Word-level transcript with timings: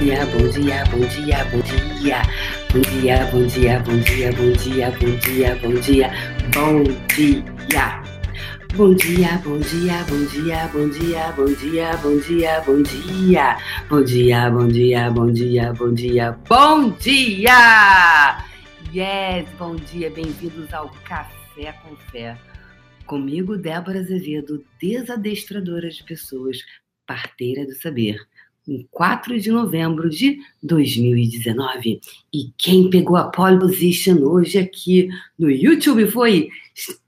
dia, 0.00 0.24
bom 0.26 0.48
dia, 0.48 0.84
bom 0.90 1.06
dia, 1.08 1.44
bom 1.44 1.60
dia. 1.60 2.22
Bom 2.72 2.80
dia, 2.80 3.26
bom 3.26 3.46
dia, 3.46 3.78
bom 3.80 3.98
dia, 4.00 4.32
bom 4.32 4.52
dia, 4.52 4.90
bom 4.92 5.16
dia, 5.20 5.56
bom 5.60 5.74
dia, 5.74 6.10
bom 6.54 6.82
dia. 7.14 8.02
Bom 8.74 8.94
dia, 8.94 9.38
bom 9.44 9.58
dia, 9.58 10.04
bom 10.08 10.24
dia, 10.24 10.68
bom 10.72 10.88
dia, 10.88 11.32
bom 11.36 11.52
dia, 11.52 11.96
bom 11.98 12.18
dia, 12.18 12.60
bom 12.62 12.82
dia. 12.82 13.58
Bom 13.90 14.02
dia, 14.02 14.50
bom 14.50 14.68
dia, 14.68 15.10
bom 15.10 15.32
dia, 15.32 15.72
bom 15.74 15.92
dia, 15.92 16.32
bom 16.48 16.90
dia. 16.92 18.38
Yes, 18.94 19.46
bom 19.58 19.76
dia, 19.76 20.10
bem-vindos 20.10 20.72
ao 20.72 20.88
Café 21.04 21.74
com 21.82 21.94
Fé. 22.10 22.38
Comigo, 23.04 23.58
Débora 23.58 23.98
Azevedo, 23.98 24.64
desadestradora 24.80 25.90
de 25.90 26.02
pessoas, 26.04 26.58
parteira 27.06 27.66
do 27.66 27.74
saber 27.74 28.29
em 28.70 28.86
4 28.92 29.40
de 29.40 29.50
novembro 29.50 30.08
de 30.08 30.38
2019. 30.62 32.00
E 32.32 32.52
quem 32.56 32.88
pegou 32.88 33.16
a 33.16 33.24
pole 33.24 33.58
position 33.58 34.18
hoje 34.22 34.58
aqui 34.58 35.08
no 35.36 35.50
YouTube 35.50 36.08
foi. 36.08 36.48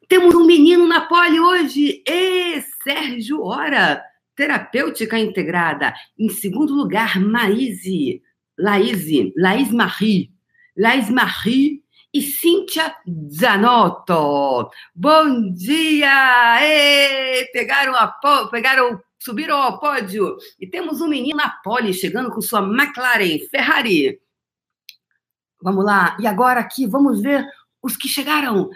Temos 0.08 0.34
um 0.34 0.44
menino 0.44 0.86
na 0.88 1.02
pole 1.02 1.38
hoje, 1.38 2.02
e 2.06 2.60
Sérgio 2.82 3.42
Ora, 3.42 4.02
terapêutica 4.34 5.18
integrada. 5.18 5.94
Em 6.18 6.28
segundo 6.28 6.74
lugar, 6.74 7.20
Maíse, 7.20 8.20
Laís, 8.58 9.06
Laís 9.36 9.70
Marie, 9.70 10.30
Laís 10.76 11.08
Marie 11.08 11.82
e 12.12 12.20
Cíntia 12.20 12.94
Zanotto. 13.32 14.68
Bom 14.94 15.52
dia! 15.52 16.58
Ei, 16.60 17.46
pegaram, 17.46 17.94
a, 17.94 18.08
pegaram 18.50 19.00
subiram 19.22 19.56
ao 19.56 19.78
pódio 19.78 20.36
e 20.58 20.66
temos 20.66 21.00
um 21.00 21.08
menino 21.08 21.36
na 21.36 21.48
pole 21.48 21.94
chegando 21.94 22.30
com 22.30 22.40
sua 22.40 22.60
McLaren 22.60 23.38
Ferrari. 23.50 24.20
Vamos 25.62 25.84
lá, 25.84 26.16
e 26.20 26.26
agora 26.26 26.60
aqui 26.60 26.86
vamos 26.86 27.20
ver 27.20 27.46
os 27.80 27.96
que 27.96 28.08
chegaram 28.08 28.68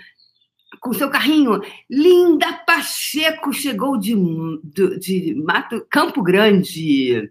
com 0.81 0.93
seu 0.93 1.11
carrinho. 1.11 1.61
Linda 1.91 2.53
Pacheco 2.53 3.53
chegou 3.53 3.99
de, 3.99 4.15
de, 4.63 4.99
de 4.99 5.35
Mato, 5.35 5.85
Campo 5.91 6.23
Grande, 6.23 7.31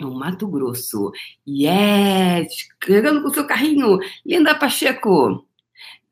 no 0.00 0.14
Mato 0.18 0.46
Grosso. 0.48 1.12
Yes! 1.46 2.68
Chegando 2.82 3.22
com 3.22 3.30
seu 3.30 3.46
carrinho. 3.46 3.98
Linda 4.24 4.54
Pacheco 4.54 5.47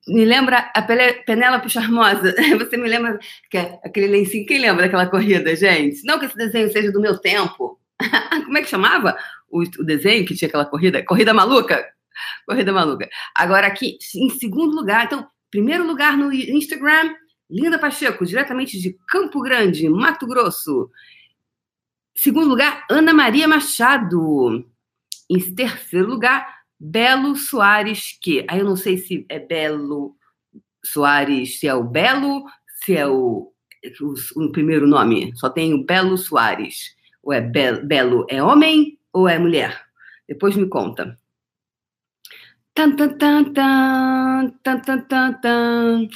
me 0.06 0.24
lembra 0.24 0.70
a 0.74 0.82
Penélope 0.82 1.68
Charmosa. 1.68 2.34
Você 2.58 2.76
me 2.76 2.88
lembra 2.88 3.18
que 3.50 3.58
é 3.58 3.80
aquele 3.84 4.06
lencinho. 4.06 4.46
Quem 4.46 4.58
lembra 4.58 4.84
daquela 4.84 5.06
corrida, 5.06 5.54
gente? 5.56 6.04
Não 6.04 6.18
que 6.18 6.26
esse 6.26 6.36
desenho 6.36 6.70
seja 6.70 6.92
do 6.92 7.00
meu 7.00 7.18
tempo. 7.18 7.78
Como 8.44 8.56
é 8.56 8.62
que 8.62 8.68
chamava 8.68 9.16
o, 9.48 9.62
o, 9.62 9.84
desenho 9.84 10.24
que 10.24 10.34
tinha 10.34 10.48
aquela 10.48 10.64
corrida? 10.64 11.04
Corrida 11.04 11.34
maluca? 11.34 11.84
Corrida 12.46 12.72
maluca. 12.72 13.08
Agora 13.34 13.66
aqui, 13.66 13.98
em 14.14 14.30
segundo 14.30 14.76
lugar, 14.76 15.06
então, 15.06 15.26
primeiro 15.50 15.84
lugar 15.86 16.16
no 16.16 16.32
Instagram, 16.32 17.14
Linda 17.50 17.78
Pacheco, 17.78 18.24
diretamente 18.24 18.78
de 18.80 18.96
Campo 19.08 19.40
Grande, 19.42 19.88
Mato 19.88 20.26
Grosso. 20.26 20.90
Segundo 22.14 22.48
lugar, 22.48 22.84
Ana 22.90 23.12
Maria 23.12 23.48
Machado. 23.48 24.64
Em 25.28 25.54
terceiro 25.54 26.06
lugar, 26.06 26.55
Belo 26.78 27.36
Soares 27.36 28.18
que. 28.20 28.44
Aí 28.48 28.58
eu 28.58 28.64
não 28.64 28.76
sei 28.76 28.98
se 28.98 29.24
é 29.28 29.38
Belo 29.38 30.16
Soares, 30.84 31.58
se 31.58 31.66
é 31.66 31.74
o 31.74 31.82
Belo, 31.82 32.44
se 32.84 32.96
é 32.96 33.06
o, 33.06 33.52
o, 34.00 34.44
o 34.44 34.52
primeiro 34.52 34.86
nome. 34.86 35.32
Só 35.36 35.48
tem 35.50 35.74
o 35.74 35.84
Belo 35.84 36.16
Soares. 36.16 36.94
Ou 37.22 37.32
é 37.32 37.40
Be 37.40 37.80
Belo 37.84 38.26
é 38.28 38.42
homem 38.42 38.98
ou 39.12 39.28
é 39.28 39.38
mulher? 39.38 39.84
Depois 40.28 40.56
me 40.56 40.68
conta. 40.68 41.18
Tan, 42.74 42.94
tan, 42.94 43.16
tan, 43.16 43.52
tan, 43.52 44.50
tan, 44.62 44.80
tan, 44.80 45.00
tan, 45.08 45.32
tan. 45.40 46.08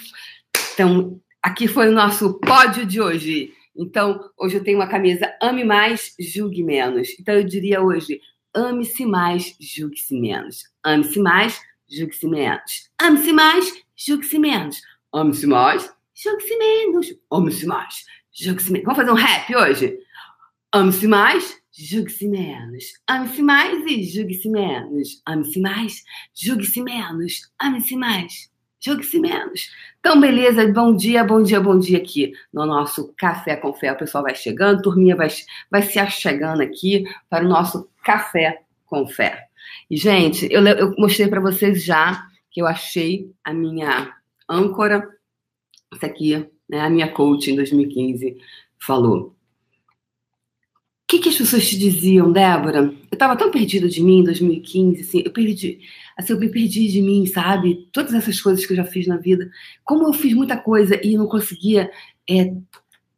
Então, 0.75 1.21
aqui 1.43 1.67
foi 1.67 1.89
o 1.89 1.93
nosso 1.93 2.39
pódio 2.39 2.85
de 2.85 3.01
hoje. 3.01 3.55
Então, 3.75 4.31
hoje 4.39 4.57
eu 4.57 4.63
tenho 4.63 4.79
uma 4.79 4.87
camisa 4.89 5.35
Ame 5.41 5.65
Mais, 5.65 6.15
Julgue 6.21 6.63
Menos. 6.63 7.09
Então, 7.19 7.35
eu 7.35 7.45
diria 7.45 7.81
hoje, 7.81 8.21
Ame-se 8.55 9.07
mais, 9.07 9.55
julgue-se 9.61 10.19
menos. 10.19 10.65
Ame-se 10.83 11.21
mais, 11.21 11.61
julgue-se 11.89 12.27
menos. 12.27 12.91
Ame-se 13.01 13.33
mais, 13.33 13.73
julgue-se 13.97 14.39
menos. 14.39 14.83
Ame-se 15.13 15.47
mais, 15.47 15.93
julgue-se 16.15 16.59
menos. 16.59 17.15
Ame-se 17.31 17.67
mais, 17.67 18.05
julgue-se 18.33 18.73
menos. 18.73 18.85
Vamos 18.87 18.99
fazer 18.99 19.11
um 19.13 19.15
rap 19.15 19.55
hoje? 19.55 19.99
Ame-se 20.73 21.07
mais, 21.07 21.57
julgue-se 21.73 22.29
menos. 22.29 22.85
Ame-se 23.07 23.43
mais 23.43 23.87
e 23.87 24.03
julgue-se 24.05 24.49
menos. 24.49 25.23
Ame-se 25.27 25.61
mais, 25.61 26.03
julgue-se 26.35 26.83
menos. 26.83 27.53
Ame-se 27.61 27.97
mais, 27.97 28.50
julgue-se 28.81 29.21
menos. 29.21 29.71
Então, 30.01 30.19
beleza, 30.19 30.67
bom 30.73 30.95
dia, 30.95 31.23
bom 31.23 31.43
dia, 31.43 31.61
bom 31.61 31.79
dia 31.79 31.99
aqui 31.99 32.33
no 32.53 32.65
nosso 32.65 33.13
Café 33.17 33.55
com 33.55 33.73
Fé. 33.73 33.93
O 33.93 33.97
pessoal 33.97 34.25
vai 34.25 34.35
chegando, 34.35 34.83
turminha 34.83 35.15
vai, 35.15 35.29
vai 35.71 35.83
se 35.83 35.99
achegando 35.99 36.63
aqui 36.63 37.05
para 37.29 37.45
o 37.45 37.49
nosso 37.49 37.89
Café 38.03 38.63
com 38.87 39.07
Fé. 39.07 39.47
E, 39.91 39.97
gente, 39.97 40.49
eu, 40.51 40.67
eu 40.67 40.95
mostrei 40.97 41.29
para 41.29 41.41
vocês 41.41 41.85
já 41.85 42.27
que 42.51 42.63
eu 42.63 42.67
achei 42.67 43.31
a 43.45 43.53
minha 43.53 44.15
âncora, 44.49 45.07
essa 45.93 46.07
aqui, 46.07 46.49
né, 46.69 46.81
a 46.81 46.91
minha 46.91 47.13
coach 47.13 47.51
em 47.51 47.57
2015, 47.57 48.39
falou. 48.79 49.37
Que, 51.11 51.19
que 51.19 51.29
as 51.29 51.37
pessoas 51.37 51.69
te 51.69 51.77
diziam, 51.77 52.31
Débora? 52.31 52.83
Eu 52.85 52.95
estava 53.15 53.35
tão 53.35 53.51
perdida 53.51 53.89
de 53.89 54.01
mim 54.01 54.21
em 54.21 54.23
2015, 54.23 55.01
assim, 55.01 55.23
eu 55.25 55.33
perdi, 55.33 55.81
assim, 56.17 56.33
eu 56.33 56.39
me 56.39 56.49
perdi 56.49 56.87
de 56.87 57.03
mim, 57.03 57.27
sabe? 57.27 57.89
Todas 57.91 58.15
essas 58.15 58.41
coisas 58.41 58.65
que 58.65 58.73
eu 58.73 58.77
já 58.77 58.85
fiz 58.85 59.09
na 59.09 59.17
vida. 59.17 59.51
Como 59.85 60.07
eu 60.07 60.13
fiz 60.13 60.33
muita 60.33 60.57
coisa 60.57 61.01
e 61.05 61.17
não 61.17 61.27
conseguia 61.27 61.91
é, 62.31 62.55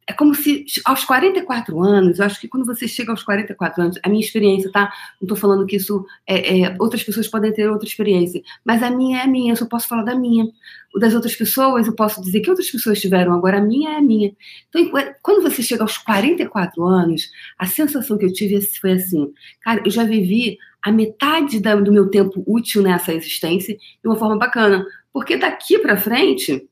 é 0.07 0.13
como 0.13 0.35
se 0.35 0.65
aos 0.85 1.03
44 1.05 1.81
anos, 1.81 2.19
eu 2.19 2.25
acho 2.25 2.39
que 2.39 2.47
quando 2.47 2.65
você 2.65 2.87
chega 2.87 3.11
aos 3.11 3.23
44 3.23 3.81
anos, 3.81 3.99
a 4.03 4.09
minha 4.09 4.23
experiência, 4.23 4.71
tá? 4.71 4.91
Não 5.21 5.25
estou 5.25 5.37
falando 5.37 5.65
que 5.65 5.77
isso 5.77 6.05
é, 6.27 6.61
é, 6.61 6.75
outras 6.79 7.03
pessoas 7.03 7.27
podem 7.27 7.53
ter 7.53 7.69
outra 7.69 7.87
experiência, 7.87 8.41
mas 8.65 8.83
a 8.83 8.89
minha 8.89 9.19
é 9.19 9.21
a 9.23 9.27
minha, 9.27 9.53
eu 9.53 9.55
só 9.55 9.65
posso 9.65 9.87
falar 9.87 10.03
da 10.03 10.15
minha. 10.15 10.45
O 10.93 10.99
das 10.99 11.13
outras 11.15 11.35
pessoas, 11.35 11.87
eu 11.87 11.95
posso 11.95 12.21
dizer 12.21 12.41
que 12.41 12.49
outras 12.49 12.69
pessoas 12.69 13.01
tiveram, 13.01 13.33
agora 13.33 13.57
a 13.57 13.61
minha 13.61 13.91
é 13.91 13.95
a 13.95 14.01
minha. 14.01 14.31
Então, 14.69 14.91
quando 15.21 15.41
você 15.41 15.63
chega 15.63 15.83
aos 15.83 15.97
44 15.97 16.85
anos, 16.85 17.31
a 17.57 17.65
sensação 17.65 18.17
que 18.17 18.25
eu 18.25 18.33
tive 18.33 18.61
foi 18.79 18.93
assim, 18.93 19.33
cara, 19.61 19.81
eu 19.83 19.89
já 19.89 20.03
vivi 20.03 20.57
a 20.83 20.91
metade 20.91 21.59
da, 21.59 21.75
do 21.75 21.91
meu 21.91 22.09
tempo 22.09 22.43
útil 22.45 22.83
nessa 22.83 23.13
existência 23.13 23.75
de 23.75 24.07
uma 24.07 24.17
forma 24.17 24.37
bacana, 24.37 24.85
porque 25.11 25.37
daqui 25.37 25.79
para 25.79 25.97
frente 25.97 26.67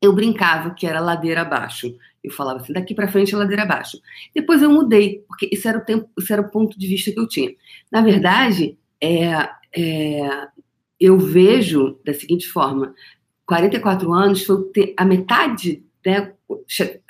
eu 0.00 0.12
brincava 0.12 0.70
que 0.70 0.86
era 0.86 1.00
ladeira 1.00 1.42
abaixo. 1.42 1.96
Eu 2.22 2.32
falava 2.32 2.60
assim, 2.60 2.72
daqui 2.72 2.94
para 2.94 3.08
frente 3.08 3.34
é 3.34 3.38
ladeira 3.38 3.62
abaixo. 3.62 3.98
Depois 4.34 4.62
eu 4.62 4.70
mudei, 4.70 5.24
porque 5.26 5.48
isso 5.52 5.68
era 5.68 5.78
o 5.78 5.84
tempo, 5.84 6.08
isso 6.18 6.32
era 6.32 6.42
o 6.42 6.50
ponto 6.50 6.78
de 6.78 6.86
vista 6.86 7.12
que 7.12 7.20
eu 7.20 7.28
tinha. 7.28 7.50
Na 7.90 8.00
verdade, 8.00 8.76
é, 9.00 9.48
é, 9.76 10.48
eu 11.00 11.18
vejo 11.18 11.98
da 12.04 12.12
seguinte 12.12 12.48
forma: 12.48 12.94
44 13.46 14.12
anos 14.12 14.44
foi 14.44 14.94
a 14.96 15.04
metade, 15.04 15.82
né? 16.04 16.32
Se 16.66 17.00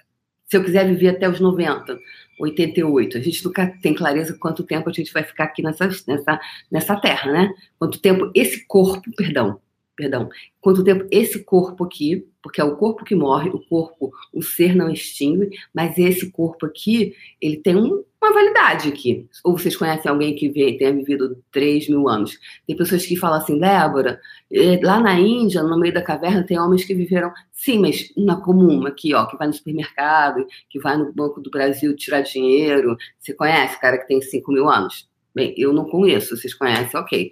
eu 0.52 0.64
quiser 0.64 0.86
viver 0.86 1.08
até 1.08 1.28
os 1.28 1.40
90, 1.40 1.98
88. 2.40 3.18
A 3.18 3.20
gente 3.20 3.44
nunca 3.44 3.66
tem 3.82 3.94
clareza 3.94 4.36
quanto 4.38 4.64
tempo 4.64 4.88
a 4.88 4.92
gente 4.92 5.12
vai 5.12 5.22
ficar 5.22 5.44
aqui 5.44 5.62
nessa, 5.62 5.88
nessa, 6.06 6.40
nessa 6.70 6.96
terra, 6.96 7.32
né? 7.32 7.52
Quanto 7.78 8.00
tempo 8.00 8.30
esse 8.34 8.66
corpo, 8.66 9.10
perdão, 9.16 9.60
perdão, 9.98 10.30
quanto 10.60 10.84
tempo 10.84 11.08
esse 11.10 11.42
corpo 11.42 11.82
aqui, 11.82 12.24
porque 12.40 12.60
é 12.60 12.64
o 12.64 12.76
corpo 12.76 13.04
que 13.04 13.16
morre, 13.16 13.50
o 13.50 13.58
corpo, 13.58 14.12
o 14.32 14.40
ser 14.40 14.76
não 14.76 14.88
extingue, 14.88 15.50
mas 15.74 15.98
esse 15.98 16.30
corpo 16.30 16.66
aqui, 16.66 17.16
ele 17.42 17.56
tem 17.56 17.74
um, 17.74 18.04
uma 18.22 18.32
validade 18.32 18.88
aqui. 18.88 19.26
Ou 19.42 19.58
vocês 19.58 19.76
conhecem 19.76 20.08
alguém 20.08 20.36
que 20.36 20.48
tenha 20.78 20.92
vivido 20.92 21.42
3 21.50 21.88
mil 21.88 22.08
anos? 22.08 22.38
Tem 22.64 22.76
pessoas 22.76 23.04
que 23.04 23.16
falam 23.16 23.38
assim, 23.38 23.58
Débora, 23.58 24.20
eh, 24.52 24.78
lá 24.84 25.00
na 25.00 25.18
Índia, 25.18 25.64
no 25.64 25.76
meio 25.76 25.92
da 25.92 26.00
caverna, 26.00 26.44
tem 26.44 26.60
homens 26.60 26.84
que 26.84 26.94
viveram, 26.94 27.32
sim, 27.52 27.80
mas 27.80 28.12
na 28.16 28.36
comum, 28.36 28.86
aqui, 28.86 29.12
ó, 29.14 29.26
que 29.26 29.36
vai 29.36 29.48
no 29.48 29.52
supermercado, 29.52 30.46
que 30.70 30.78
vai 30.78 30.96
no 30.96 31.12
Banco 31.12 31.40
do 31.40 31.50
Brasil 31.50 31.96
tirar 31.96 32.20
dinheiro. 32.20 32.96
Você 33.18 33.34
conhece 33.34 33.80
cara 33.80 33.98
que 33.98 34.06
tem 34.06 34.20
5 34.22 34.52
mil 34.52 34.68
anos? 34.68 35.08
Bem, 35.34 35.54
eu 35.56 35.72
não 35.72 35.84
conheço, 35.84 36.36
vocês 36.36 36.54
conhecem, 36.54 36.98
ok. 36.98 37.30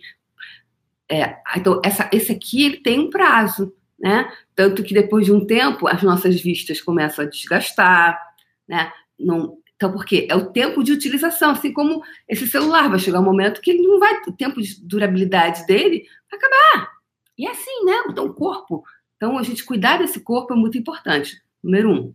É, 1.11 1.37
então, 1.57 1.81
essa, 1.85 2.09
esse 2.13 2.33
aqui 2.33 2.65
ele 2.65 2.79
tem 2.79 2.99
um 3.01 3.11
prazo, 3.11 3.73
né? 3.99 4.31
Tanto 4.55 4.83
que 4.83 4.93
depois 4.93 5.25
de 5.27 5.33
um 5.33 5.47
tempo 5.47 5.87
as 5.87 6.03
nossas 6.03 6.41
vistas 6.41 6.81
começam 6.81 7.25
a 7.25 7.29
desgastar, 7.29 8.21
né? 8.69 8.93
Não, 9.19 9.59
então, 9.77 9.93
por 9.93 10.05
quê? 10.05 10.27
É 10.29 10.35
o 10.35 10.51
tempo 10.51 10.83
de 10.83 10.93
utilização, 10.93 11.51
assim 11.51 11.73
como 11.73 12.03
esse 12.29 12.47
celular 12.47 12.89
vai 12.89 12.99
chegar 12.99 13.21
um 13.21 13.25
momento 13.25 13.61
que 13.61 13.71
ele 13.71 13.87
não 13.87 13.99
vai, 13.99 14.21
o 14.27 14.33
tempo 14.33 14.61
de 14.61 14.81
durabilidade 14.83 15.67
dele 15.67 16.07
vai 16.31 16.39
acabar. 16.39 16.93
E 17.39 17.47
é 17.47 17.51
assim, 17.51 17.85
né? 17.85 18.05
Então, 18.09 18.27
o 18.27 18.35
corpo. 18.35 18.83
Então, 19.17 19.39
a 19.39 19.43
gente 19.43 19.65
cuidar 19.65 19.99
desse 19.99 20.21
corpo 20.21 20.55
é 20.55 20.57
muito 20.57 20.79
importante. 20.79 21.41
Número 21.63 21.91
um. 21.91 22.15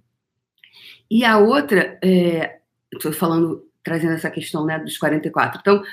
E 1.09 1.23
a 1.23 1.37
outra, 1.37 1.99
é, 2.03 2.59
estou 2.91 3.13
falando 3.13 3.67
trazendo 3.83 4.13
essa 4.13 4.29
questão 4.29 4.65
né, 4.65 4.79
dos 4.79 4.97
44. 4.97 5.59
Então, 5.59 5.83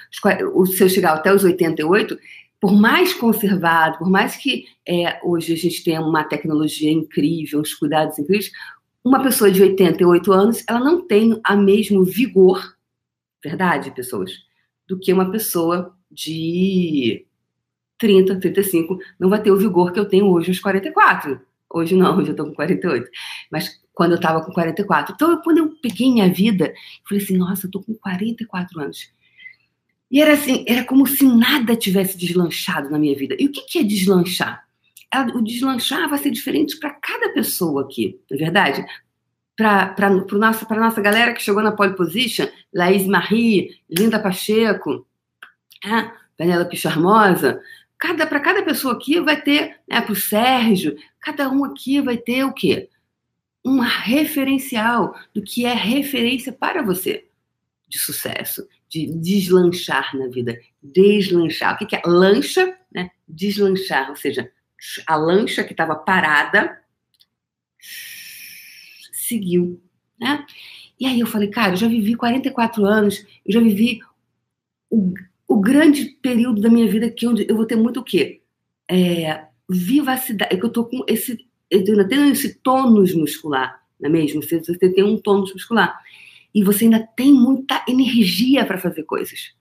se 0.66 0.82
eu 0.82 0.88
chegar 0.88 1.14
até 1.14 1.32
os 1.32 1.44
88, 1.44 2.18
por 2.60 2.72
mais 2.72 3.14
conservado, 3.14 3.98
por 3.98 4.10
mais 4.10 4.36
que 4.36 4.66
é, 4.86 5.20
hoje 5.22 5.52
a 5.52 5.56
gente 5.56 5.84
tenha 5.84 6.00
uma 6.00 6.24
tecnologia 6.24 6.90
incrível, 6.90 7.60
uns 7.60 7.74
cuidados 7.74 8.18
incríveis, 8.18 8.50
uma 9.04 9.22
pessoa 9.22 9.50
de 9.50 9.62
88 9.62 10.32
anos, 10.32 10.64
ela 10.68 10.80
não 10.80 11.06
tem 11.06 11.40
a 11.44 11.56
mesmo 11.56 12.04
vigor, 12.04 12.76
verdade, 13.42 13.90
pessoas, 13.92 14.32
do 14.86 14.98
que 14.98 15.12
uma 15.12 15.30
pessoa 15.30 15.94
de 16.10 17.24
30, 17.98 18.40
35, 18.40 18.98
não 19.18 19.28
vai 19.28 19.42
ter 19.42 19.50
o 19.50 19.56
vigor 19.56 19.92
que 19.92 20.00
eu 20.00 20.08
tenho 20.08 20.26
hoje 20.26 20.50
aos 20.50 20.60
44. 20.60 21.40
Hoje 21.70 21.94
não, 21.94 22.16
hoje 22.18 22.30
eu 22.30 22.36
tô 22.36 22.46
com 22.46 22.54
48. 22.54 23.10
Mas 23.50 23.80
quando 23.92 24.12
eu 24.12 24.20
tava 24.20 24.44
com 24.44 24.52
44. 24.52 25.14
Então, 25.14 25.42
quando 25.42 25.58
eu 25.58 25.74
peguei 25.82 26.10
minha 26.10 26.32
vida, 26.32 26.72
falei 27.06 27.22
assim, 27.22 27.36
nossa, 27.36 27.66
eu 27.66 27.70
tô 27.70 27.82
com 27.82 27.94
44 27.94 28.80
anos. 28.80 29.12
E 30.10 30.22
era 30.22 30.32
assim, 30.32 30.64
era 30.66 30.84
como 30.84 31.06
se 31.06 31.24
nada 31.24 31.76
tivesse 31.76 32.16
deslanchado 32.16 32.90
na 32.90 32.98
minha 32.98 33.16
vida. 33.16 33.36
E 33.38 33.46
o 33.46 33.52
que, 33.52 33.62
que 33.62 33.78
é 33.78 33.82
deslanchar? 33.82 34.66
O 35.34 35.42
deslanchar 35.42 36.08
vai 36.08 36.18
ser 36.18 36.30
diferente 36.30 36.78
para 36.78 36.90
cada 36.90 37.30
pessoa 37.30 37.82
aqui, 37.82 38.18
não 38.30 38.36
é 38.36 38.40
verdade? 38.40 38.86
Para 39.56 39.94
a 39.98 40.10
nossa, 40.10 40.74
nossa 40.74 41.00
galera 41.00 41.32
que 41.32 41.42
chegou 41.42 41.62
na 41.62 41.72
pole 41.72 41.96
position, 41.96 42.46
Laís 42.72 43.06
Marie, 43.06 43.80
Linda 43.90 44.18
Pacheco, 44.18 45.06
é, 45.84 46.10
Penélope 46.36 46.76
Charmosa, 46.76 47.60
cada, 47.98 48.26
para 48.26 48.40
cada 48.40 48.62
pessoa 48.62 48.94
aqui 48.94 49.20
vai 49.20 49.40
ter, 49.40 49.76
né, 49.88 50.00
para 50.00 50.12
o 50.12 50.16
Sérgio, 50.16 50.96
cada 51.20 51.50
um 51.50 51.64
aqui 51.64 52.00
vai 52.00 52.16
ter 52.16 52.44
o 52.44 52.52
quê? 52.52 52.88
Um 53.64 53.80
referencial 53.80 55.14
do 55.34 55.42
que 55.42 55.66
é 55.66 55.74
referência 55.74 56.52
para 56.52 56.82
você 56.82 57.26
de 57.88 57.98
sucesso 57.98 58.66
de 58.88 59.06
deslanchar 59.06 60.16
na 60.16 60.28
vida. 60.28 60.58
Deslanchar. 60.82 61.74
O 61.74 61.86
que, 61.86 61.96
é? 61.96 62.02
Lancha, 62.06 62.76
né? 62.92 63.10
Deslanchar, 63.28 64.08
ou 64.10 64.16
seja, 64.16 64.50
a 65.06 65.16
lancha 65.16 65.62
que 65.64 65.72
estava 65.72 65.94
parada 65.94 66.80
seguiu, 69.12 69.80
né? 70.18 70.46
E 70.98 71.06
aí 71.06 71.20
eu 71.20 71.26
falei, 71.26 71.48
cara, 71.48 71.74
eu 71.74 71.76
já 71.76 71.86
vivi 71.86 72.14
44 72.14 72.84
anos, 72.84 73.24
eu 73.46 73.52
já 73.52 73.60
vivi 73.60 74.00
o, 74.90 75.12
o 75.46 75.60
grande 75.60 76.06
período 76.22 76.60
da 76.60 76.68
minha 76.68 76.88
vida 76.88 77.10
que 77.10 77.26
onde 77.26 77.46
eu 77.48 77.56
vou 77.56 77.66
ter 77.66 77.76
muito 77.76 78.00
o 78.00 78.04
quê? 78.04 78.40
É, 78.90 79.46
vivacidade, 79.68 80.54
é 80.54 80.58
que 80.58 80.64
eu 80.64 80.70
tô 80.70 80.86
com 80.86 81.04
esse, 81.06 81.46
eu 81.70 81.84
tenho 82.08 82.32
esse 82.32 82.54
tônus 82.54 83.14
muscular, 83.14 83.80
não 84.00 84.08
é 84.08 84.12
mesmo? 84.12 84.42
Você 84.42 84.74
tem 84.76 85.04
um 85.04 85.18
tônus 85.18 85.52
muscular 85.52 86.00
e 86.58 86.64
você 86.64 86.86
ainda 86.86 87.06
tem 87.06 87.32
muita 87.32 87.84
energia 87.86 88.66
para 88.66 88.80
fazer 88.80 89.04
coisas. 89.04 89.54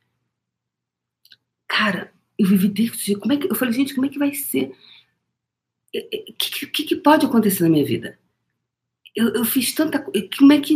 Cara, 1.67 2.11
eu 2.35 2.47
vivi 2.47 2.69
desse 2.69 2.97
jeito. 2.97 3.21
Como 3.21 3.33
é 3.33 3.37
que 3.37 3.51
eu 3.51 3.53
falei, 3.53 3.71
gente, 3.71 3.93
como 3.93 4.07
é 4.07 4.09
que 4.09 4.17
vai 4.17 4.33
ser? 4.33 4.75
O 5.95 6.33
que, 6.33 6.65
que, 6.65 6.83
que, 6.85 6.95
pode 6.95 7.23
acontecer 7.23 7.61
na 7.61 7.69
minha 7.69 7.85
vida? 7.85 8.17
Eu, 9.15 9.27
eu 9.35 9.45
fiz 9.45 9.75
tanta 9.75 9.99
coisa. 9.99 10.27
Como 10.39 10.51
é 10.51 10.59
que. 10.59 10.75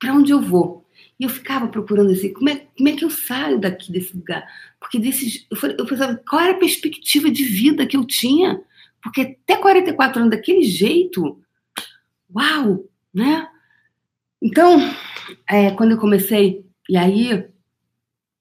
Para 0.00 0.14
onde 0.14 0.32
eu 0.32 0.40
vou? 0.40 0.84
E 1.20 1.22
eu 1.22 1.30
ficava 1.30 1.68
procurando 1.68 2.10
assim, 2.10 2.32
como 2.32 2.48
é, 2.48 2.66
como 2.76 2.88
é 2.88 2.96
que 2.96 3.04
eu 3.04 3.10
saio 3.10 3.60
daqui 3.60 3.92
desse 3.92 4.16
lugar? 4.16 4.44
Porque 4.80 4.98
desses, 4.98 5.46
eu, 5.48 5.56
falei, 5.56 5.76
eu 5.78 5.86
pensava, 5.86 6.20
qual 6.28 6.42
era 6.42 6.50
a 6.50 6.58
perspectiva 6.58 7.30
de 7.30 7.44
vida 7.44 7.86
que 7.86 7.96
eu 7.96 8.04
tinha? 8.04 8.60
Porque 9.00 9.20
até 9.20 9.56
44 9.56 10.18
anos 10.18 10.32
daquele 10.32 10.64
jeito, 10.64 11.40
uau, 12.34 12.90
né? 13.14 13.53
Então, 14.44 14.78
é, 15.48 15.70
quando 15.70 15.92
eu 15.92 15.98
comecei, 15.98 16.66
e 16.86 16.98
aí, 16.98 17.48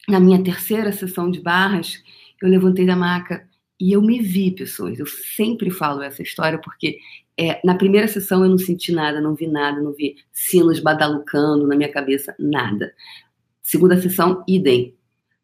na 0.06 0.20
minha 0.20 0.44
terceira 0.44 0.92
sessão 0.92 1.32
de 1.32 1.40
barras, 1.40 2.04
eu 2.42 2.50
levantei 2.50 2.86
da 2.86 2.94
maca 2.94 3.48
e 3.80 3.94
eu 3.94 4.02
me 4.02 4.20
vi, 4.20 4.52
pessoas. 4.52 5.00
Eu 5.00 5.08
sempre 5.08 5.72
falo 5.72 6.02
essa 6.02 6.22
história 6.22 6.60
porque 6.60 7.00
é, 7.40 7.62
na 7.66 7.76
primeira 7.76 8.10
sessão 8.10 8.44
eu 8.44 8.50
não 8.50 8.58
senti 8.58 8.92
nada, 8.92 9.22
não 9.22 9.34
vi 9.34 9.48
nada, 9.48 9.82
não 9.82 9.94
vi 9.94 10.18
sinos 10.30 10.82
badalucando 10.82 11.66
na 11.66 11.76
minha 11.78 11.90
cabeça, 11.90 12.36
nada. 12.38 12.94
Segunda 13.62 13.96
sessão, 14.00 14.44
idem. 14.46 14.94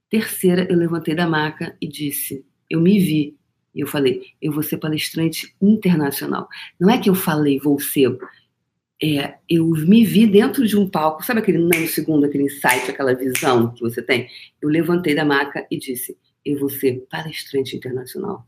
Terceira, 0.10 0.68
eu 0.70 0.76
levantei 0.76 1.16
da 1.16 1.26
maca 1.26 1.74
e 1.80 1.88
disse: 1.88 2.46
Eu 2.70 2.82
me 2.82 3.00
vi. 3.00 3.38
E 3.74 3.80
eu 3.80 3.88
falei: 3.88 4.24
Eu 4.42 4.52
vou 4.52 4.62
ser 4.62 4.78
palestrante 4.78 5.56
internacional. 5.62 6.50
Não 6.78 6.90
é 6.90 6.98
que 6.98 7.10
eu 7.10 7.16
falei, 7.16 7.60
vou 7.60 7.80
ser 7.80 8.18
é, 9.01 9.40
eu 9.48 9.66
me 9.66 10.04
vi 10.04 10.28
dentro 10.28 10.68
de 10.68 10.78
um 10.78 10.90
palco, 10.90 11.24
sabe 11.24 11.40
aquele 11.40 11.57
nanosegundo, 11.57 12.25
aquele 12.25 12.44
insight, 12.46 12.90
aquela 12.92 13.13
visão 13.13 13.74
que 13.74 13.81
você 13.81 14.01
tem? 14.01 14.30
Eu 14.62 14.68
levantei 14.68 15.16
da 15.16 15.24
maca 15.24 15.66
e 15.72 15.78
disse: 15.78 16.18
Eu 16.44 16.60
vou 16.60 16.69
ser 16.69 17.07
palestrante 17.10 17.78
internacional. 17.78 18.46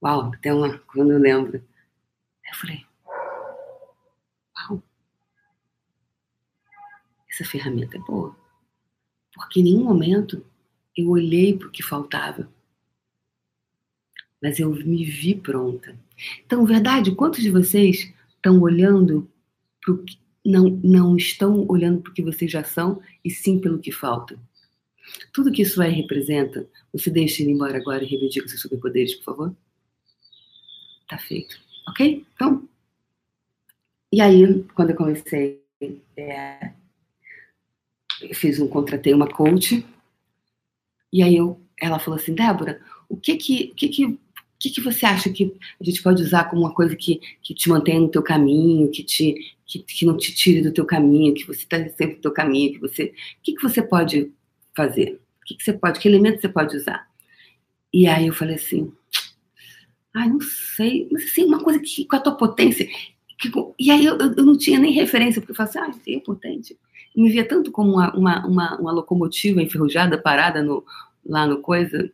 Uau, 0.00 0.32
até 0.32 0.54
uma, 0.54 0.78
quando 0.78 1.12
eu 1.12 1.18
lembro. 1.18 1.56
Eu 1.56 2.54
falei: 2.54 2.84
Uau, 4.70 4.80
essa 7.28 7.44
ferramenta 7.44 7.96
é 7.96 8.00
boa. 8.00 8.36
Porque 9.34 9.58
em 9.58 9.64
nenhum 9.64 9.84
momento 9.84 10.44
eu 10.96 11.08
olhei 11.08 11.58
para 11.58 11.66
o 11.66 11.70
que 11.70 11.82
faltava. 11.82 12.48
Mas 14.40 14.60
eu 14.60 14.70
me 14.70 15.04
vi 15.04 15.34
pronta. 15.34 15.98
Então, 16.46 16.64
verdade, 16.64 17.12
quantos 17.12 17.42
de 17.42 17.50
vocês 17.50 18.12
estão 18.36 18.60
olhando 18.60 19.28
pro 19.88 20.04
que, 20.04 20.18
não, 20.44 20.68
não 20.82 21.16
estão 21.16 21.66
olhando 21.68 22.02
para 22.02 22.10
o 22.10 22.14
que 22.14 22.22
vocês 22.22 22.50
já 22.50 22.62
são, 22.62 23.00
e 23.24 23.30
sim 23.30 23.58
pelo 23.58 23.78
que 23.78 23.90
falta. 23.90 24.38
Tudo 25.32 25.50
que 25.50 25.62
isso 25.62 25.80
é 25.80 25.88
representa, 25.88 26.68
você 26.92 27.10
deixa 27.10 27.42
ele 27.42 27.52
embora 27.52 27.78
agora 27.78 28.04
e 28.04 28.06
reivindica 28.06 28.46
seus 28.46 28.60
superpoderes, 28.60 29.14
por 29.14 29.24
favor? 29.24 29.56
Tá 31.08 31.18
feito. 31.18 31.58
Ok? 31.88 32.26
Então. 32.34 32.68
E 34.12 34.20
aí, 34.20 34.62
quando 34.74 34.90
eu 34.90 34.96
comecei, 34.96 35.62
é, 36.16 36.72
eu 38.20 38.34
fiz 38.34 38.58
um, 38.58 38.68
contratei 38.68 39.14
uma 39.14 39.28
coach, 39.28 39.84
e 41.10 41.22
aí 41.22 41.36
eu, 41.36 41.60
ela 41.80 41.98
falou 41.98 42.20
assim, 42.20 42.34
Débora, 42.34 42.80
o 43.08 43.16
que 43.16 43.36
que, 43.36 43.68
que, 43.68 43.88
que 43.88 44.18
o 44.58 44.60
que, 44.60 44.70
que 44.70 44.80
você 44.80 45.06
acha 45.06 45.30
que 45.30 45.56
a 45.80 45.84
gente 45.84 46.02
pode 46.02 46.20
usar 46.20 46.50
como 46.50 46.62
uma 46.62 46.74
coisa 46.74 46.96
que, 46.96 47.20
que 47.40 47.54
te 47.54 47.68
mantém 47.68 48.00
no 48.00 48.10
teu 48.10 48.24
caminho, 48.24 48.90
que, 48.90 49.04
te, 49.04 49.36
que, 49.64 49.78
que 49.78 50.04
não 50.04 50.16
te 50.16 50.34
tire 50.34 50.60
do 50.62 50.72
teu 50.72 50.84
caminho, 50.84 51.32
que 51.32 51.46
você 51.46 51.60
está 51.60 51.78
sempre 51.90 52.16
no 52.16 52.22
teu 52.22 52.32
caminho, 52.32 52.72
que 52.72 52.80
você. 52.80 53.04
O 53.04 53.42
que, 53.44 53.54
que 53.54 53.62
você 53.62 53.80
pode 53.80 54.32
fazer? 54.76 55.20
O 55.40 55.44
que, 55.44 55.54
que 55.54 55.62
você 55.62 55.72
pode, 55.72 56.00
que 56.00 56.08
elemento 56.08 56.40
você 56.40 56.48
pode 56.48 56.76
usar? 56.76 57.06
E 57.94 58.08
aí 58.08 58.26
eu 58.26 58.34
falei 58.34 58.56
assim, 58.56 58.92
ai, 60.12 60.26
ah, 60.26 60.28
não 60.28 60.40
sei, 60.40 61.08
mas 61.12 61.24
assim, 61.24 61.44
uma 61.44 61.62
coisa 61.62 61.78
que 61.78 62.04
com 62.04 62.16
a 62.16 62.20
tua 62.20 62.36
potência. 62.36 62.84
Que, 63.38 63.52
e 63.78 63.92
aí 63.92 64.04
eu, 64.04 64.18
eu, 64.18 64.44
não 64.44 64.58
tinha 64.58 64.80
nem 64.80 64.92
referência, 64.92 65.40
porque 65.40 65.52
eu 65.52 65.56
falei 65.56 65.70
assim, 65.70 65.78
ah, 65.78 65.92
sim, 66.02 66.16
é 66.16 66.20
potente. 66.20 66.76
Eu 67.14 67.22
me 67.22 67.30
via 67.30 67.46
tanto 67.46 67.70
como 67.70 67.92
uma, 67.92 68.12
uma, 68.12 68.44
uma, 68.44 68.80
uma 68.80 68.92
locomotiva 68.92 69.62
enferrujada, 69.62 70.20
parada 70.20 70.64
no, 70.64 70.84
lá 71.24 71.46
no 71.46 71.60
coisa. 71.60 72.10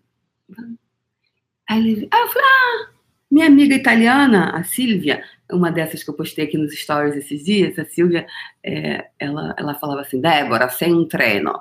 Aí 1.69 1.79
ele, 1.79 2.09
ah, 2.13 2.21
eu 2.21 2.29
falei, 2.29 2.49
ah, 2.49 2.91
minha 3.31 3.47
amiga 3.47 3.75
italiana, 3.75 4.51
a 4.51 4.63
Silvia, 4.65 5.25
uma 5.51 5.71
dessas 5.71 6.03
que 6.03 6.11
eu 6.11 6.15
postei 6.15 6.45
aqui 6.45 6.59
nos 6.59 6.75
stories 6.79 7.17
esses 7.17 7.45
dias, 7.45 7.79
a 7.79 7.85
Silvia, 7.85 8.27
é, 8.63 9.09
ela, 9.19 9.55
ela 9.59 9.75
falava 9.75 10.03
assim, 10.03 10.21
Débora, 10.21 10.69
sem 10.69 11.07
treino. 11.09 11.53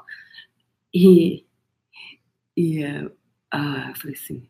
E, 0.93 1.45
e 2.55 2.83
ah, 3.51 3.87
eu 3.89 3.95
falei 3.95 4.15
assim, 4.15 4.47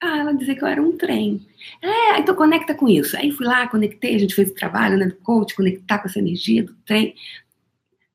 ah, 0.00 0.18
ela 0.18 0.34
dizia 0.34 0.54
que 0.54 0.62
eu 0.62 0.68
era 0.68 0.82
um 0.82 0.96
trem. 0.96 1.46
É, 1.82 2.18
então 2.18 2.34
conecta 2.34 2.74
com 2.74 2.88
isso. 2.88 3.16
Aí 3.16 3.32
fui 3.32 3.46
lá, 3.46 3.66
conectei, 3.68 4.14
a 4.14 4.18
gente 4.18 4.34
fez 4.34 4.50
o 4.50 4.54
trabalho 4.54 4.98
né, 4.98 5.06
do 5.06 5.16
coach, 5.16 5.54
conectar 5.54 5.98
com 5.98 6.08
essa 6.08 6.18
energia 6.18 6.62
do 6.62 6.74
trem. 6.84 7.14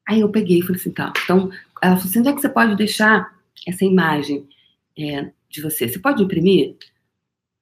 Aí 0.07 0.21
eu 0.21 0.29
peguei 0.29 0.59
e 0.59 0.61
falei 0.61 0.79
assim, 0.79 0.91
tá. 0.91 1.11
Então, 1.23 1.49
ela 1.81 1.95
falou 1.95 2.09
assim, 2.09 2.19
onde 2.19 2.29
é 2.29 2.33
que 2.33 2.41
você 2.41 2.49
pode 2.49 2.75
deixar 2.75 3.35
essa 3.67 3.85
imagem? 3.85 4.47
É, 4.97 5.31
de 5.51 5.61
você. 5.61 5.87
Você 5.87 5.99
pode 5.99 6.23
imprimir 6.23 6.75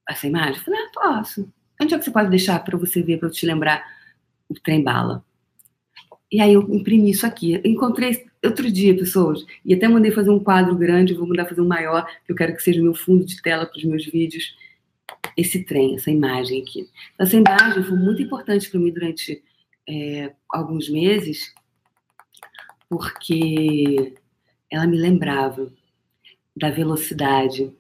essa 0.08 0.28
imagem? 0.28 0.56
Eu 0.56 0.64
falei, 0.64 0.80
ah, 0.80 0.92
posso. 0.94 1.52
Onde 1.82 1.94
é 1.94 1.98
que 1.98 2.04
você 2.04 2.12
pode 2.12 2.30
deixar 2.30 2.64
para 2.64 2.78
você 2.78 3.02
ver, 3.02 3.18
para 3.18 3.28
eu 3.28 3.32
te 3.32 3.46
lembrar 3.46 3.84
o 4.48 4.54
trem 4.54 4.84
bala? 4.84 5.24
E 6.32 6.40
aí 6.40 6.54
eu 6.54 6.62
imprimi 6.74 7.10
isso 7.10 7.26
aqui. 7.26 7.54
Eu 7.54 7.62
encontrei 7.66 8.26
outro 8.44 8.72
dia, 8.72 8.96
pessoas, 8.96 9.46
e 9.66 9.74
até 9.74 9.88
mandei 9.88 10.12
fazer 10.12 10.30
um 10.30 10.40
quadro 10.40 10.76
grande, 10.76 11.14
vou 11.14 11.28
mandar 11.28 11.46
fazer 11.46 11.62
um 11.62 11.68
maior, 11.68 12.06
que 12.26 12.32
eu 12.32 12.36
quero 12.36 12.56
que 12.56 12.62
seja 12.62 12.82
meu 12.82 12.94
fundo 12.94 13.26
de 13.26 13.42
tela 13.42 13.66
para 13.66 13.78
os 13.78 13.84
meus 13.84 14.06
vídeos. 14.06 14.56
Esse 15.36 15.64
trem, 15.64 15.96
essa 15.96 16.12
imagem 16.12 16.62
aqui. 16.62 16.88
Essa 17.18 17.36
imagem 17.36 17.84
foi 17.84 17.98
muito 17.98 18.22
importante 18.22 18.70
para 18.70 18.80
mim 18.80 18.92
durante 18.92 19.44
é, 19.88 20.34
alguns 20.50 20.90
meses, 20.90 21.54
porque 22.88 24.14
ela 24.72 24.86
me 24.86 24.98
lembrava 24.98 25.72
da 26.56 26.70
velocidade, 26.70 27.72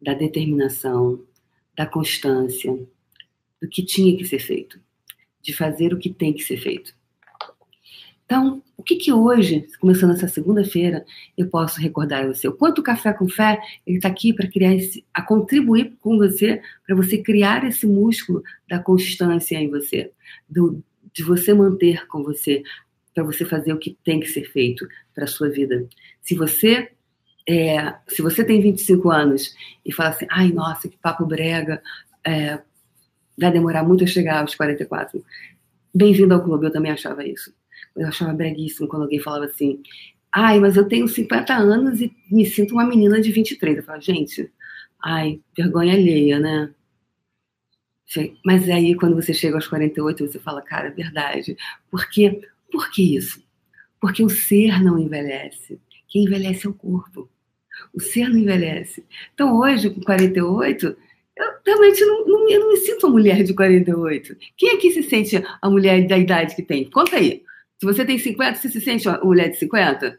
da 0.00 0.14
determinação, 0.14 1.24
da 1.76 1.86
constância, 1.86 2.72
do 3.60 3.68
que 3.68 3.82
tinha 3.82 4.16
que 4.16 4.24
ser 4.24 4.38
feito, 4.38 4.80
de 5.42 5.52
fazer 5.52 5.92
o 5.92 5.98
que 5.98 6.10
tem 6.10 6.32
que 6.32 6.42
ser 6.42 6.56
feito. 6.56 6.94
Então, 8.24 8.62
o 8.76 8.82
que 8.82 8.94
que 8.94 9.12
hoje, 9.12 9.66
começando 9.80 10.12
essa 10.12 10.28
segunda-feira, 10.28 11.04
eu 11.36 11.48
posso 11.48 11.80
recordar 11.80 12.28
você? 12.28 12.46
O 12.46 12.52
quanto 12.52 12.78
o 12.78 12.82
Café 12.82 13.12
com 13.12 13.28
Fé 13.28 13.60
está 13.84 14.06
aqui 14.06 14.32
para 14.32 14.48
criar 14.48 14.72
esse, 14.72 15.04
a 15.12 15.20
contribuir 15.20 15.96
com 16.00 16.16
você, 16.16 16.62
para 16.86 16.94
você 16.94 17.18
criar 17.18 17.64
esse 17.64 17.88
músculo 17.88 18.42
da 18.68 18.78
constância 18.78 19.56
em 19.56 19.68
você, 19.68 20.12
do, 20.48 20.80
de 21.12 21.24
você 21.24 21.52
manter 21.52 22.06
com 22.06 22.22
você, 22.22 22.62
para 23.12 23.24
você 23.24 23.44
fazer 23.44 23.72
o 23.72 23.78
que 23.78 23.98
tem 24.04 24.20
que 24.20 24.28
ser 24.28 24.44
feito 24.44 24.86
para 25.12 25.24
a 25.24 25.26
sua 25.26 25.48
vida. 25.48 25.88
Se 26.22 26.36
você 26.36 26.92
é, 27.48 27.94
se 28.08 28.22
você 28.22 28.44
tem 28.44 28.60
25 28.60 29.10
anos 29.10 29.54
e 29.84 29.92
fala 29.92 30.10
assim, 30.10 30.26
ai, 30.30 30.52
nossa, 30.52 30.88
que 30.88 30.96
papo 30.98 31.26
brega, 31.26 31.82
é, 32.24 32.60
vai 33.38 33.50
demorar 33.50 33.82
muito 33.82 34.04
a 34.04 34.06
chegar 34.06 34.40
aos 34.40 34.54
44. 34.54 35.24
Bem-vindo 35.94 36.34
ao 36.34 36.42
clube, 36.42 36.66
eu 36.66 36.72
também 36.72 36.92
achava 36.92 37.26
isso. 37.26 37.52
Eu 37.96 38.08
achava 38.08 38.32
breguíssimo 38.32 38.88
quando 38.88 39.02
alguém 39.02 39.20
falava 39.20 39.46
assim, 39.46 39.82
ai, 40.32 40.60
mas 40.60 40.76
eu 40.76 40.86
tenho 40.86 41.08
50 41.08 41.54
anos 41.54 42.00
e 42.00 42.14
me 42.30 42.46
sinto 42.46 42.74
uma 42.74 42.84
menina 42.84 43.20
de 43.20 43.32
23. 43.32 43.78
Eu 43.78 43.82
falo, 43.82 44.00
gente, 44.00 44.50
ai, 45.02 45.40
vergonha 45.56 45.94
alheia, 45.94 46.38
né? 46.38 46.70
Mas 48.44 48.68
aí, 48.68 48.94
quando 48.96 49.14
você 49.14 49.32
chega 49.32 49.56
aos 49.56 49.68
48, 49.68 50.26
você 50.26 50.38
fala, 50.38 50.62
cara, 50.62 50.88
é 50.88 50.90
verdade. 50.90 51.56
Por 51.90 52.08
quê? 52.08 52.40
Por 52.70 52.90
que 52.90 53.16
isso? 53.16 53.42
Porque 54.00 54.24
o 54.24 54.28
ser 54.28 54.82
não 54.82 54.98
envelhece. 54.98 55.80
Quem 56.10 56.24
envelhece 56.24 56.66
é 56.66 56.70
o 56.70 56.74
corpo. 56.74 57.30
O 57.94 58.00
ser 58.00 58.28
não 58.28 58.38
envelhece. 58.38 59.04
Então, 59.32 59.56
hoje, 59.58 59.88
com 59.88 60.00
48, 60.00 60.96
eu 61.36 61.46
realmente 61.64 62.04
não, 62.04 62.26
não, 62.26 62.50
eu 62.50 62.60
não 62.60 62.68
me 62.68 62.76
sinto 62.76 63.06
uma 63.06 63.12
mulher 63.12 63.42
de 63.42 63.54
48. 63.54 64.36
Quem 64.56 64.70
aqui 64.74 64.90
se 64.90 65.02
sente 65.04 65.42
a 65.62 65.70
mulher 65.70 66.06
da 66.06 66.18
idade 66.18 66.54
que 66.54 66.62
tem? 66.62 66.90
Conta 66.90 67.16
aí. 67.16 67.42
Se 67.78 67.86
você 67.86 68.04
tem 68.04 68.18
50, 68.18 68.58
você 68.58 68.68
se 68.68 68.80
sente 68.80 69.08
uma 69.08 69.18
mulher 69.24 69.48
de 69.48 69.58
50? 69.58 70.18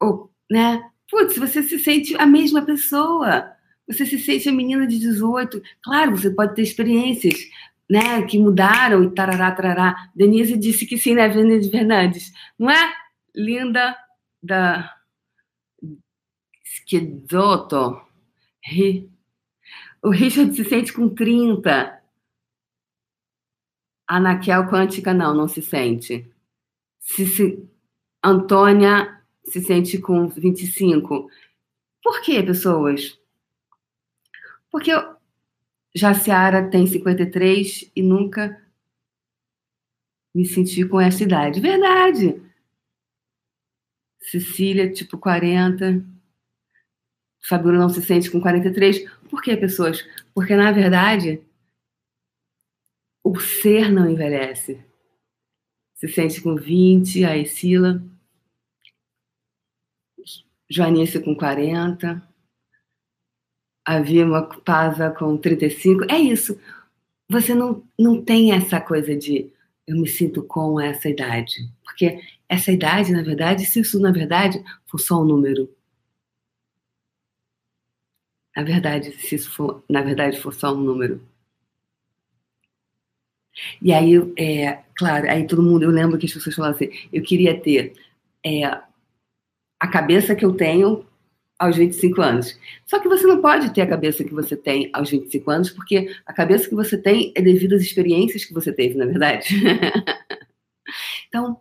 Ou, 0.00 0.30
né? 0.50 0.82
Putz, 1.08 1.36
você 1.36 1.62
se 1.62 1.78
sente 1.78 2.16
a 2.16 2.26
mesma 2.26 2.62
pessoa. 2.62 3.52
Você 3.86 4.06
se 4.06 4.18
sente 4.18 4.48
a 4.48 4.52
menina 4.52 4.86
de 4.86 4.98
18. 4.98 5.62
Claro, 5.82 6.16
você 6.16 6.30
pode 6.30 6.54
ter 6.54 6.62
experiências 6.62 7.38
né, 7.88 8.22
que 8.22 8.38
mudaram 8.38 9.04
e 9.04 9.14
tarará, 9.14 9.52
tarará. 9.52 10.10
Denise 10.14 10.56
disse 10.56 10.86
que 10.86 10.98
sim, 10.98 11.14
né, 11.14 11.28
Denise 11.28 11.70
Fernandes? 11.70 12.32
Não 12.58 12.70
é? 12.70 12.92
Linda 13.34 13.94
da 14.44 14.94
Schedotto. 16.62 18.02
O 20.02 20.10
Richard 20.10 20.54
se 20.54 20.64
sente 20.64 20.92
com 20.92 21.08
30. 21.08 22.02
A 24.06 24.20
Naquel 24.20 24.68
Quântica 24.68 25.14
não, 25.14 25.34
não 25.34 25.48
se 25.48 25.62
sente. 25.62 26.30
Se, 27.00 27.26
se, 27.26 27.68
Antônia 28.22 29.22
se 29.44 29.62
sente 29.62 29.98
com 29.98 30.28
25. 30.28 31.30
Por 32.02 32.20
quê, 32.20 32.42
pessoas? 32.42 33.18
Porque 34.70 34.90
Jaciara 35.94 36.68
tem 36.68 36.86
53 36.86 37.90
e 37.96 38.02
nunca 38.02 38.62
me 40.34 40.44
senti 40.44 40.86
com 40.86 41.00
essa 41.00 41.22
idade. 41.22 41.60
Verdade. 41.60 42.43
Cecília, 44.24 44.90
tipo 44.90 45.18
40. 45.18 46.04
Fabiola 47.46 47.78
não 47.78 47.88
se 47.90 48.02
sente 48.02 48.30
com 48.30 48.40
43. 48.40 49.08
Por 49.28 49.42
quê, 49.42 49.56
pessoas? 49.56 50.02
Porque, 50.34 50.56
na 50.56 50.72
verdade, 50.72 51.42
o 53.22 53.38
ser 53.38 53.92
não 53.92 54.08
envelhece. 54.08 54.82
Se 55.94 56.08
sente 56.08 56.40
com 56.40 56.56
20, 56.56 57.24
a 57.24 57.36
Escila. 57.36 58.02
Joanice 60.70 61.22
com 61.22 61.36
40. 61.36 62.26
A 63.86 64.00
Vilma 64.00 64.48
Paza 64.64 65.10
com 65.10 65.36
35. 65.36 66.10
É 66.10 66.18
isso. 66.18 66.58
Você 67.28 67.54
não, 67.54 67.86
não 67.98 68.22
tem 68.22 68.52
essa 68.52 68.80
coisa 68.80 69.14
de 69.14 69.52
eu 69.86 69.96
me 69.96 70.08
sinto 70.08 70.42
com 70.42 70.80
essa 70.80 71.08
idade. 71.08 71.70
Porque 71.94 72.20
essa 72.48 72.72
idade, 72.72 73.12
na 73.12 73.22
verdade, 73.22 73.64
se 73.64 73.78
isso 73.80 74.00
na 74.00 74.10
verdade 74.10 74.62
for 74.84 74.98
só 74.98 75.22
um 75.22 75.24
número, 75.24 75.68
na 78.56 78.62
verdade, 78.62 79.12
se 79.12 79.34
isso 79.36 79.50
for, 79.50 79.82
na 79.88 80.02
verdade, 80.02 80.40
for 80.40 80.52
só 80.52 80.72
um 80.74 80.80
número. 80.80 81.20
E 83.80 83.92
aí, 83.92 84.14
é, 84.36 84.82
claro, 84.96 85.28
aí 85.30 85.46
todo 85.46 85.62
mundo, 85.62 85.84
eu 85.84 85.90
lembro 85.90 86.18
que 86.18 86.26
as 86.26 86.32
pessoas 86.32 86.54
falavam 86.56 86.76
assim, 86.76 86.90
eu 87.12 87.22
queria 87.22 87.60
ter 87.60 87.92
é, 88.44 88.64
a 88.64 89.88
cabeça 89.88 90.34
que 90.34 90.44
eu 90.44 90.54
tenho 90.54 91.06
aos 91.58 91.76
25 91.76 92.20
anos. 92.20 92.58
Só 92.86 92.98
que 92.98 93.08
você 93.08 93.26
não 93.26 93.40
pode 93.40 93.72
ter 93.72 93.82
a 93.82 93.86
cabeça 93.86 94.24
que 94.24 94.34
você 94.34 94.56
tem 94.56 94.90
aos 94.92 95.10
25 95.10 95.50
anos, 95.50 95.70
porque 95.70 96.14
a 96.26 96.32
cabeça 96.32 96.68
que 96.68 96.74
você 96.74 96.98
tem 96.98 97.32
é 97.36 97.42
devido 97.42 97.74
às 97.74 97.82
experiências 97.82 98.44
que 98.44 98.54
você 98.54 98.72
teve, 98.72 98.96
na 98.96 99.06
verdade. 99.06 99.48
então, 101.28 101.60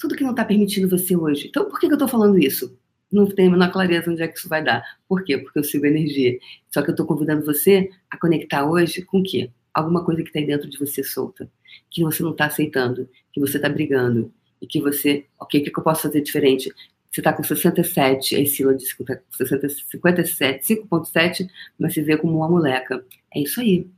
tudo 0.00 0.16
que 0.16 0.24
não 0.24 0.30
está 0.30 0.44
permitindo 0.44 0.88
você 0.88 1.14
hoje. 1.14 1.48
Então, 1.48 1.66
por 1.68 1.78
que, 1.78 1.86
que 1.86 1.92
eu 1.92 1.96
estou 1.96 2.08
falando 2.08 2.38
isso? 2.38 2.76
não 3.12 3.26
tenho 3.26 3.48
a 3.48 3.52
menor 3.52 3.72
clareza 3.72 4.10
onde 4.10 4.22
é 4.22 4.28
que 4.28 4.38
isso 4.38 4.48
vai 4.48 4.62
dar. 4.62 4.84
Por 5.08 5.24
quê? 5.24 5.36
Porque 5.36 5.58
eu 5.58 5.64
sigo 5.64 5.84
energia. 5.84 6.38
Só 6.70 6.80
que 6.80 6.90
eu 6.90 6.92
estou 6.92 7.06
convidando 7.06 7.44
você 7.44 7.90
a 8.08 8.16
conectar 8.16 8.64
hoje 8.64 9.02
com 9.02 9.18
o 9.18 9.22
quê? 9.22 9.50
Alguma 9.74 10.04
coisa 10.04 10.22
que 10.22 10.28
está 10.28 10.40
dentro 10.40 10.68
de 10.68 10.78
você 10.78 11.02
solta, 11.02 11.50
que 11.90 12.02
você 12.02 12.22
não 12.22 12.30
está 12.30 12.46
aceitando, 12.46 13.08
que 13.32 13.40
você 13.40 13.56
está 13.56 13.68
brigando, 13.68 14.32
e 14.60 14.66
que 14.66 14.80
você, 14.80 15.26
ok, 15.40 15.60
o 15.60 15.64
que, 15.64 15.70
que 15.70 15.78
eu 15.78 15.82
posso 15.82 16.02
fazer 16.02 16.20
diferente? 16.20 16.72
Você 17.10 17.20
está 17.20 17.32
com 17.32 17.42
67, 17.42 18.36
a 18.36 18.46
Sila 18.46 18.74
disse 18.74 18.96
que 18.96 19.02
está 19.02 19.16
com 19.16 19.24
57, 19.32 20.74
5.7, 20.74 21.50
mas 21.78 21.94
se 21.94 22.02
vê 22.02 22.16
como 22.16 22.36
uma 22.36 22.48
moleca. 22.48 23.04
É 23.34 23.40
isso 23.40 23.60
aí. 23.60 23.88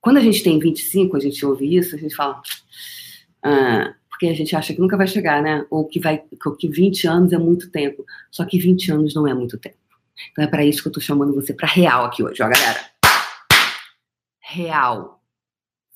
Quando 0.00 0.18
a 0.18 0.20
gente 0.20 0.42
tem 0.42 0.58
25, 0.58 1.16
a 1.16 1.20
gente 1.20 1.44
ouve 1.44 1.76
isso, 1.76 1.94
a 1.94 1.98
gente 1.98 2.14
fala, 2.14 2.42
ah, 3.42 3.94
porque 4.20 4.28
a 4.28 4.36
gente 4.36 4.54
acha 4.54 4.74
que 4.74 4.80
nunca 4.80 4.98
vai 4.98 5.06
chegar, 5.06 5.42
né? 5.42 5.64
Ou 5.70 5.88
que, 5.88 5.98
vai, 5.98 6.22
que 6.58 6.68
20 6.68 7.08
anos 7.08 7.32
é 7.32 7.38
muito 7.38 7.70
tempo. 7.70 8.04
Só 8.30 8.44
que 8.44 8.58
20 8.58 8.92
anos 8.92 9.14
não 9.14 9.26
é 9.26 9.32
muito 9.32 9.56
tempo. 9.56 9.78
Então 10.30 10.44
é 10.44 10.46
para 10.46 10.62
isso 10.62 10.82
que 10.82 10.88
eu 10.88 10.92
tô 10.92 11.00
chamando 11.00 11.34
você 11.34 11.54
para 11.54 11.66
real 11.66 12.04
aqui 12.04 12.22
hoje, 12.22 12.42
ó, 12.42 12.46
galera. 12.46 12.80
Real. 14.38 15.22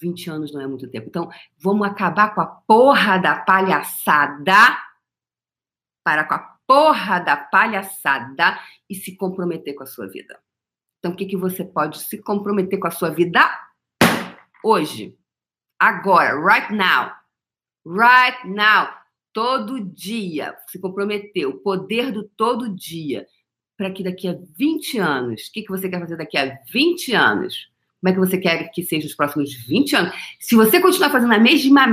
20 0.01 0.31
anos 0.31 0.55
não 0.55 0.63
é 0.63 0.67
muito 0.67 0.89
tempo. 0.89 1.07
Então, 1.07 1.29
vamos 1.59 1.87
acabar 1.87 2.35
com 2.35 2.41
a 2.41 2.47
porra 2.47 3.19
da 3.19 3.41
palhaçada. 3.41 4.79
Para 6.03 6.25
com 6.25 6.33
a 6.33 6.57
porra 6.67 7.19
da 7.19 7.37
palhaçada 7.37 8.59
e 8.89 8.95
se 8.95 9.19
comprometer 9.19 9.75
com 9.75 9.83
a 9.83 9.87
sua 9.87 10.07
vida. 10.07 10.41
Então, 10.99 11.13
o 11.13 11.15
que, 11.15 11.27
que 11.27 11.37
você 11.37 11.63
pode 11.63 11.99
se 11.99 12.17
comprometer 12.23 12.79
com 12.79 12.87
a 12.87 12.91
sua 12.91 13.11
vida 13.11 13.47
hoje? 14.63 15.15
Agora, 15.79 16.35
right 16.41 16.73
now 16.73 17.23
right 17.87 18.47
now, 18.47 18.89
todo 19.33 19.85
dia, 19.85 20.57
se 20.69 20.79
comprometeu, 20.79 21.51
o 21.51 21.59
poder 21.59 22.13
do 22.13 22.25
todo 22.25 22.75
dia, 22.75 23.27
para 23.77 23.91
que 23.91 24.03
daqui 24.03 24.29
a 24.29 24.39
20 24.57 24.99
anos, 24.99 25.49
o 25.49 25.53
que, 25.53 25.63
que 25.63 25.71
você 25.71 25.89
quer 25.89 26.01
fazer 26.01 26.17
daqui 26.17 26.39
a 26.39 26.59
20 26.73 27.13
anos? 27.15 27.69
Como 28.01 28.11
é 28.11 28.13
que 28.13 28.21
você 28.21 28.39
quer 28.39 28.69
que 28.71 28.83
seja 28.83 29.07
os 29.07 29.15
próximos 29.15 29.53
20 29.55 29.97
anos? 29.97 30.15
Se 30.39 30.55
você 30.55 30.81
continuar 30.81 31.11
fazendo 31.11 31.33
a 31.33 31.39
mesma 31.39 31.87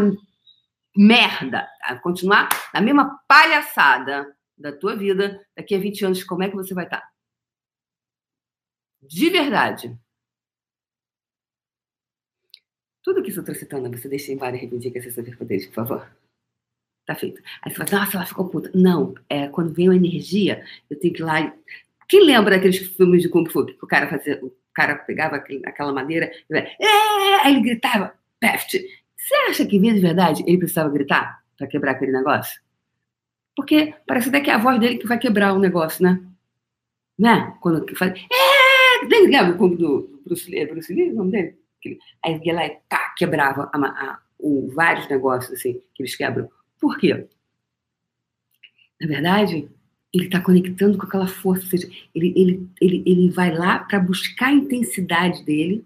merda, 0.95 1.67
continuar 2.03 2.49
na 2.73 2.81
mesma 2.81 3.19
palhaçada 3.27 4.27
da 4.57 4.71
tua 4.71 4.95
vida, 4.95 5.39
daqui 5.55 5.73
a 5.73 5.79
20 5.79 6.05
anos, 6.05 6.23
como 6.23 6.43
é 6.43 6.49
que 6.49 6.55
você 6.55 6.73
vai 6.73 6.83
estar? 6.83 7.03
De 9.01 9.29
verdade. 9.29 9.97
Tudo 13.03 13.23
que 13.23 13.29
estou 13.29 13.55
citando, 13.55 13.89
você 13.89 14.07
deixa 14.07 14.31
em 14.31 14.37
várias 14.37 14.61
que 14.61 14.97
é 14.97 15.01
superpoderes, 15.01 15.65
por 15.67 15.73
favor. 15.73 16.07
Tá 17.05 17.15
feito. 17.15 17.41
Aí 17.61 17.71
você 17.71 17.83
fala, 17.83 18.03
nossa, 18.03 18.17
ela 18.17 18.25
ficou 18.25 18.49
puta. 18.49 18.71
Não, 18.75 19.15
é 19.27 19.47
quando 19.47 19.73
vem 19.73 19.89
a 19.89 19.95
energia, 19.95 20.63
eu 20.89 20.99
tenho 20.99 21.13
que 21.13 21.21
ir 21.21 21.25
lá. 21.25 21.53
Quem 22.07 22.23
lembra 22.25 22.55
daqueles 22.55 22.77
filmes 22.77 23.23
de 23.23 23.29
Kung 23.29 23.49
Fu 23.49 23.65
que 23.65 23.77
o 23.81 23.87
cara 23.87 24.07
fazia, 24.07 24.39
o 24.43 24.53
cara 24.73 24.95
pegava 24.95 25.37
aquela 25.37 25.91
madeira, 25.91 26.31
e 26.49 26.57
é! 26.57 26.77
aí 27.43 27.53
ele 27.53 27.61
gritava, 27.61 28.13
peft. 28.39 28.77
Você 29.17 29.35
acha 29.49 29.65
que 29.65 29.79
de 29.79 29.99
verdade 29.99 30.43
ele 30.45 30.57
precisava 30.57 30.89
gritar 30.89 31.43
para 31.57 31.67
quebrar 31.67 31.91
aquele 31.91 32.11
negócio? 32.11 32.61
Porque 33.55 33.93
parece 34.05 34.29
até 34.29 34.41
que 34.41 34.49
é 34.49 34.53
a 34.53 34.57
voz 34.57 34.79
dele 34.79 34.97
que 34.97 35.07
vai 35.07 35.17
quebrar 35.17 35.53
o 35.53 35.59
negócio, 35.59 36.03
né? 36.03 36.21
Né? 37.17 37.55
Quando 37.61 37.95
faz. 37.95 38.13
É! 38.13 39.05
Lembra 39.05 39.53
do 39.53 40.21
Bruce 40.25 40.49
Lee? 40.49 40.65
Bruce 40.65 40.93
Lee, 40.93 41.11
o 41.11 41.15
nome 41.15 41.31
dele? 41.31 41.60
Aí 42.23 42.39
ia 42.43 42.53
lá 42.53 42.65
e 42.65 42.77
pá, 42.89 43.13
quebrava 43.17 43.69
a, 43.73 43.77
a, 43.77 44.19
o, 44.39 44.71
vários 44.73 45.07
negócios 45.09 45.51
assim, 45.57 45.81
que 45.93 46.03
eles 46.03 46.15
quebram. 46.15 46.49
Por 46.79 46.97
quê? 46.97 47.27
Na 48.99 49.07
verdade, 49.07 49.69
ele 50.13 50.25
está 50.25 50.41
conectando 50.41 50.97
com 50.97 51.05
aquela 51.05 51.27
força, 51.27 51.63
ou 51.63 51.69
seja, 51.69 51.89
ele, 52.13 52.33
ele, 52.35 52.69
ele, 52.79 53.03
ele 53.05 53.29
vai 53.29 53.55
lá 53.55 53.79
para 53.79 53.99
buscar 53.99 54.47
a 54.47 54.53
intensidade 54.53 55.43
dele 55.43 55.85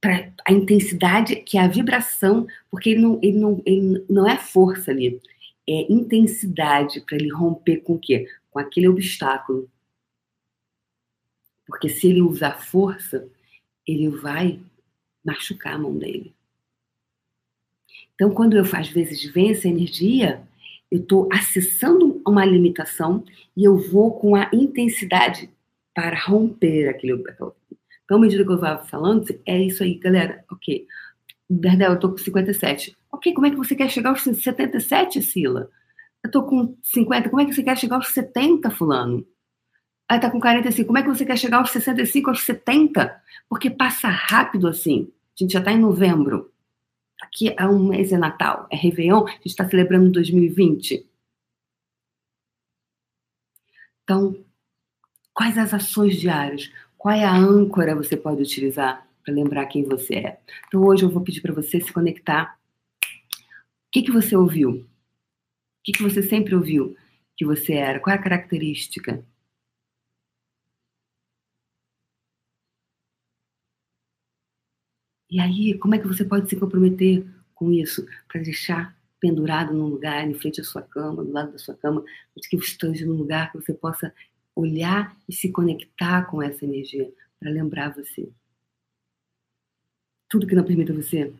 para 0.00 0.32
a 0.46 0.52
intensidade, 0.52 1.36
que 1.36 1.58
é 1.58 1.60
a 1.60 1.68
vibração, 1.68 2.46
porque 2.70 2.90
ele 2.90 3.02
não, 3.02 3.20
ele 3.22 3.38
não, 3.38 3.62
ele 3.66 4.04
não 4.08 4.28
é 4.28 4.38
força 4.38 4.90
ali, 4.90 5.20
é 5.68 5.92
intensidade 5.92 7.02
para 7.02 7.16
ele 7.16 7.30
romper 7.30 7.82
com 7.82 7.94
o 7.94 7.98
quê? 7.98 8.26
Com 8.50 8.58
aquele 8.58 8.88
obstáculo. 8.88 9.70
Porque 11.66 11.88
se 11.88 12.08
ele 12.08 12.22
usar 12.22 12.58
força, 12.62 13.28
ele 13.86 14.08
vai 14.08 14.60
machucar 15.24 15.74
a 15.74 15.78
mão 15.78 15.96
dele. 15.96 16.34
Então, 18.14 18.30
quando 18.30 18.56
eu, 18.56 18.64
às 18.72 18.88
vezes, 18.88 19.24
venho 19.32 19.52
essa 19.52 19.68
energia, 19.68 20.42
eu 20.90 21.00
estou 21.00 21.28
acessando 21.32 22.20
uma 22.26 22.44
limitação 22.44 23.24
e 23.56 23.64
eu 23.64 23.78
vou 23.78 24.18
com 24.18 24.34
a 24.34 24.50
intensidade 24.52 25.48
para 25.94 26.18
romper 26.18 26.88
aquele. 26.88 27.12
Então, 27.14 28.18
à 28.18 28.18
medida 28.18 28.44
que 28.44 28.50
eu 28.50 28.58
vou 28.58 28.78
falando, 28.86 29.26
é 29.46 29.62
isso 29.62 29.82
aí, 29.82 29.94
galera. 29.94 30.44
Ok. 30.50 30.86
Berdel, 31.48 31.90
eu 31.90 31.94
estou 31.94 32.10
com 32.10 32.18
57. 32.18 32.96
Ok, 33.12 33.32
como 33.32 33.46
é 33.46 33.50
que 33.50 33.56
você 33.56 33.74
quer 33.74 33.90
chegar 33.90 34.10
aos 34.10 34.22
77, 34.22 35.22
Sila? 35.22 35.70
Eu 36.22 36.28
estou 36.28 36.44
com 36.44 36.76
50, 36.82 37.28
como 37.28 37.40
é 37.40 37.46
que 37.46 37.52
você 37.52 37.62
quer 37.62 37.76
chegar 37.76 37.96
aos 37.96 38.08
70, 38.08 38.70
fulano? 38.70 39.26
Aí 40.10 40.18
tá 40.18 40.28
com 40.28 40.40
45, 40.40 40.88
como 40.88 40.98
é 40.98 41.02
que 41.04 41.08
você 41.08 41.24
quer 41.24 41.38
chegar 41.38 41.58
aos 41.58 41.70
65, 41.70 42.30
aos 42.30 42.42
70? 42.42 43.22
Porque 43.48 43.70
passa 43.70 44.08
rápido 44.08 44.66
assim. 44.66 45.12
A 45.38 45.44
gente 45.44 45.52
já 45.52 45.60
está 45.60 45.70
em 45.70 45.78
novembro. 45.78 46.52
Aqui 47.22 47.54
há 47.56 47.70
um 47.70 47.90
mês 47.90 48.12
é 48.12 48.18
Natal, 48.18 48.66
é 48.72 48.76
Réveillon, 48.76 49.24
a 49.24 49.30
gente 49.30 49.46
está 49.46 49.68
celebrando 49.68 50.10
2020. 50.10 51.08
Então, 54.02 54.44
quais 55.32 55.56
as 55.56 55.72
ações 55.72 56.16
diárias? 56.16 56.72
Qual 56.98 57.14
é 57.14 57.24
a 57.24 57.32
âncora 57.32 57.94
você 57.94 58.16
pode 58.16 58.42
utilizar 58.42 59.06
para 59.24 59.32
lembrar 59.32 59.66
quem 59.66 59.84
você 59.84 60.14
é? 60.16 60.40
Então, 60.66 60.82
hoje 60.82 61.04
eu 61.04 61.10
vou 61.10 61.22
pedir 61.22 61.40
para 61.40 61.54
você 61.54 61.80
se 61.80 61.92
conectar. 61.92 62.58
O 63.04 63.90
que, 63.92 64.02
que 64.02 64.10
você 64.10 64.34
ouviu? 64.34 64.70
O 64.72 64.86
que, 65.84 65.92
que 65.92 66.02
você 66.02 66.20
sempre 66.20 66.56
ouviu 66.56 66.96
que 67.36 67.46
você 67.46 67.74
era? 67.74 68.00
Qual 68.00 68.12
é 68.12 68.18
a 68.18 68.22
característica? 68.22 69.24
E 75.30 75.38
aí, 75.38 75.78
como 75.78 75.94
é 75.94 75.98
que 75.98 76.08
você 76.08 76.24
pode 76.24 76.48
se 76.48 76.56
comprometer 76.56 77.24
com 77.54 77.72
isso 77.72 78.06
para 78.26 78.40
deixar 78.40 78.96
pendurado 79.20 79.72
num 79.72 79.86
lugar, 79.86 80.26
em 80.28 80.34
frente 80.34 80.60
à 80.60 80.64
sua 80.64 80.82
cama, 80.82 81.22
do 81.22 81.30
lado 81.30 81.52
da 81.52 81.58
sua 81.58 81.74
cama, 81.74 82.02
que 82.48 82.56
você 82.56 82.64
esteja 82.64 83.06
num 83.06 83.16
lugar 83.16 83.52
que 83.52 83.60
você 83.60 83.74
possa 83.74 84.12
olhar 84.56 85.16
e 85.28 85.32
se 85.32 85.50
conectar 85.50 86.24
com 86.24 86.42
essa 86.42 86.64
energia 86.64 87.12
para 87.38 87.50
lembrar 87.50 87.94
você. 87.94 88.28
Tudo 90.28 90.46
que 90.46 90.54
não 90.54 90.64
permita 90.64 90.92
você 90.92 91.32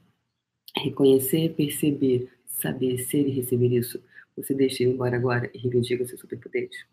reconhecer, 0.76 1.54
perceber, 1.54 2.30
saber, 2.46 2.98
ser 2.98 3.26
e 3.26 3.30
receber 3.30 3.68
isso, 3.68 4.02
você 4.36 4.54
deixa 4.54 4.82
ir 4.82 4.88
embora 4.88 5.16
agora 5.16 5.50
e 5.54 5.58
reivindica 5.58 6.06
seu 6.06 6.18
superpotente. 6.18 6.86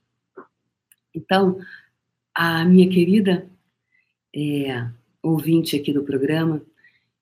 Então, 1.13 1.59
a 2.33 2.65
minha 2.65 2.89
querida 2.89 3.47
é, 4.35 4.87
ouvinte 5.21 5.75
aqui 5.75 5.93
do 5.93 6.03
programa, 6.03 6.61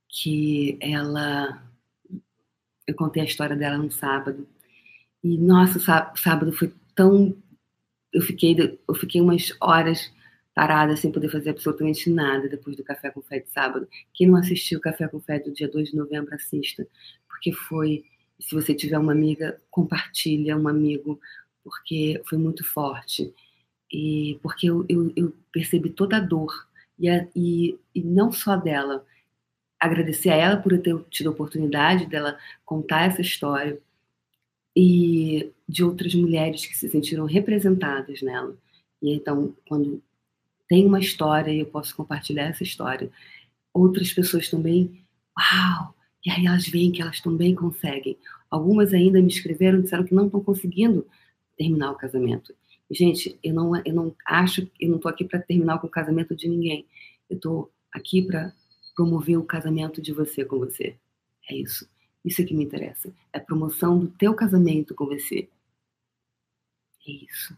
que 0.10 0.78
ela. 0.82 1.62
Eu 2.88 2.96
contei 2.96 3.22
a 3.22 3.26
história 3.26 3.56
dela 3.56 3.78
no 3.78 3.92
sábado. 3.92 4.48
E, 5.24 5.38
nossa, 5.38 5.80
sábado 6.16 6.52
foi 6.54 6.74
tão. 6.94 7.36
Eu 8.14 8.22
fiquei, 8.22 8.80
eu 8.88 8.96
fiquei 8.96 9.20
umas 9.22 9.52
horas 9.60 10.12
parada 10.54 10.96
sem 10.96 11.12
poder 11.12 11.30
fazer 11.30 11.50
absolutamente 11.50 12.10
nada 12.10 12.48
depois 12.48 12.78
do 12.78 12.84
Café 12.84 13.12
com 13.12 13.22
Fé 13.22 13.40
de 13.40 13.50
sábado. 13.50 13.88
Quem 14.14 14.28
não 14.28 14.38
assistiu 14.38 14.80
o 14.80 14.82
Café 14.82 15.08
com 15.08 15.20
Fé 15.20 15.38
do 15.38 15.52
dia 15.52 15.68
2 15.68 15.90
de 15.90 15.98
novembro, 15.98 16.34
assista, 16.34 16.88
porque 17.28 17.52
foi. 17.52 18.06
Se 18.40 18.54
você 18.54 18.74
tiver 18.74 18.98
uma 18.98 19.14
amiga, 19.14 19.62
compartilha 19.70 20.58
um 20.58 20.68
amigo, 20.68 21.20
porque 21.64 22.22
foi 22.26 22.38
muito 22.38 22.64
forte. 22.66 23.34
E 23.92 24.40
porque 24.42 24.70
eu, 24.70 24.86
eu, 24.90 25.12
eu 25.16 25.34
percebi 25.52 25.90
toda 25.90 26.18
a 26.18 26.20
dor, 26.20 26.54
e, 27.00 27.10
a, 27.10 27.28
e, 27.36 27.78
e 27.94 28.02
não 28.04 28.32
só 28.32 28.56
dela, 28.56 29.06
agradecer 29.80 30.30
a 30.30 30.36
ela 30.36 30.58
por 30.58 30.78
ter 30.80 30.98
tido 31.10 31.30
a 31.30 31.32
oportunidade 31.32 32.06
dela 32.06 32.38
contar 32.64 33.08
essa 33.08 33.22
história 33.22 33.80
e 34.76 35.52
de 35.68 35.84
outras 35.84 36.14
mulheres 36.14 36.66
que 36.66 36.76
se 36.76 36.90
sentiram 36.90 37.26
representadas 37.26 38.22
nela. 38.22 38.56
E 39.02 39.14
então, 39.14 39.56
quando 39.68 40.02
tem 40.68 40.86
uma 40.86 41.00
história 41.00 41.52
e 41.52 41.60
eu 41.60 41.66
posso 41.68 41.96
compartilhar 41.96 42.44
essa 42.44 42.64
história, 42.64 43.10
outras 43.74 44.12
pessoas 44.12 44.50
também, 44.50 45.04
uau! 45.38 45.96
E 46.26 46.32
aí 46.32 46.46
elas 46.48 46.68
veem 46.68 46.92
que 46.92 47.02
elas 47.02 47.22
também 47.22 47.54
conseguem. 47.54 48.18
Algumas 48.50 48.94
ainda 48.94 49.22
me 49.22 49.28
escreveram, 49.28 49.82
disseram 49.82 50.04
que 50.04 50.16
não 50.16 50.26
estão 50.26 50.42
conseguindo 50.44 51.06
terminar 51.58 51.92
o 51.92 51.96
casamento. 51.96 52.54
gente, 52.90 53.38
eu 53.44 53.54
não, 53.54 53.76
eu 53.86 53.94
não 53.94 54.16
acho, 54.26 54.70
eu 54.80 54.90
não 54.90 54.96
estou 54.98 55.10
aqui 55.10 55.24
para 55.24 55.40
terminar 55.40 55.80
com 55.80 55.88
o 55.88 55.90
casamento 55.90 56.36
de 56.36 56.48
ninguém. 56.48 56.86
Eu 57.30 57.36
estou 57.36 57.72
aqui 57.92 58.22
para 58.24 58.52
promover 58.96 59.38
o 59.38 59.46
casamento 59.46 60.02
de 60.02 60.14
você 60.14 60.46
com 60.46 60.58
você. 60.58 60.98
É 61.50 61.56
isso. 61.56 61.88
Isso 62.24 62.42
é 62.42 62.46
que 62.46 62.56
me 62.56 62.64
interessa. 62.64 63.14
É 63.32 63.38
a 63.38 63.44
promoção 63.44 64.00
do 64.00 64.08
teu 64.08 64.34
casamento 64.34 64.96
com 64.96 65.06
você. 65.06 65.50
É 67.08 67.12
isso. 67.12 67.56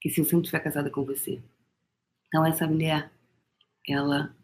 Que 0.00 0.10
se 0.10 0.20
eu 0.20 0.24
sempre 0.24 0.42
estiver 0.42 0.60
casada 0.60 0.90
com 0.90 1.04
você. 1.04 1.42
Então, 2.26 2.44
essa 2.44 2.66
mulher, 2.66 3.10
ela 3.88 4.36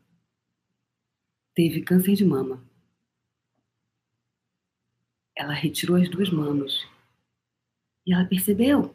teve 1.55 1.83
câncer 1.83 2.15
de 2.15 2.25
mama. 2.25 2.65
Ela 5.37 5.53
retirou 5.53 5.97
as 5.97 6.09
duas 6.09 6.31
mamas. 6.31 6.87
E 8.07 8.15
ela 8.15 8.25
percebeu 8.25 8.95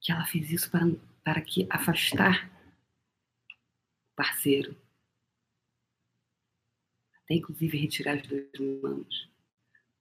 que 0.00 0.12
ela 0.12 0.24
fez 0.24 0.50
isso 0.50 0.70
para, 0.70 0.86
para 1.24 1.40
que 1.40 1.66
afastar 1.68 2.50
parceiro. 4.20 4.76
Até 7.24 7.36
inclusive 7.36 7.78
retirar 7.78 8.16
as 8.16 8.26
duas 8.26 8.82
mãos. 8.82 9.30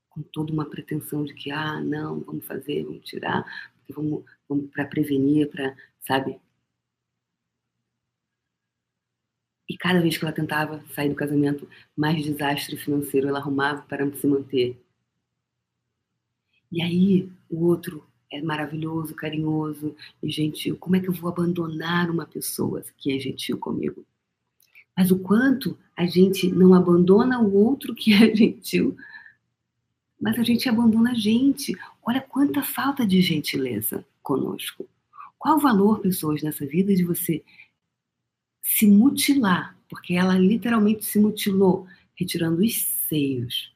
Com 0.10 0.22
toda 0.24 0.52
uma 0.52 0.70
pretensão 0.70 1.24
de 1.24 1.34
que, 1.34 1.52
ah, 1.52 1.80
não, 1.80 2.20
vamos 2.20 2.46
fazer, 2.46 2.84
vamos 2.84 3.06
tirar, 3.06 3.46
vamos, 3.90 4.26
vamos 4.50 4.70
para 4.72 4.86
prevenir, 4.86 5.50
para, 5.50 5.74
sabe? 6.02 6.38
E 9.70 9.78
cada 9.78 10.02
vez 10.02 10.18
que 10.18 10.26
ela 10.26 10.34
tentava 10.34 10.84
sair 10.94 11.08
do 11.08 11.16
casamento, 11.16 11.70
mais 11.96 12.22
desastre 12.22 12.76
financeiro 12.76 13.30
ela 13.30 13.40
arrumava 13.40 13.84
para 13.84 14.12
se 14.18 14.28
manter. 14.28 14.78
E 16.70 16.82
aí 16.82 17.32
o 17.50 17.66
outro 17.68 18.06
é 18.30 18.42
maravilhoso, 18.42 19.16
carinhoso 19.16 19.96
e 20.22 20.30
gentil. 20.30 20.78
Como 20.78 20.98
é 20.98 21.00
que 21.00 21.08
eu 21.08 21.14
vou 21.14 21.30
abandonar 21.30 22.10
uma 22.12 22.26
pessoa 22.26 22.84
que 22.98 23.16
é 23.16 23.20
gentil 23.20 23.58
comigo? 23.58 24.06
Mas 24.96 25.12
o 25.12 25.20
quanto 25.20 25.78
a 25.96 26.06
gente 26.06 26.52
não 26.52 26.74
abandona 26.74 27.40
o 27.40 27.54
outro 27.54 27.96
que 27.96 28.14
é 28.14 28.34
gentil, 28.36 28.96
mas 30.20 30.38
a 30.38 30.44
gente 30.44 30.68
abandona 30.68 31.12
a 31.12 31.16
gente. 31.16 31.78
Olha 32.04 32.22
quanta 32.22 32.62
falta 32.62 33.06
de 33.06 33.22
gentileza 33.22 34.06
conosco. 34.22 34.88
Qual 35.38 35.58
o 35.58 35.62
valor, 35.62 36.00
pessoas, 36.00 36.44
nessa 36.44 36.66
vida 36.66 36.94
de 36.94 37.04
você 37.04 37.44
se 38.62 38.86
mutilar? 38.86 39.78
Porque 39.90 40.14
ela 40.14 40.38
literalmente 40.38 41.06
se 41.06 41.20
mutilou, 41.20 41.88
retirando 42.16 42.62
os 42.62 42.76
seios 43.08 43.74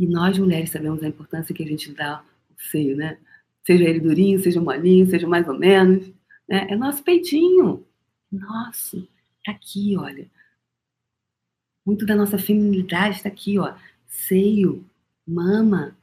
e 0.00 0.06
nós, 0.06 0.38
mulheres, 0.38 0.70
sabemos 0.70 1.02
a 1.02 1.08
importância 1.08 1.54
que 1.54 1.62
a 1.62 1.66
gente 1.66 1.92
dá 1.92 2.20
ao 2.20 2.24
seio, 2.70 2.96
né? 2.96 3.18
Seja 3.66 3.84
ele 3.84 4.00
durinho, 4.00 4.40
seja 4.40 4.58
molinho, 4.58 5.06
seja 5.06 5.28
mais 5.28 5.46
ou 5.46 5.58
menos. 5.58 6.06
Né? 6.48 6.68
É 6.70 6.74
nosso 6.74 7.04
peitinho. 7.04 7.84
Nosso. 8.30 9.08
Tá 9.44 9.52
aqui, 9.52 9.96
olha. 9.96 10.30
Muito 11.84 12.06
da 12.06 12.14
nossa 12.14 12.38
feminilidade 12.38 13.16
está 13.16 13.28
aqui, 13.28 13.58
ó. 13.58 13.76
Seio, 14.06 14.88
mama. 15.26 15.96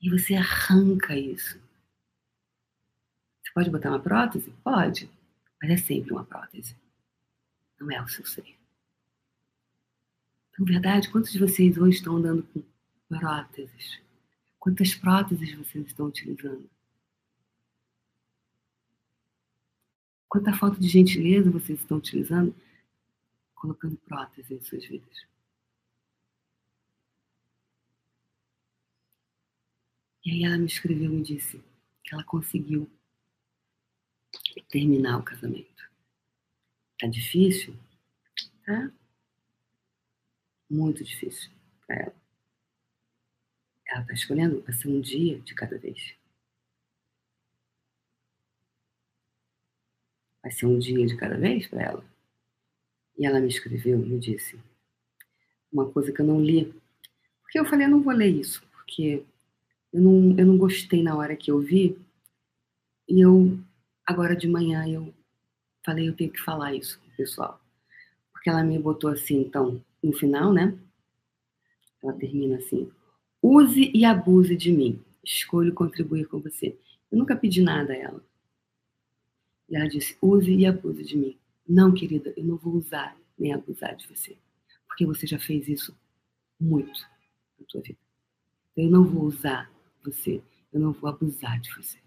E 0.00 0.10
você 0.10 0.34
arranca 0.34 1.16
isso. 1.16 1.60
Você 3.42 3.52
pode 3.52 3.70
botar 3.70 3.90
uma 3.90 4.00
prótese? 4.00 4.52
Pode. 4.62 5.10
Mas 5.60 5.70
é 5.70 5.76
sempre 5.76 6.12
uma 6.12 6.24
prótese. 6.24 6.76
Não 7.80 7.90
é 7.90 8.00
o 8.02 8.08
seu 8.08 8.24
seio. 8.24 8.56
Na 10.58 10.64
verdade, 10.64 11.08
quantos 11.10 11.32
de 11.32 11.38
vocês 11.38 11.78
hoje 11.78 11.96
estão 11.96 12.16
andando 12.16 12.42
com 12.42 12.62
próteses? 13.08 14.00
Quantas 14.58 14.94
próteses 14.94 15.54
vocês 15.54 15.86
estão 15.86 16.06
utilizando? 16.06 16.68
Quanta 20.28 20.52
falta 20.52 20.78
de 20.78 20.88
gentileza 20.88 21.50
vocês 21.50 21.80
estão 21.80 21.98
utilizando 21.98 22.54
colocando 23.54 23.96
próteses 23.96 24.50
em 24.50 24.60
suas 24.60 24.84
vidas? 24.86 25.26
E 30.24 30.30
aí 30.30 30.44
ela 30.44 30.58
me 30.58 30.66
escreveu 30.66 31.10
e 31.10 31.16
me 31.16 31.22
disse 31.22 31.58
que 32.04 32.14
ela 32.14 32.22
conseguiu 32.24 32.88
terminar 34.68 35.18
o 35.18 35.22
casamento. 35.22 35.90
Tá 37.00 37.06
difícil? 37.06 37.74
Tá? 38.66 38.92
Muito 40.68 41.02
difícil 41.02 41.50
para 41.86 41.96
ela. 41.96 42.16
Ela 43.86 44.02
está 44.02 44.12
escolhendo 44.12 44.60
para 44.60 44.74
ser 44.74 44.88
um 44.88 45.00
dia 45.00 45.40
de 45.40 45.54
cada 45.54 45.78
vez. 45.78 46.17
Vai 50.42 50.52
ser 50.52 50.66
um 50.66 50.78
dia 50.78 51.06
de 51.06 51.16
cada 51.16 51.36
vez 51.36 51.66
para 51.66 51.82
ela. 51.82 52.04
E 53.16 53.26
ela 53.26 53.40
me 53.40 53.48
escreveu 53.48 53.98
me 53.98 54.18
disse 54.18 54.58
uma 55.72 55.90
coisa 55.90 56.12
que 56.12 56.20
eu 56.20 56.26
não 56.26 56.40
li. 56.40 56.74
Porque 57.42 57.58
eu 57.58 57.64
falei, 57.64 57.86
eu 57.86 57.90
não 57.90 58.02
vou 58.02 58.12
ler 58.12 58.28
isso, 58.28 58.62
porque 58.72 59.24
eu 59.92 60.00
não, 60.00 60.38
eu 60.38 60.46
não 60.46 60.58
gostei 60.58 61.02
na 61.02 61.16
hora 61.16 61.36
que 61.36 61.50
eu 61.50 61.60
vi. 61.60 61.98
E 63.08 63.20
eu, 63.20 63.58
agora 64.04 64.36
de 64.36 64.48
manhã, 64.48 64.86
eu 64.86 65.14
falei, 65.84 66.08
eu 66.08 66.16
tenho 66.16 66.30
que 66.30 66.40
falar 66.40 66.74
isso 66.74 67.00
com 67.00 67.08
o 67.08 67.16
pessoal. 67.16 67.60
Porque 68.32 68.50
ela 68.50 68.62
me 68.62 68.78
botou 68.78 69.10
assim, 69.10 69.40
então, 69.40 69.82
no 70.02 70.12
final, 70.12 70.52
né? 70.52 70.78
Ela 72.02 72.12
termina 72.12 72.58
assim: 72.58 72.90
use 73.42 73.90
e 73.94 74.04
abuse 74.04 74.56
de 74.56 74.70
mim. 74.70 75.02
Escolho 75.24 75.74
contribuir 75.74 76.26
com 76.26 76.40
você. 76.40 76.78
Eu 77.10 77.18
nunca 77.18 77.36
pedi 77.36 77.60
nada 77.60 77.92
a 77.92 77.96
ela. 77.96 78.24
E 79.68 79.76
ela 79.76 79.88
disse: 79.88 80.16
use 80.22 80.52
e 80.52 80.66
abuse 80.66 81.04
de 81.04 81.16
mim. 81.16 81.38
Não, 81.68 81.92
querida, 81.92 82.32
eu 82.36 82.44
não 82.44 82.56
vou 82.56 82.74
usar 82.74 83.16
nem 83.38 83.52
abusar 83.52 83.94
de 83.96 84.08
você. 84.08 84.36
Porque 84.86 85.04
você 85.06 85.26
já 85.26 85.38
fez 85.38 85.68
isso 85.68 85.96
muito 86.58 87.00
na 87.58 87.66
sua 87.68 87.80
vida. 87.82 87.98
Eu 88.76 88.90
não 88.90 89.04
vou 89.04 89.24
usar 89.24 89.70
você, 90.04 90.42
eu 90.72 90.80
não 90.80 90.92
vou 90.92 91.10
abusar 91.10 91.60
de 91.60 91.74
você. 91.74 91.98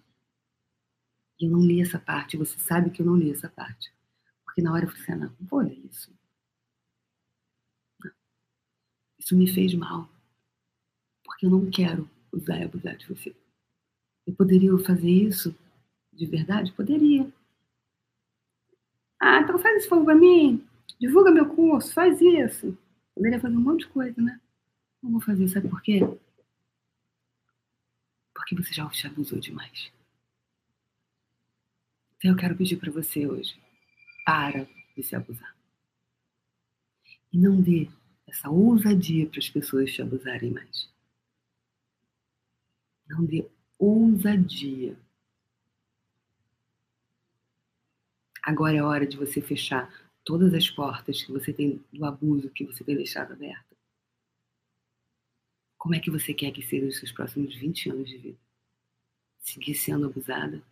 E 1.39 1.45
eu 1.45 1.51
não 1.51 1.59
li 1.59 1.81
essa 1.81 1.99
parte, 1.99 2.37
você 2.37 2.57
sabe 2.59 2.89
que 2.89 3.01
eu 3.01 3.05
não 3.05 3.15
li 3.15 3.31
essa 3.31 3.49
parte. 3.49 3.93
Porque 4.43 4.61
na 4.61 4.73
hora 4.73 4.85
eu 4.85 4.89
falei 4.89 5.03
assim, 5.03 5.11
ah, 5.13 5.17
não, 5.17 5.35
não 5.39 5.47
vou 5.47 5.59
ler 5.61 5.79
isso. 5.85 6.13
Isso 9.17 9.35
me 9.37 9.47
fez 9.47 9.73
mal. 9.73 10.09
Porque 11.23 11.45
eu 11.45 11.49
não 11.49 11.69
quero 11.69 12.09
usar 12.31 12.59
e 12.59 12.63
abusar 12.63 12.97
de 12.97 13.07
você. 13.07 13.35
Eu 14.25 14.33
poderia 14.35 14.77
fazer 14.79 15.09
isso 15.09 15.55
de 16.11 16.25
verdade? 16.25 16.71
Poderia. 16.73 17.31
Ah, 19.21 19.39
então 19.41 19.59
faz 19.59 19.77
esse 19.77 19.87
favor 19.87 20.05
pra 20.05 20.15
mim. 20.15 20.67
Divulga 20.99 21.29
meu 21.31 21.47
curso, 21.47 21.93
faz 21.93 22.19
isso. 22.19 22.75
Poderia 23.13 23.39
fazer 23.39 23.55
um 23.55 23.61
monte 23.61 23.81
de 23.81 23.87
coisa, 23.89 24.19
né? 24.19 24.39
Não 25.01 25.11
vou 25.11 25.21
fazer, 25.21 25.47
sabe 25.47 25.69
por 25.69 25.81
quê? 25.81 25.99
Porque 28.33 28.55
você 28.55 28.73
já 28.73 28.89
te 28.89 29.05
abusou 29.05 29.39
demais. 29.39 29.91
Então 32.17 32.31
eu 32.31 32.37
quero 32.37 32.55
pedir 32.55 32.77
para 32.77 32.91
você 32.91 33.27
hoje, 33.27 33.55
para 34.25 34.67
de 34.95 35.03
se 35.03 35.15
abusar. 35.15 35.55
E 37.31 37.37
não 37.37 37.61
dê 37.61 37.89
essa 38.27 38.49
ousadia 38.49 39.27
para 39.27 39.39
as 39.39 39.49
pessoas 39.49 39.91
te 39.93 40.01
abusarem 40.01 40.51
mais. 40.51 40.89
Não 43.07 43.23
dê 43.25 43.47
ousadia. 43.77 44.97
Agora 48.43 48.75
é 48.75 48.81
hora 48.81 49.05
de 49.05 49.17
você 49.17 49.39
fechar 49.41 49.87
todas 50.23 50.53
as 50.53 50.69
portas 50.69 51.23
que 51.23 51.31
você 51.31 51.53
tem 51.53 51.83
do 51.93 52.05
abuso 52.05 52.49
que 52.49 52.65
você 52.65 52.83
tem 52.83 52.95
deixado 52.95 53.33
aberta. 53.33 53.75
Como 55.77 55.95
é 55.95 55.99
que 55.99 56.11
você 56.11 56.33
quer 56.33 56.51
que 56.51 56.61
sejam 56.61 56.89
os 56.89 56.97
seus 56.97 57.11
próximos 57.11 57.55
20 57.55 57.89
anos 57.89 58.09
de 58.09 58.17
vida? 58.17 58.39
Seguir 59.39 59.75
sendo 59.75 60.05
abusada? 60.07 60.63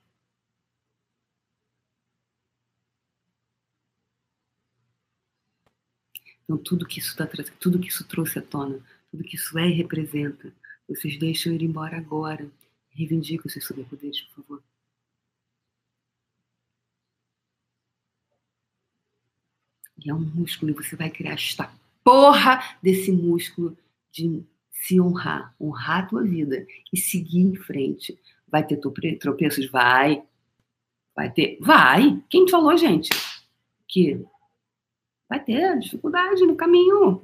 Então, 6.44 6.58
tudo 6.58 6.88
que 6.88 7.00
isso 7.00 7.16
tá, 7.16 7.28
tudo 7.60 7.80
que 7.80 7.90
isso 7.90 8.08
trouxe 8.08 8.40
à 8.40 8.42
tona, 8.42 8.84
tudo 9.12 9.24
que 9.24 9.36
isso 9.36 9.58
é 9.60 9.68
e 9.68 9.74
representa, 9.74 10.52
vocês 10.88 11.18
deixam 11.20 11.54
ir 11.54 11.62
embora 11.62 11.98
agora. 11.98 12.50
Reivindicam 12.90 13.48
seus 13.50 13.66
superpoderes, 13.66 14.22
por 14.22 14.44
favor. 14.44 14.64
E 20.04 20.10
é 20.10 20.14
um 20.14 20.20
músculo, 20.20 20.72
e 20.72 20.76
você 20.76 20.96
vai 20.96 21.10
criar 21.10 21.34
esta 21.34 21.72
porra 22.04 22.78
desse 22.82 23.12
músculo 23.12 23.78
de 24.12 24.44
se 24.72 25.00
honrar, 25.00 25.54
honrar 25.60 26.04
a 26.04 26.06
tua 26.06 26.24
vida 26.24 26.66
e 26.92 26.98
seguir 26.98 27.42
em 27.42 27.56
frente. 27.56 28.18
Vai 28.48 28.66
ter 28.66 28.78
tropeços? 28.78 29.70
Vai. 29.70 30.24
Vai 31.16 31.32
ter? 31.32 31.58
Vai. 31.62 32.22
Quem 32.30 32.46
te 32.46 32.52
falou, 32.52 32.76
gente? 32.78 33.10
Que 33.88 34.26
Vai 35.30 35.44
ter 35.44 35.78
dificuldade 35.78 36.44
no 36.44 36.56
caminho. 36.56 37.22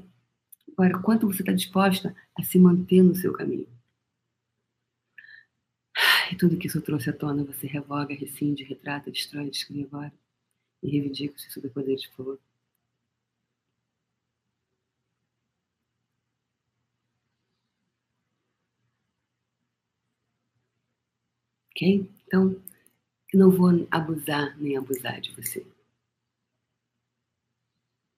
Agora, 0.73 0.99
quanto 0.99 1.25
você 1.25 1.41
está 1.41 1.51
disposta 1.51 2.15
a 2.37 2.43
se 2.43 2.59
manter 2.59 3.01
no 3.01 3.15
seu 3.15 3.33
caminho? 3.33 3.67
E 6.31 6.35
tudo 6.35 6.57
que 6.57 6.67
isso 6.67 6.81
trouxe 6.81 7.09
à 7.09 7.13
tona, 7.13 7.43
você 7.43 7.65
revoga, 7.65 8.13
rescinde, 8.13 8.63
retrata, 8.63 9.09
destrói, 9.09 9.49
descreve 9.49 9.85
agora. 9.85 10.13
E 10.83 10.89
reivindica 10.89 11.35
os 11.35 11.41
seus 11.41 11.53
superpoderes, 11.53 12.05
por 12.07 12.15
favor. 12.17 12.39
Ok? 21.75 22.09
Então, 22.25 22.55
eu 23.33 23.39
não 23.39 23.51
vou 23.51 23.85
abusar 23.91 24.57
nem 24.57 24.77
abusar 24.77 25.19
de 25.19 25.35
você. 25.35 25.67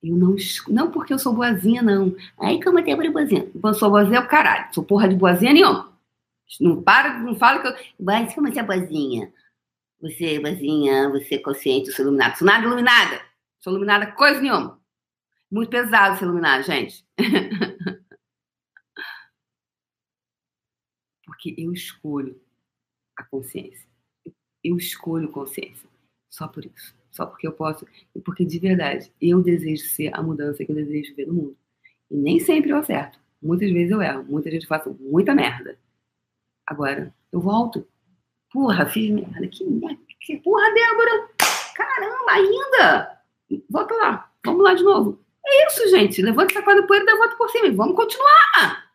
Eu 0.03 0.15
não, 0.15 0.35
não 0.67 0.91
porque 0.91 1.11
eu 1.11 1.17
sou 1.17 1.33
boazinha, 1.33 1.81
não. 1.81 2.15
Aí 2.39 2.63
como 2.63 2.77
é 2.77 2.83
de 2.83 3.09
boazinha? 3.09 3.51
Eu 3.51 3.73
sou 3.73 3.89
boazinha 3.89 4.21
o 4.21 4.27
caralho. 4.27 4.71
Sou 4.73 4.83
porra 4.83 5.09
de 5.09 5.15
boazinha 5.15 5.53
nenhuma. 5.53 5.91
Não 6.61 6.83
para, 6.83 7.17
não 7.19 7.35
fala 7.35 7.59
que 7.59 7.67
eu. 7.67 7.75
Mas 7.99 8.33
como 8.35 8.47
você 8.47 8.59
é 8.59 8.63
boazinha? 8.63 9.33
Você 9.99 10.35
é 10.35 10.39
boazinha, 10.39 11.09
você 11.09 11.35
é 11.35 11.39
consciente, 11.39 11.89
eu 11.89 11.95
sou 11.95 12.05
iluminada. 12.05 12.35
Sou 12.35 12.45
nada 12.45 12.63
iluminada. 12.63 13.21
Sou 13.59 13.73
iluminada 13.73 14.11
coisa 14.11 14.39
nenhuma. 14.39 14.79
Muito 15.49 15.69
pesado 15.69 16.19
ser 16.19 16.25
iluminado, 16.25 16.63
gente. 16.63 17.03
porque 21.25 21.55
eu 21.57 21.73
escolho 21.73 22.39
a 23.17 23.23
consciência. 23.23 23.87
Eu 24.63 24.77
escolho 24.77 25.31
consciência. 25.31 25.89
Só 26.29 26.47
por 26.47 26.65
isso 26.65 26.97
só 27.17 27.25
porque 27.25 27.47
eu 27.47 27.51
posso, 27.51 27.85
e 28.15 28.21
porque 28.21 28.45
de 28.45 28.59
verdade 28.59 29.11
eu 29.19 29.41
desejo 29.41 29.87
ser 29.87 30.11
a 30.13 30.21
mudança 30.21 30.63
que 30.63 30.71
eu 30.71 30.75
desejo 30.75 31.15
ver 31.15 31.25
no 31.25 31.33
mundo. 31.33 31.57
E 32.11 32.15
nem 32.15 32.39
sempre 32.39 32.69
eu 32.69 32.77
acerto. 32.77 33.19
Muitas 33.41 33.71
vezes 33.71 33.91
eu 33.91 34.01
erro, 34.01 34.23
muita 34.23 34.51
gente 34.51 34.67
faz 34.67 34.83
muita 34.99 35.33
merda. 35.33 35.79
Agora, 36.65 37.13
eu 37.31 37.39
volto. 37.39 37.87
Porra, 38.51 38.85
fiz 38.85 39.09
merda. 39.09 39.47
Que 39.47 39.65
merda. 39.65 39.99
Que 40.21 40.37
porra, 40.37 40.71
Débora! 40.73 41.29
Caramba, 41.75 42.31
ainda! 42.31 43.21
Volta 43.69 43.95
lá. 43.95 44.31
Vamos 44.45 44.63
lá 44.63 44.73
de 44.73 44.83
novo. 44.83 45.19
É 45.45 45.67
isso, 45.67 45.89
gente. 45.89 46.21
Levanta 46.21 46.53
essa 46.53 46.63
quadra 46.63 46.85
poeira 46.85 47.05
e 47.09 47.17
volta 47.17 47.35
por 47.35 47.49
cima. 47.49 47.71
Vamos 47.73 47.95
continuar. 47.95 48.91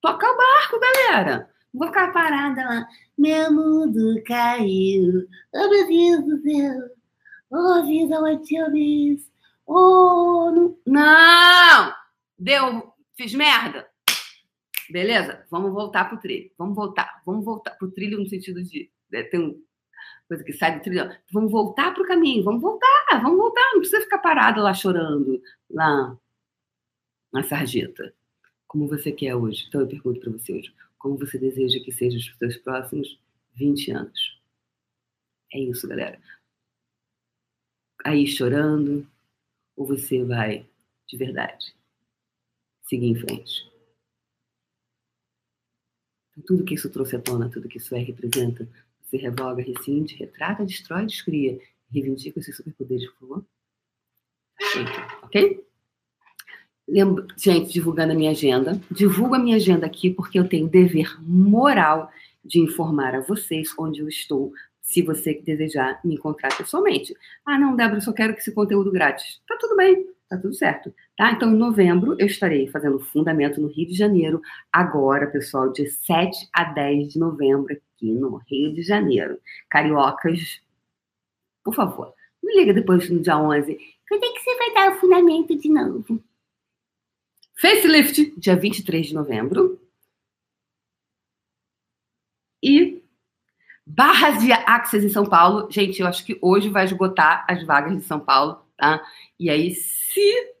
Toca 0.00 0.26
o 0.26 0.36
barco, 0.36 0.80
galera. 0.80 1.50
Não 1.76 1.80
vou 1.80 1.88
ficar 1.88 2.10
parada 2.10 2.64
lá. 2.64 2.88
Meu 3.18 3.52
mundo 3.52 4.22
caiu. 4.24 5.28
Oh, 5.52 5.68
meu 5.68 5.86
Deus 5.86 6.24
do 6.24 6.40
céu. 6.40 6.88
Oh, 7.50 7.84
vida, 7.84 8.18
what 8.18 8.54
you 8.54 8.70
miss? 8.70 9.30
Oh, 9.66 10.74
não! 10.86 11.92
Deu, 12.38 12.94
fiz 13.14 13.34
merda. 13.34 13.86
Beleza? 14.88 15.44
Vamos 15.50 15.70
voltar 15.70 16.08
pro 16.08 16.18
trilho. 16.18 16.50
Vamos 16.56 16.74
voltar. 16.74 17.20
Vamos 17.26 17.44
voltar 17.44 17.72
pro 17.72 17.90
trilho 17.90 18.18
no 18.18 18.26
sentido 18.26 18.62
de. 18.62 18.90
Né, 19.12 19.24
tem 19.24 19.40
uma 19.40 19.54
coisa 20.28 20.44
que 20.44 20.54
sai 20.54 20.78
do 20.78 20.82
trilho. 20.82 21.14
Vamos 21.30 21.52
voltar 21.52 21.92
pro 21.92 22.06
caminho. 22.06 22.42
Vamos 22.42 22.62
voltar. 22.62 23.20
Vamos 23.20 23.36
voltar. 23.36 23.70
Não 23.74 23.80
precisa 23.80 24.00
ficar 24.00 24.18
parado 24.18 24.62
lá 24.62 24.72
chorando, 24.72 25.42
lá 25.68 26.16
na 27.30 27.42
sarjeta. 27.42 28.14
Como 28.66 28.88
você 28.88 29.12
quer 29.12 29.34
hoje? 29.34 29.66
Então 29.68 29.82
eu 29.82 29.86
pergunto 29.86 30.20
para 30.20 30.32
você 30.32 30.54
hoje. 30.54 30.72
Como 31.06 31.16
você 31.16 31.38
deseja 31.38 31.78
que 31.84 31.92
sejam 31.92 32.18
os 32.18 32.36
seus 32.36 32.56
próximos 32.56 33.16
20 33.54 33.92
anos? 33.92 34.42
É 35.52 35.60
isso, 35.60 35.86
galera 35.86 36.20
aí 38.04 38.26
chorando, 38.26 39.06
ou 39.76 39.86
você 39.86 40.24
vai 40.24 40.68
de 41.06 41.16
verdade 41.16 41.76
seguir 42.82 43.06
em 43.06 43.14
frente? 43.14 43.70
Então, 46.30 46.44
tudo 46.44 46.64
que 46.64 46.74
isso 46.74 46.90
trouxe 46.90 47.14
à 47.14 47.20
tona, 47.20 47.48
tudo 47.50 47.68
que 47.68 47.78
isso 47.78 47.94
é 47.94 47.98
representa, 47.98 48.68
você 49.00 49.16
revoga, 49.16 49.62
rescinde, 49.62 50.16
retrata, 50.16 50.66
destrói, 50.66 51.06
descria. 51.06 51.60
Reivindica 51.88 52.40
esses 52.40 52.56
superpoderes, 52.56 53.08
por 53.12 53.18
favor. 53.20 53.46
Feito, 54.72 54.90
ok? 55.22 55.65
Lembra, 56.88 57.26
gente, 57.36 57.72
divulgando 57.72 58.12
a 58.12 58.16
minha 58.16 58.30
agenda. 58.30 58.80
Divulgo 58.90 59.34
a 59.34 59.38
minha 59.38 59.56
agenda 59.56 59.86
aqui 59.86 60.10
porque 60.10 60.38
eu 60.38 60.48
tenho 60.48 60.68
dever 60.68 61.16
moral 61.20 62.10
de 62.44 62.60
informar 62.60 63.14
a 63.14 63.20
vocês 63.20 63.74
onde 63.76 64.00
eu 64.00 64.08
estou 64.08 64.52
se 64.80 65.02
você 65.02 65.34
desejar 65.44 66.00
me 66.04 66.14
encontrar 66.14 66.56
pessoalmente. 66.56 67.12
Ah, 67.44 67.58
não, 67.58 67.74
Débora, 67.74 67.96
eu 67.96 68.02
só 68.02 68.12
quero 68.12 68.34
que 68.34 68.40
esse 68.40 68.52
conteúdo 68.52 68.92
grátis. 68.92 69.42
Tá 69.48 69.56
tudo 69.60 69.74
bem, 69.74 70.06
tá 70.28 70.38
tudo 70.38 70.54
certo. 70.54 70.94
Tá? 71.16 71.32
Então, 71.32 71.52
em 71.52 71.56
novembro, 71.56 72.14
eu 72.20 72.26
estarei 72.26 72.68
fazendo 72.68 73.00
fundamento 73.00 73.60
no 73.60 73.66
Rio 73.66 73.88
de 73.88 73.94
Janeiro, 73.94 74.40
agora, 74.72 75.26
pessoal, 75.26 75.72
de 75.72 75.88
7 75.88 76.48
a 76.52 76.64
10 76.72 77.14
de 77.14 77.18
novembro, 77.18 77.72
aqui 77.72 78.12
no 78.12 78.36
Rio 78.48 78.72
de 78.72 78.82
Janeiro. 78.82 79.40
Cariocas, 79.68 80.60
por 81.64 81.74
favor, 81.74 82.14
me 82.40 82.54
liga 82.54 82.72
depois 82.72 83.10
no 83.10 83.18
dia 83.18 83.36
11. 83.36 83.76
Quando 84.08 84.24
é 84.24 84.28
que 84.28 84.40
você 84.40 84.56
vai 84.56 84.72
dar 84.72 84.92
o 84.92 85.00
fundamento 85.00 85.58
de 85.58 85.68
novo? 85.68 86.22
Facelift, 87.58 88.34
dia 88.38 88.54
23 88.54 89.06
de 89.06 89.14
novembro. 89.14 89.80
E 92.62 93.02
Barras 93.86 94.42
de 94.42 94.52
Axis 94.52 95.04
em 95.04 95.08
São 95.08 95.24
Paulo. 95.24 95.68
Gente, 95.70 96.00
eu 96.00 96.06
acho 96.06 96.24
que 96.24 96.36
hoje 96.42 96.68
vai 96.68 96.84
esgotar 96.84 97.46
as 97.48 97.64
vagas 97.64 97.96
de 97.96 98.02
São 98.02 98.18
Paulo, 98.18 98.60
tá? 98.76 99.00
E 99.38 99.48
aí, 99.48 99.70
se. 99.74 100.54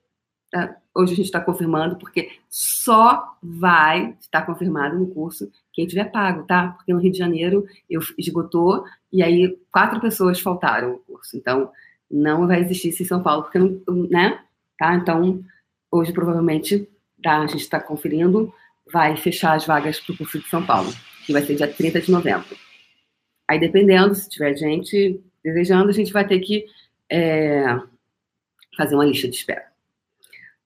Tá? 0.50 0.76
Hoje 0.94 1.12
a 1.12 1.16
gente 1.16 1.26
está 1.26 1.40
confirmando, 1.40 1.96
porque 1.96 2.30
só 2.48 3.36
vai 3.42 4.16
estar 4.18 4.42
confirmado 4.46 4.96
no 4.98 5.08
curso 5.08 5.50
quem 5.72 5.86
tiver 5.86 6.04
pago, 6.04 6.44
tá? 6.44 6.68
Porque 6.68 6.92
no 6.92 7.00
Rio 7.00 7.12
de 7.12 7.18
Janeiro 7.18 7.66
eu 7.90 8.00
esgotou 8.16 8.84
e 9.12 9.22
aí 9.22 9.58
quatro 9.70 10.00
pessoas 10.00 10.40
faltaram 10.40 10.94
o 10.94 10.98
curso. 11.00 11.36
Então, 11.36 11.70
não 12.10 12.46
vai 12.46 12.60
existir 12.60 12.88
isso 12.88 13.02
em 13.02 13.06
São 13.06 13.22
Paulo, 13.22 13.42
porque 13.42 13.58
não, 13.58 13.82
né? 14.08 14.42
Tá? 14.78 14.94
Então, 14.94 15.44
hoje 15.90 16.12
provavelmente 16.12 16.88
tá? 17.22 17.38
a 17.38 17.46
gente 17.46 17.60
está 17.60 17.80
conferindo, 17.80 18.52
vai 18.92 19.16
fechar 19.16 19.54
as 19.54 19.66
vagas 19.66 20.00
para 20.00 20.14
o 20.14 20.18
curso 20.18 20.38
de 20.38 20.48
São 20.48 20.64
Paulo, 20.64 20.92
que 21.24 21.32
vai 21.32 21.42
ser 21.42 21.56
dia 21.56 21.68
30 21.68 22.00
de 22.00 22.10
novembro. 22.10 22.56
Aí, 23.48 23.58
dependendo, 23.58 24.14
se 24.14 24.28
tiver 24.28 24.56
gente 24.56 25.20
desejando, 25.42 25.90
a 25.90 25.92
gente 25.92 26.12
vai 26.12 26.26
ter 26.26 26.40
que 26.40 26.66
é, 27.10 27.64
fazer 28.76 28.94
uma 28.94 29.04
lista 29.04 29.28
de 29.28 29.36
espera. 29.36 29.66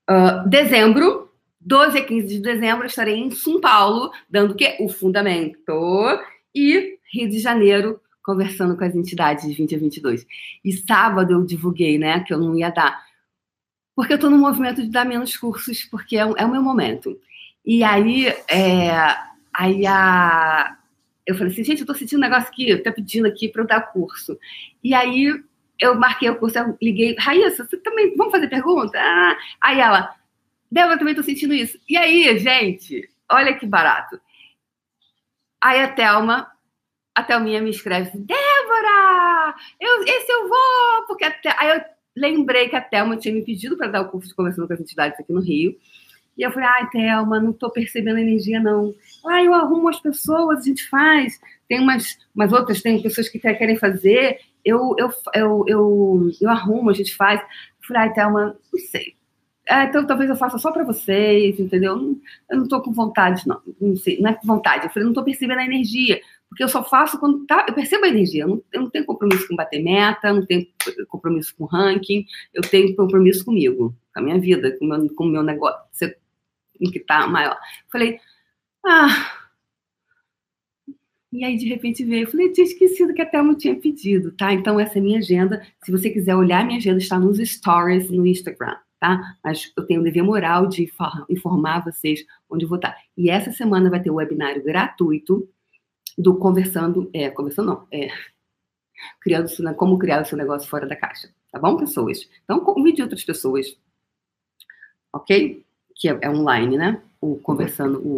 Uh, 0.09 0.48
dezembro, 0.48 1.30
12 1.61 1.98
a 1.98 2.04
15 2.04 2.26
de 2.26 2.40
dezembro, 2.40 2.87
estarei 2.87 3.16
em 3.16 3.30
São 3.30 3.61
Paulo, 3.61 4.11
dando 4.28 4.52
o 4.52 4.56
quê? 4.56 4.76
O 4.80 4.88
fundamento. 4.88 6.18
E 6.54 6.98
Rio 7.12 7.28
de 7.28 7.38
Janeiro, 7.38 8.00
conversando 8.22 8.76
com 8.76 8.85
as 8.85 8.94
entidades 8.94 9.46
de 9.46 9.54
20 9.54 9.74
a 9.74 9.78
22. 9.78 10.26
E 10.64 10.72
sábado 10.72 11.33
eu 11.33 11.44
divulguei, 11.44 11.98
né, 11.98 12.20
que 12.20 12.33
eu 12.33 12.38
não 12.38 12.56
ia 12.56 12.70
dar. 12.70 13.10
Porque 13.94 14.12
eu 14.12 14.16
estou 14.16 14.31
no 14.31 14.38
movimento 14.38 14.83
de 14.83 14.90
dar 14.90 15.05
menos 15.05 15.37
cursos, 15.37 15.85
porque 15.85 16.16
é, 16.16 16.20
é 16.20 16.44
o 16.44 16.50
meu 16.50 16.62
momento. 16.62 17.18
E 17.64 17.85
aí, 17.85 18.26
é, 18.48 18.90
aí 19.53 19.87
a, 19.87 20.76
eu 21.26 21.35
falei 21.35 21.53
assim, 21.53 21.64
gente, 21.64 21.81
eu 21.81 21.87
tô 21.87 21.94
sentindo 21.94 22.18
um 22.18 22.22
negócio 22.22 22.48
aqui, 22.48 22.76
tá 22.79 22.90
pedindo 22.92 23.26
aqui 23.26 23.48
para 23.48 23.62
eu 23.62 23.66
dar 23.66 23.92
curso. 23.92 24.38
E 24.83 24.94
aí 24.94 25.33
eu 25.79 25.94
marquei 25.94 26.29
o 26.29 26.37
curso, 26.37 26.59
eu 26.59 26.76
liguei, 26.81 27.16
Raíssa, 27.18 27.64
você 27.64 27.76
também, 27.79 28.14
vamos 28.16 28.33
fazer 28.33 28.48
pergunta? 28.48 28.98
Ah. 28.98 29.37
Aí 29.61 29.81
ela, 29.81 30.14
Débora, 30.70 30.98
também 30.98 31.14
tô 31.14 31.22
sentindo 31.22 31.55
isso. 31.55 31.79
E 31.88 31.96
aí, 31.96 32.38
gente, 32.38 33.09
olha 33.31 33.57
que 33.57 33.66
barato. 33.66 34.20
Aí 35.62 35.81
a 35.81 35.92
Thelma, 35.92 36.50
a 37.14 37.22
Thelminha 37.22 37.61
me 37.61 37.70
escreve 37.70 38.09
assim, 38.09 38.24
Débora, 38.24 39.55
eu, 39.79 40.03
esse 40.05 40.33
eu 40.33 40.48
vou, 40.48 41.07
porque 41.07 41.24
até... 41.24 41.55
aí 41.59 41.76
eu 41.76 41.85
lembrei 42.16 42.68
que 42.68 42.77
a 42.77 42.81
Thelma 42.81 43.16
tinha 43.16 43.35
me 43.35 43.42
pedido 43.42 43.77
para 43.77 43.88
dar 43.88 44.03
o 44.03 44.09
curso 44.09 44.29
de 44.29 44.35
conversando 44.35 44.66
com 44.66 44.75
as 44.75 44.81
entidades 44.81 45.18
aqui 45.18 45.33
no 45.33 45.40
Rio. 45.40 45.77
E 46.37 46.42
eu 46.42 46.51
falei, 46.51 46.68
ai, 46.68 46.88
Thelma, 46.90 47.40
não 47.40 47.51
estou 47.51 47.70
percebendo 47.70 48.16
a 48.16 48.23
energia, 48.23 48.61
não. 48.61 48.94
Ah, 49.27 49.42
eu 49.42 49.53
arrumo 49.53 49.88
as 49.88 50.01
pessoas, 50.01 50.61
a 50.61 50.62
gente 50.62 50.88
faz. 50.88 51.38
Tem 51.68 51.81
umas, 51.81 52.18
umas 52.35 52.53
outras, 52.53 52.81
tem 52.81 53.03
pessoas 53.03 53.29
que 53.29 53.38
querem 53.38 53.77
fazer, 53.77 54.38
eu, 54.64 54.94
eu, 54.99 55.11
eu, 55.35 55.64
eu, 55.66 56.31
eu 56.40 56.51
arrumo, 56.51 56.90
a 56.90 56.94
gente 56.94 57.14
faz. 57.14 57.40
Eu 57.40 57.87
falei, 57.87 58.03
ai, 58.03 58.12
Thelma, 58.12 58.57
não 58.73 58.81
sei. 58.81 59.14
É, 59.68 59.85
então 59.85 60.07
talvez 60.07 60.29
eu 60.29 60.37
faça 60.37 60.59
só 60.59 60.73
para 60.73 60.85
vocês, 60.85 61.61
entendeu? 61.61 61.92
Eu 62.51 62.57
não 62.57 62.64
estou 62.64 62.83
com 62.83 62.92
vontade, 62.92 63.46
não. 63.46 63.61
Não 63.81 63.96
sei, 63.96 64.20
não 64.20 64.31
é 64.31 64.35
com 64.35 64.46
vontade. 64.46 64.85
Eu 64.85 64.90
falei, 64.90 65.05
não 65.05 65.12
estou 65.12 65.25
percebendo 65.25 65.61
a 65.61 65.64
energia, 65.64 66.20
porque 66.49 66.64
eu 66.64 66.68
só 66.68 66.83
faço 66.83 67.18
quando 67.20 67.46
tá, 67.46 67.66
eu 67.68 67.75
percebo 67.75 68.05
a 68.05 68.09
energia. 68.09 68.44
Eu 68.44 68.49
não, 68.49 68.62
eu 68.73 68.81
não 68.83 68.90
tenho 68.90 69.05
compromisso 69.05 69.46
com 69.46 69.57
bater 69.57 69.83
meta, 69.83 70.33
não 70.33 70.44
tenho 70.44 70.66
compromisso 71.20 71.54
com 71.56 71.64
ranking, 71.64 72.24
eu 72.54 72.62
tenho 72.62 72.94
compromisso 72.96 73.44
comigo, 73.44 73.94
com 74.12 74.20
a 74.20 74.22
minha 74.22 74.38
vida, 74.38 74.76
com 74.78 74.85
o 74.85 74.88
meu, 74.88 75.14
com 75.14 75.24
o 75.24 75.28
meu 75.28 75.42
negócio 75.42 76.14
em 76.80 76.90
que 76.90 76.98
está 76.98 77.26
maior. 77.26 77.59
Falei, 77.92 78.18
ah. 78.85 79.37
E 81.33 81.44
aí, 81.44 81.56
de 81.56 81.68
repente, 81.68 82.04
veio. 82.04 82.24
Eu 82.24 82.30
falei, 82.30 82.50
tinha 82.52 82.64
esquecido 82.66 83.14
que 83.14 83.22
a 83.22 83.26
Thelma 83.26 83.54
tinha 83.54 83.76
pedido, 83.78 84.33
tá? 84.33 84.52
Então, 84.52 84.80
essa 84.80 84.98
é 84.98 85.00
a 85.00 85.02
minha 85.02 85.18
agenda. 85.18 85.64
Se 85.85 85.92
você 85.92 86.11
quiser 86.11 86.35
olhar, 86.35 86.64
minha 86.64 86.78
agenda 86.78 86.98
está 86.98 87.18
nos 87.20 87.38
stories 87.38 88.11
no 88.11 88.26
Instagram, 88.26 88.76
tá? 88.98 89.37
Mas 89.44 89.72
eu 89.76 89.87
tenho 89.87 90.00
o 90.00 90.04
dever 90.04 90.24
moral 90.24 90.66
de 90.66 90.90
informar 91.28 91.85
vocês 91.85 92.24
onde 92.48 92.64
eu 92.64 92.68
vou 92.68 92.76
estar. 92.76 92.96
E 93.16 93.30
essa 93.30 93.52
semana 93.52 93.90
vai 93.90 94.02
ter 94.02 94.11
o 94.11 94.14
um 94.14 94.16
webinário 94.16 94.62
gratuito 94.62 95.48
do 96.18 96.37
Conversando. 96.37 97.09
É, 97.12 97.30
conversando 97.30 97.66
não. 97.66 97.87
É, 97.92 98.09
criando, 99.20 99.48
como 99.76 99.98
criar 99.98 100.22
o 100.22 100.24
seu 100.24 100.38
negócio 100.38 100.68
fora 100.68 100.86
da 100.86 100.96
caixa. 100.96 101.28
Tá 101.52 101.58
bom, 101.58 101.76
pessoas? 101.76 102.28
Então, 102.44 102.60
convide 102.60 103.02
outras 103.02 103.24
pessoas. 103.24 103.76
Ok? 105.12 105.64
que 106.00 106.08
é, 106.08 106.18
é 106.22 106.30
online, 106.30 106.78
né? 106.78 107.00
O 107.20 107.36
conversando, 107.36 108.00
o 108.02 108.16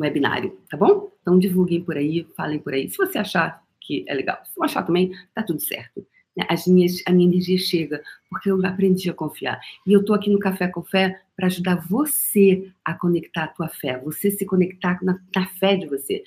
webinário, 0.00 0.56
tá 0.70 0.76
bom? 0.76 1.10
Então 1.20 1.38
divulguem 1.38 1.82
por 1.82 1.96
aí, 1.96 2.26
falem 2.36 2.60
por 2.60 2.72
aí. 2.72 2.88
Se 2.88 2.96
você 2.96 3.18
achar 3.18 3.62
que 3.80 4.04
é 4.08 4.14
legal, 4.14 4.38
se 4.44 4.56
não 4.56 4.64
achar 4.64 4.84
também, 4.84 5.12
tá 5.34 5.42
tudo 5.42 5.60
certo. 5.60 6.06
Né? 6.36 6.46
As 6.48 6.66
minhas, 6.66 7.02
a 7.06 7.12
minha 7.12 7.28
energia 7.28 7.58
chega, 7.58 8.00
porque 8.30 8.48
eu 8.48 8.64
aprendi 8.64 9.10
a 9.10 9.14
confiar. 9.14 9.60
E 9.84 9.92
eu 9.92 10.04
tô 10.04 10.14
aqui 10.14 10.30
no 10.30 10.38
Café 10.38 10.68
com 10.68 10.84
Fé 10.84 11.20
para 11.36 11.46
ajudar 11.46 11.84
você 11.88 12.70
a 12.84 12.94
conectar 12.94 13.44
a 13.44 13.48
tua 13.48 13.68
fé, 13.68 13.98
você 13.98 14.30
se 14.30 14.46
conectar 14.46 15.00
na, 15.02 15.18
na 15.34 15.46
fé 15.46 15.76
de 15.76 15.86
você. 15.86 16.22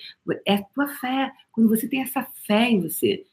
É 0.45 0.55
a 0.55 0.63
tua 0.63 0.87
fé. 0.89 1.31
Quando 1.53 1.69
você 1.69 1.87
tem 1.87 2.01
essa 2.01 2.27
fé 2.45 2.69
em 2.69 2.81
você, 2.81 3.25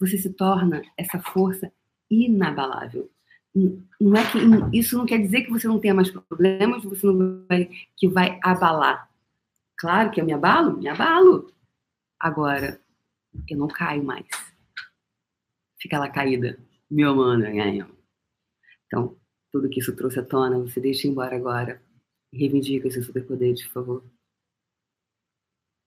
você 0.00 0.18
se 0.18 0.32
torna 0.32 0.82
essa 0.96 1.18
força 1.18 1.72
inabalável 2.10 3.10
não 4.00 4.16
é 4.16 4.30
que 4.30 4.78
isso 4.78 4.96
não 4.96 5.06
quer 5.06 5.18
dizer 5.18 5.42
que 5.42 5.50
você 5.50 5.66
não 5.66 5.80
tenha 5.80 5.94
mais 5.94 6.10
problemas, 6.10 6.84
você 6.84 7.06
não 7.06 7.44
vai 7.46 7.70
que 7.96 8.08
vai 8.08 8.38
abalar. 8.42 9.10
Claro 9.76 10.10
que 10.10 10.20
eu 10.20 10.24
me 10.24 10.32
abalo, 10.32 10.76
me 10.76 10.88
abalo. 10.88 11.52
Agora 12.20 12.80
eu 13.48 13.58
não 13.58 13.68
caio 13.68 14.04
mais. 14.04 14.26
Fica 15.80 15.98
lá 15.98 16.08
caída, 16.08 16.58
meu 16.90 17.14
mano, 17.14 17.46
Então, 18.86 19.16
tudo 19.52 19.68
que 19.68 19.80
isso 19.80 19.94
trouxe 19.94 20.18
à 20.18 20.24
tona, 20.24 20.58
você 20.58 20.80
deixa 20.80 21.06
embora 21.06 21.36
agora. 21.36 21.80
Reivindica 22.32 22.88
esse 22.88 23.02
superpoder, 23.02 23.54
por 23.54 23.72
favor. 23.72 24.04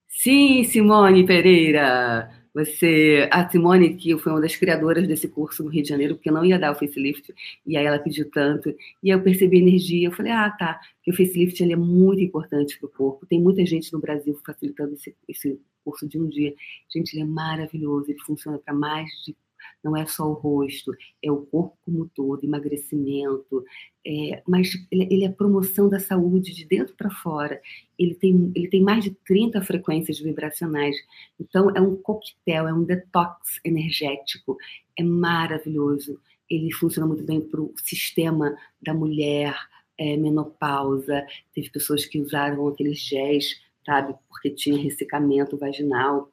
Sim, 0.08 0.64
Simone 0.64 1.26
Pereira. 1.26 2.41
Você, 2.54 3.28
a 3.30 3.48
Simone, 3.48 3.96
que 3.96 4.16
foi 4.18 4.32
uma 4.32 4.40
das 4.40 4.54
criadoras 4.56 5.06
desse 5.08 5.26
curso 5.28 5.62
no 5.62 5.70
Rio 5.70 5.82
de 5.82 5.88
Janeiro, 5.88 6.14
porque 6.16 6.30
não 6.30 6.44
ia 6.44 6.58
dar 6.58 6.72
o 6.72 6.78
facelift, 6.78 7.34
e 7.66 7.76
aí 7.76 7.86
ela 7.86 7.98
pediu 7.98 8.30
tanto, 8.30 8.74
e 9.02 9.08
eu 9.08 9.22
percebi 9.22 9.58
energia, 9.58 10.08
eu 10.08 10.12
falei, 10.12 10.32
ah, 10.32 10.50
tá, 10.50 10.80
que 11.02 11.10
o 11.10 11.16
facelift 11.16 11.62
ele 11.62 11.72
é 11.72 11.76
muito 11.76 12.22
importante 12.22 12.78
para 12.78 12.86
o 12.86 12.90
corpo, 12.90 13.26
tem 13.26 13.40
muita 13.40 13.64
gente 13.64 13.92
no 13.92 14.00
Brasil 14.00 14.38
facilitando 14.44 14.94
esse, 14.94 15.14
esse 15.28 15.58
curso 15.84 16.06
de 16.06 16.18
um 16.18 16.28
dia. 16.28 16.54
Gente, 16.92 17.14
ele 17.14 17.22
é 17.22 17.26
maravilhoso, 17.26 18.10
ele 18.10 18.20
funciona 18.20 18.58
para 18.58 18.74
mais 18.74 19.08
de 19.24 19.34
não 19.82 19.96
é 19.96 20.06
só 20.06 20.24
o 20.28 20.34
rosto, 20.34 20.92
é 21.22 21.30
o 21.30 21.44
corpo 21.46 21.76
como 21.84 22.08
todo, 22.14 22.44
emagrecimento, 22.44 23.64
é, 24.06 24.42
mas 24.46 24.70
ele, 24.90 25.06
ele, 25.10 25.24
é 25.24 25.28
promoção 25.28 25.88
da 25.88 26.00
saúde 26.00 26.52
de 26.52 26.64
dentro 26.64 26.94
para 26.94 27.10
fora. 27.10 27.60
Ele 27.98 28.14
tem, 28.14 28.52
ele 28.54 28.68
tem 28.68 28.82
mais 28.82 29.04
de 29.04 29.10
30 29.26 29.62
frequências 29.62 30.18
vibracionais. 30.18 30.96
Então, 31.38 31.70
é 31.70 31.80
um 31.80 31.96
coquetel, 31.96 32.68
é 32.68 32.74
um 32.74 32.84
detox 32.84 33.60
energético. 33.64 34.56
É 34.96 35.02
maravilhoso. 35.02 36.20
Ele 36.50 36.72
funciona 36.72 37.06
muito 37.06 37.24
bem 37.24 37.40
para 37.40 37.60
o 37.60 37.72
sistema 37.76 38.56
da 38.80 38.92
mulher, 38.92 39.54
é, 39.96 40.16
menopausa. 40.16 41.24
Teve 41.54 41.70
pessoas 41.70 42.04
que 42.04 42.20
usaram 42.20 42.66
aqueles 42.66 42.98
géis, 42.98 43.60
sabe, 43.84 44.14
porque 44.28 44.50
tinha 44.50 44.82
ressecamento 44.82 45.56
vaginal 45.56 46.31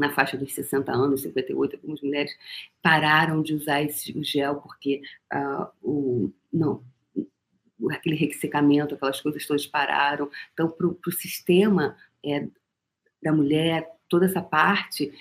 na 0.00 0.10
faixa 0.10 0.36
dos 0.36 0.52
60 0.52 0.90
anos, 0.90 1.22
58, 1.22 1.76
algumas 1.76 2.00
mulheres 2.00 2.32
pararam 2.82 3.42
de 3.42 3.54
usar 3.54 3.82
esse, 3.82 4.16
o 4.18 4.24
gel 4.24 4.56
porque 4.56 5.02
uh, 5.32 5.66
o, 5.82 6.32
não, 6.52 6.82
aquele 7.90 8.16
ressecamento, 8.16 8.94
aquelas 8.94 9.20
coisas 9.20 9.46
todas 9.46 9.66
pararam. 9.66 10.30
Então, 10.52 10.70
para 10.70 10.86
o 10.86 11.12
sistema 11.12 11.96
é, 12.24 12.48
da 13.22 13.32
mulher, 13.32 13.88
toda 14.08 14.26
essa 14.26 14.42
parte 14.42 15.12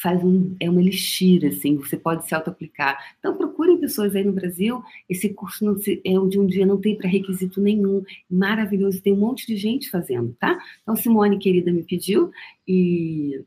faz 0.00 0.22
um, 0.24 0.56
é 0.58 0.70
uma 0.70 0.80
elixir, 0.80 1.44
assim, 1.46 1.76
você 1.76 1.96
pode 1.96 2.26
se 2.26 2.34
auto-aplicar. 2.34 2.98
Então, 3.18 3.36
procurem 3.36 3.78
pessoas 3.78 4.16
aí 4.16 4.24
no 4.24 4.32
Brasil, 4.32 4.82
esse 5.08 5.28
curso 5.34 5.64
não 5.64 5.76
se, 5.76 6.00
é 6.04 6.12
de 6.26 6.38
um 6.38 6.46
dia 6.46 6.64
não 6.64 6.80
tem 6.80 6.96
pré-requisito 6.96 7.60
nenhum, 7.60 8.02
maravilhoso, 8.30 9.02
tem 9.02 9.12
um 9.12 9.18
monte 9.18 9.46
de 9.46 9.56
gente 9.56 9.90
fazendo, 9.90 10.34
tá? 10.38 10.58
Então, 10.82 10.96
Simone, 10.96 11.38
querida, 11.38 11.70
me 11.70 11.82
pediu, 11.82 12.30
e 12.66 13.44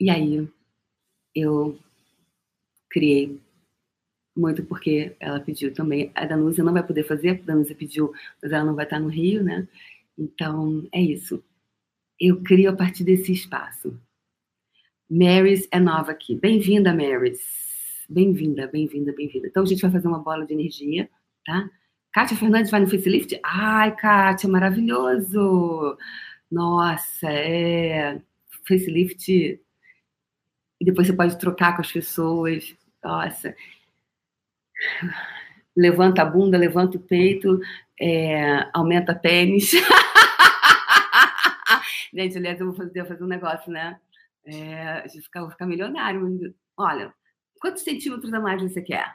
e 0.00 0.10
aí 0.10 0.48
eu 1.34 1.78
criei 2.88 3.38
muito 4.36 4.64
porque 4.64 5.14
ela 5.20 5.40
pediu 5.40 5.72
também. 5.74 6.10
A 6.14 6.24
Danúzia 6.24 6.64
não 6.64 6.72
vai 6.72 6.84
poder 6.86 7.04
fazer, 7.04 7.40
a 7.42 7.46
Danúzia 7.46 7.76
pediu, 7.76 8.12
mas 8.42 8.50
ela 8.52 8.64
não 8.64 8.74
vai 8.74 8.84
estar 8.84 8.98
no 8.98 9.08
Rio, 9.08 9.44
né? 9.44 9.68
Então, 10.18 10.88
é 10.92 11.00
isso. 11.00 11.44
Eu 12.18 12.42
crio 12.42 12.70
a 12.70 12.76
partir 12.76 13.04
desse 13.04 13.32
espaço. 13.32 13.98
Marys 15.08 15.68
é 15.70 15.80
nova 15.80 16.12
aqui. 16.12 16.34
Bem-vinda, 16.34 16.94
Marys. 16.94 17.40
Bem-vinda, 18.08 18.66
bem-vinda, 18.66 19.12
bem-vinda. 19.12 19.48
Então, 19.48 19.62
a 19.62 19.66
gente 19.66 19.82
vai 19.82 19.90
fazer 19.90 20.08
uma 20.08 20.18
bola 20.18 20.46
de 20.46 20.52
energia, 20.54 21.08
tá? 21.44 21.70
Kátia 22.12 22.36
Fernandes 22.36 22.70
vai 22.70 22.80
no 22.80 22.88
facelift? 22.88 23.38
Ai, 23.44 23.94
Kátia, 23.96 24.48
maravilhoso! 24.48 25.96
Nossa, 26.50 27.30
é. 27.30 28.20
Facelift. 28.66 29.60
E 30.80 30.84
depois 30.84 31.06
você 31.06 31.12
pode 31.12 31.38
trocar 31.38 31.74
com 31.74 31.82
as 31.82 31.92
pessoas. 31.92 32.74
Nossa. 33.02 33.54
Levanta 35.76 36.22
a 36.22 36.24
bunda, 36.24 36.56
levanta 36.56 36.96
o 36.96 37.00
peito, 37.00 37.60
é... 38.00 38.68
aumenta 38.72 39.14
pênis. 39.14 39.72
Gente, 42.12 42.38
aliás, 42.38 42.58
eu 42.58 42.66
vou 42.66 42.74
fazer, 42.74 43.06
fazer 43.06 43.22
um 43.22 43.28
negócio, 43.28 43.70
né? 43.70 44.00
É, 44.44 45.06
de 45.06 45.20
ficar, 45.20 45.42
vou 45.42 45.50
ficar 45.50 45.66
milionário. 45.66 46.54
Olha, 46.76 47.14
quantos 47.60 47.82
centímetros 47.82 48.32
a 48.32 48.40
mais 48.40 48.60
você 48.60 48.82
quer? 48.82 49.14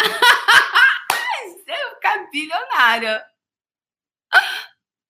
ficar 2.08 2.30
bilionária. 2.30 3.24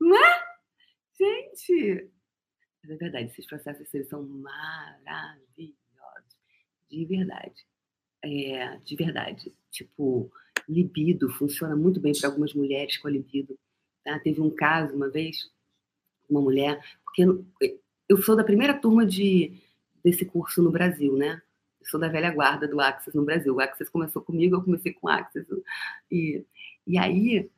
Não 0.00 0.16
é? 0.16 0.44
Gente! 1.18 2.10
Mas 2.82 2.92
é 2.92 2.96
verdade, 2.96 3.26
esses 3.26 3.46
processos 3.46 3.88
são 4.08 4.26
maravilhosos. 4.26 5.77
De 6.90 7.04
verdade. 7.04 7.66
É, 8.22 8.76
de 8.78 8.96
verdade. 8.96 9.52
Tipo, 9.70 10.30
libido 10.68 11.30
funciona 11.30 11.76
muito 11.76 12.00
bem 12.00 12.12
para 12.18 12.28
algumas 12.28 12.54
mulheres 12.54 12.96
com 12.96 13.08
a 13.08 13.10
libido. 13.10 13.58
Tá? 14.04 14.18
Teve 14.20 14.40
um 14.40 14.50
caso 14.50 14.94
uma 14.94 15.08
vez, 15.08 15.50
uma 16.28 16.40
mulher, 16.40 16.82
porque 17.04 17.24
eu 18.08 18.22
sou 18.22 18.36
da 18.36 18.44
primeira 18.44 18.74
turma 18.74 19.04
de, 19.06 19.60
desse 20.02 20.24
curso 20.24 20.62
no 20.62 20.70
Brasil, 20.70 21.16
né? 21.16 21.42
Eu 21.80 21.86
sou 21.86 22.00
da 22.00 22.08
velha 22.08 22.30
guarda 22.30 22.66
do 22.66 22.80
Axis 22.80 23.14
no 23.14 23.24
Brasil. 23.24 23.54
O 23.54 23.60
Axis 23.60 23.88
começou 23.88 24.22
comigo, 24.22 24.56
eu 24.56 24.62
comecei 24.62 24.92
com 24.92 25.06
o 25.06 25.10
Axis. 25.10 25.46
E 26.10 26.44
e 26.88 26.96
aí 26.96 27.50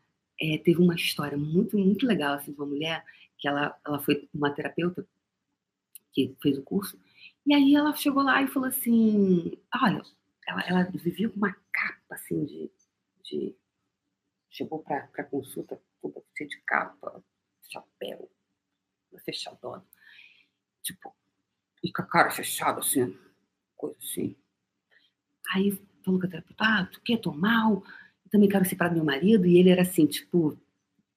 é, 0.43 0.59
teve 0.59 0.83
uma 0.83 0.97
história 0.97 1.39
muito, 1.39 1.79
muito 1.79 2.05
legal 2.05 2.35
assim, 2.35 2.51
de 2.51 2.59
uma 2.59 2.67
mulher 2.67 3.05
que 3.39 3.47
ela, 3.47 3.79
ela 3.87 4.01
foi 4.01 4.29
uma 4.35 4.51
terapeuta 4.51 5.07
que 6.13 6.35
fez 6.43 6.59
o 6.59 6.63
curso. 6.63 6.99
E 7.47 7.55
aí 7.55 7.75
ela 7.75 7.95
chegou 7.95 8.23
lá 8.23 8.43
e 8.43 8.49
falou 8.49 8.69
assim: 8.69 9.59
olha, 9.83 10.03
ela, 10.47 10.63
ela 10.67 10.83
vivia 10.85 11.29
com 11.29 11.37
uma 11.37 11.53
capa 11.73 12.15
assim 12.15 12.45
de. 12.45 12.71
de 13.23 13.57
chegou 14.49 14.83
para 14.83 15.25
consulta 15.25 15.81
toda 16.03 16.23
cheia 16.37 16.49
de 16.49 16.61
capa, 16.63 17.23
chapéu, 17.71 18.31
fechadona. 19.25 19.85
Tipo, 20.83 21.15
e 21.83 21.93
com 21.93 22.03
a 22.03 22.07
cara 22.07 22.31
fechada, 22.31 22.81
assim, 22.81 23.17
coisa 23.77 23.97
assim. 23.99 24.37
Aí 25.53 25.73
falou 26.05 26.21
com 26.21 26.27
a 26.27 26.31
terapeuta: 26.31 26.65
ah, 26.65 26.87
tu 26.87 27.01
quer 27.03 27.19
tomar? 27.19 27.83
também 28.31 28.49
quero 28.49 28.65
separar 28.65 28.95
meu 28.95 29.05
marido, 29.05 29.47
e 29.47 29.59
ele 29.59 29.71
era 29.71 29.83
assim, 29.83 30.07
tipo, 30.07 30.57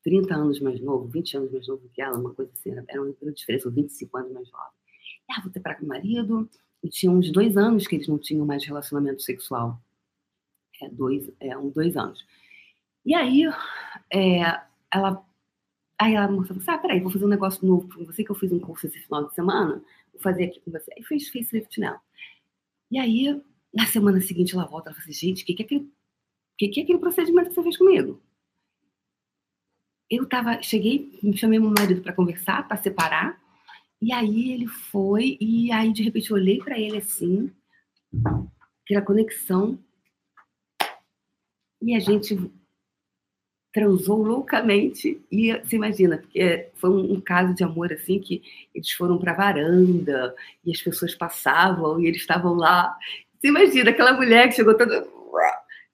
30 0.03 0.35
anos 0.35 0.59
mais 0.59 0.81
novo, 0.81 1.07
20 1.07 1.37
anos 1.37 1.51
mais 1.51 1.67
novo 1.67 1.89
que 1.93 2.01
ela, 2.01 2.17
uma 2.17 2.33
coisa 2.33 2.51
assim, 2.51 2.71
era 2.71 3.01
uma 3.01 3.31
diferença, 3.31 3.69
25 3.69 4.17
anos 4.17 4.33
mais 4.33 4.47
jovem. 4.47 4.82
E, 5.33 5.39
ah, 5.39 5.41
vou 5.41 5.51
separar 5.51 5.75
com 5.75 5.85
o 5.85 5.89
marido, 5.89 6.49
e 6.83 6.89
tinha 6.89 7.11
uns 7.11 7.31
dois 7.31 7.57
anos 7.57 7.87
que 7.87 7.95
eles 7.95 8.07
não 8.07 8.17
tinham 8.17 8.45
mais 8.45 8.65
relacionamento 8.65 9.21
sexual. 9.21 9.81
É, 10.81 10.89
dois, 10.89 11.31
é, 11.39 11.57
uns 11.57 11.73
dois 11.73 11.95
anos. 11.95 12.25
E 13.05 13.13
aí, 13.15 13.43
é, 14.09 14.41
ela, 14.91 15.25
aí 15.99 16.15
ela 16.15 16.31
mostrou, 16.31 16.59
assim, 16.59 16.71
ah, 16.71 16.77
peraí, 16.77 16.99
vou 16.99 17.11
fazer 17.11 17.25
um 17.25 17.29
negócio 17.29 17.65
novo 17.65 17.87
com 17.93 18.05
você, 18.05 18.23
que 18.23 18.31
eu 18.31 18.35
fiz 18.35 18.51
um 18.51 18.59
curso 18.59 18.87
esse 18.87 18.99
final 18.99 19.27
de 19.27 19.33
semana, 19.33 19.83
vou 20.11 20.21
fazer 20.21 20.45
aqui 20.45 20.59
com 20.61 20.71
você. 20.71 20.91
E 20.97 21.03
fez 21.03 21.29
facelift 21.29 21.79
nela. 21.79 22.01
E 22.91 22.99
aí, 22.99 23.41
na 23.73 23.85
semana 23.87 24.21
seguinte, 24.21 24.53
ela 24.53 24.65
volta, 24.65 24.89
ela 24.89 24.95
fala 24.95 25.09
assim, 25.09 25.27
gente, 25.27 25.43
o 25.43 25.45
que, 25.45 25.53
que 25.53 25.63
é 25.63 25.65
aquele 25.65 25.91
que, 26.57 26.67
que 26.67 26.79
é 26.79 26.83
aquele 26.83 26.99
procedimento 26.99 27.49
que 27.49 27.55
você 27.55 27.63
fez 27.63 27.77
comigo? 27.77 28.21
Eu 30.09 30.27
tava, 30.27 30.61
cheguei, 30.61 31.19
me 31.23 31.35
chamei 31.35 31.59
meu 31.59 31.73
marido 31.77 32.01
para 32.01 32.13
conversar, 32.13 32.67
para 32.67 32.77
separar, 32.77 33.41
e 34.03 34.11
aí 34.11 34.51
ele 34.51 34.67
foi, 34.67 35.37
e 35.39 35.71
aí 35.71 35.93
de 35.93 36.03
repente 36.03 36.29
eu 36.29 36.35
olhei 36.35 36.57
para 36.57 36.77
ele 36.77 36.97
assim, 36.97 37.49
aquela 38.83 39.01
conexão, 39.01 39.79
e 41.81 41.95
a 41.95 41.99
gente 41.99 42.37
transou 43.71 44.21
loucamente. 44.21 45.21
E 45.31 45.53
você 45.57 45.77
imagina, 45.77 46.17
porque 46.17 46.69
foi 46.75 46.89
um, 46.89 47.21
caso 47.21 47.55
de 47.55 47.63
amor 47.63 47.93
assim 47.93 48.19
que 48.19 48.43
eles 48.75 48.91
foram 48.91 49.17
para 49.17 49.31
a 49.31 49.35
varanda 49.35 50.35
e 50.65 50.71
as 50.71 50.81
pessoas 50.81 51.15
passavam 51.15 52.01
e 52.01 52.07
eles 52.07 52.19
estavam 52.19 52.55
lá. 52.55 52.97
Você 53.39 53.47
imagina 53.47 53.91
aquela 53.91 54.11
mulher 54.11 54.49
que 54.49 54.55
chegou 54.55 54.77
toda 54.77 55.07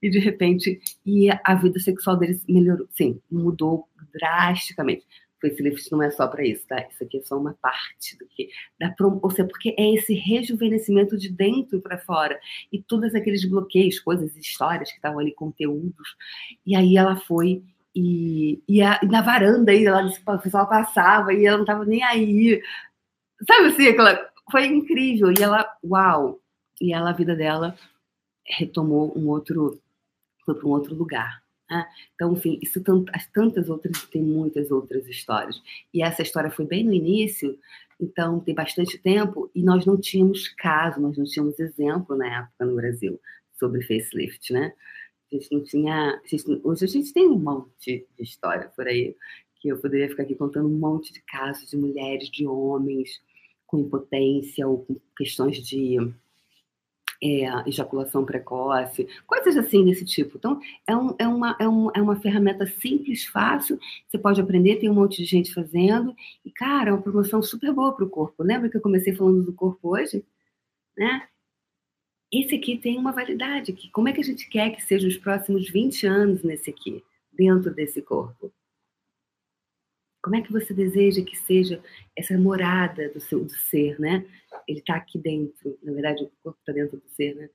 e 0.02 0.10
de 0.10 0.18
repente 0.18 0.82
e 1.06 1.30
a 1.30 1.56
vida 1.56 1.80
sexual 1.80 2.18
deles 2.18 2.44
melhorou, 2.48 2.88
sim, 2.90 3.22
mudou 3.30 3.88
drasticamente. 4.12 5.06
O 5.42 5.50
facelift 5.50 5.92
não 5.92 6.04
é 6.04 6.12
só 6.12 6.28
para 6.28 6.46
isso, 6.46 6.68
tá? 6.68 6.86
Isso 6.90 7.04
aqui 7.04 7.18
é 7.18 7.22
só 7.22 7.38
uma 7.38 7.54
parte 7.62 8.18
do 8.18 8.28
que 8.28 8.50
da 8.80 8.94
ou 9.00 9.32
seja, 9.32 9.48
porque 9.48 9.74
é 9.78 9.94
esse 9.94 10.14
rejuvenescimento 10.14 11.18
de 11.18 11.30
dentro 11.30 11.80
para 11.82 11.98
fora 11.98 12.40
e 12.72 12.82
todos 12.82 13.16
aqueles 13.16 13.46
bloqueios, 13.46 14.00
coisas, 14.00 14.36
histórias 14.36 14.90
que 14.90 14.98
estavam 14.98 15.20
ali, 15.20 15.34
conteúdos. 15.34 16.16
E 16.66 16.76
aí 16.76 16.98
ela 16.98 17.16
foi 17.16 17.64
e, 17.96 18.62
e, 18.68 18.82
a, 18.82 19.00
e 19.02 19.08
na 19.08 19.22
varanda 19.22 19.72
aí 19.72 19.86
ela, 19.86 20.06
o 20.06 20.40
pessoal 20.40 20.68
passava 20.68 21.34
e 21.34 21.46
ela 21.46 21.58
não 21.58 21.64
estava 21.64 21.86
nem 21.86 22.04
aí. 22.04 22.62
Sabe 23.48 23.68
assim, 23.68 23.88
aquela 23.88 24.30
foi 24.52 24.66
incrível 24.66 25.32
e 25.32 25.42
ela, 25.42 25.66
uau! 25.84 26.40
E 26.82 26.94
ela 26.94 27.10
a 27.10 27.14
vida 27.14 27.36
dela 27.36 27.76
retomou 28.46 29.14
um 29.18 29.28
outro 29.28 29.80
foi 30.46 30.56
para 30.56 30.68
um 30.68 30.72
outro 30.72 30.96
lugar. 30.96 31.44
Né? 31.70 31.86
Então, 32.16 32.34
enfim, 32.34 32.60
isso 32.62 32.82
as 33.14 33.28
tantas 33.28 33.70
outras, 33.70 34.04
tem 34.06 34.22
muitas 34.22 34.72
outras 34.72 35.08
histórias. 35.08 35.62
E 35.94 36.02
essa 36.02 36.22
história 36.22 36.50
foi 36.50 36.66
bem 36.66 36.84
no 36.84 36.94
início, 36.94 37.58
então 38.00 38.40
tem 38.40 38.56
bastante 38.56 38.98
tempo, 38.98 39.52
e 39.54 39.62
nós 39.62 39.86
não 39.86 40.00
tínhamos 40.00 40.48
caso, 40.50 41.02
nós 41.02 41.18
não 41.18 41.26
tínhamos 41.26 41.60
exemplo 41.60 42.16
na 42.16 42.40
época 42.40 42.66
no 42.66 42.76
Brasil 42.76 43.20
sobre 43.58 43.82
facelift, 43.82 44.54
né? 44.54 44.74
A 45.32 45.36
gente 45.36 45.52
não 45.52 45.64
tinha. 45.64 46.16
A 46.16 46.28
gente, 46.28 46.62
hoje 46.64 46.86
a 46.86 46.88
gente 46.88 47.14
tem 47.14 47.28
um 47.28 47.38
monte 47.38 48.08
de 48.18 48.24
história 48.24 48.72
por 48.76 48.88
aí, 48.88 49.16
que 49.60 49.68
eu 49.68 49.78
poderia 49.78 50.10
ficar 50.10 50.24
aqui 50.24 50.34
contando 50.34 50.68
um 50.68 50.80
monte 50.80 51.14
de 51.14 51.22
casos 51.22 51.70
de 51.70 51.78
mulheres, 51.78 52.30
de 52.30 52.48
homens 52.48 53.22
com 53.68 53.80
impotência 53.80 54.68
ou 54.68 54.86
com 54.86 54.96
questões 55.16 55.58
de 55.58 56.00
é, 57.22 57.46
ejaculação 57.68 58.26
precoce, 58.26 59.08
coisas 59.28 59.58
assim 59.58 59.84
desse 59.86 60.06
tipo. 60.06 60.38
Então, 60.38 60.60
é, 60.88 60.96
um, 60.96 61.16
é, 61.20 61.28
uma, 61.28 61.56
é, 61.60 61.68
um, 61.68 61.90
é 61.94 62.02
uma 62.02 62.20
ferramenta 62.20 62.66
simples, 62.66 63.26
fácil, 63.26 63.80
você 64.08 64.18
pode 64.18 64.40
aprender, 64.40 64.78
tem 64.78 64.90
um 64.90 64.94
monte 64.94 65.18
de 65.18 65.26
gente 65.26 65.54
fazendo, 65.54 66.16
e, 66.46 66.52
cara, 66.52 66.90
é 66.90 66.94
uma 66.94 67.02
promoção 67.02 67.42
super 67.42 67.74
boa 67.74 67.94
para 67.94 68.06
o 68.06 68.10
corpo. 68.10 68.44
Lembra 68.44 68.70
que 68.70 68.78
eu 68.78 68.82
comecei 68.82 69.14
falando 69.14 69.44
do 69.44 69.54
corpo 69.54 69.96
hoje? 69.96 70.24
Né? 70.98 71.28
Esse 72.32 72.56
aqui 72.56 72.78
tem 72.78 72.98
uma 72.98 73.12
validade, 73.12 73.74
que 73.74 73.90
como 73.92 74.08
é 74.08 74.14
que 74.14 74.22
a 74.22 74.24
gente 74.24 74.48
quer 74.50 74.70
que 74.72 74.84
sejam 74.84 75.10
os 75.10 75.18
próximos 75.18 75.70
20 75.70 76.06
anos 76.06 76.44
nesse 76.44 76.70
aqui, 76.70 77.04
dentro 77.34 77.74
desse 77.74 78.02
corpo? 78.02 78.52
Como 80.22 80.36
é 80.36 80.42
que 80.42 80.52
você 80.52 80.74
deseja 80.74 81.24
que 81.24 81.36
seja 81.36 81.82
essa 82.16 82.38
morada 82.38 83.10
do 83.10 83.20
seu 83.20 83.44
do 83.44 83.52
ser, 83.52 84.00
né? 84.00 84.26
Ele 84.68 84.80
está 84.80 84.96
aqui 84.96 85.18
dentro, 85.18 85.78
na 85.82 85.94
verdade 85.94 86.24
o 86.24 86.32
corpo 86.44 86.60
está 86.60 86.74
dentro 86.74 86.98
do 86.98 87.10
ser, 87.10 87.36
né? 87.36 87.50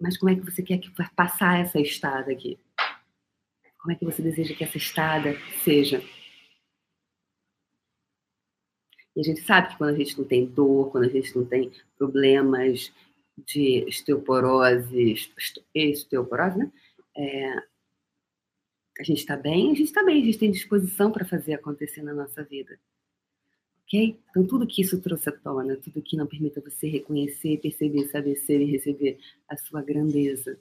Mas 0.00 0.16
como 0.16 0.30
é 0.30 0.36
que 0.36 0.44
você 0.44 0.62
quer 0.62 0.78
que 0.78 0.90
passar 1.14 1.60
essa 1.60 1.80
estada 1.80 2.32
aqui? 2.32 2.58
Como 3.78 3.92
é 3.92 3.96
que 3.96 4.04
você 4.04 4.22
deseja 4.22 4.54
que 4.54 4.64
essa 4.64 4.76
estada 4.76 5.36
seja? 5.62 6.02
E 9.14 9.20
a 9.20 9.24
gente 9.24 9.40
sabe 9.40 9.70
que 9.70 9.78
quando 9.78 9.94
a 9.94 9.98
gente 9.98 10.16
não 10.16 10.24
tem 10.24 10.46
dor, 10.46 10.90
quando 10.92 11.04
a 11.04 11.08
gente 11.08 11.36
não 11.36 11.44
tem 11.44 11.72
problemas 11.96 12.92
de 13.36 13.84
osteoporose, 13.88 15.32
osteoporose, 15.74 16.58
né? 16.58 16.72
É, 17.16 17.62
a 18.98 19.02
gente 19.02 19.18
está 19.18 19.36
bem, 19.36 19.66
a 19.70 19.74
gente 19.74 19.84
está 19.84 20.02
bem, 20.02 20.20
a 20.20 20.24
gente 20.24 20.38
tem 20.38 20.50
disposição 20.50 21.10
para 21.12 21.24
fazer 21.24 21.54
acontecer 21.54 22.02
na 22.02 22.12
nossa 22.12 22.42
vida. 22.42 22.78
Ok? 23.84 24.18
Então, 24.30 24.46
tudo 24.46 24.66
que 24.66 24.82
isso 24.82 25.00
trouxe 25.00 25.28
à 25.28 25.32
tona, 25.32 25.76
tudo 25.76 26.02
que 26.02 26.16
não 26.16 26.26
permita 26.26 26.60
você 26.60 26.88
reconhecer, 26.88 27.58
perceber, 27.58 28.08
saber 28.08 28.36
ser 28.36 28.60
e 28.60 28.64
receber 28.64 29.18
a 29.48 29.56
sua 29.56 29.80
grandeza, 29.82 30.58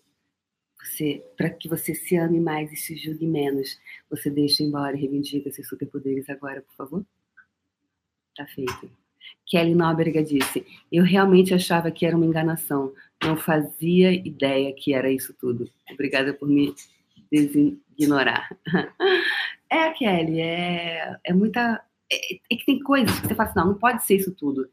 para 1.35 1.49
que 1.49 1.67
você 1.67 1.93
se 1.95 2.15
ame 2.15 2.39
mais 2.39 2.71
e 2.71 2.75
se 2.75 2.95
julgue 2.95 3.25
menos, 3.25 3.79
você 4.09 4.29
deixa 4.29 4.63
embora 4.63 4.95
e 4.95 5.01
reivindica 5.01 5.51
seus 5.51 5.67
superpoderes 5.67 6.29
agora, 6.29 6.61
por 6.61 6.75
favor? 6.75 7.05
Tá 8.35 8.45
feito. 8.45 8.89
Kelly 9.45 9.75
Nóbrega 9.75 10.23
disse: 10.23 10.65
Eu 10.91 11.03
realmente 11.03 11.53
achava 11.53 11.91
que 11.91 12.05
era 12.05 12.15
uma 12.15 12.25
enganação. 12.25 12.93
Não 13.21 13.35
fazia 13.35 14.13
ideia 14.13 14.73
que 14.73 14.93
era 14.93 15.11
isso 15.11 15.33
tudo. 15.33 15.69
Obrigada 15.91 16.33
por 16.33 16.47
me 16.47 16.73
designorar. 17.97 18.49
É, 19.69 19.91
Kelly, 19.91 20.39
é, 20.39 21.19
é 21.25 21.33
muita. 21.33 21.83
É, 22.09 22.35
é, 22.35 22.55
que 22.55 22.65
tem 22.65 22.79
coisas 22.79 23.19
que 23.19 23.27
você 23.27 23.35
fala 23.35 23.49
assim: 23.49 23.59
não, 23.59 23.67
não 23.67 23.77
pode 23.77 24.05
ser 24.05 24.15
isso 24.15 24.33
tudo. 24.33 24.71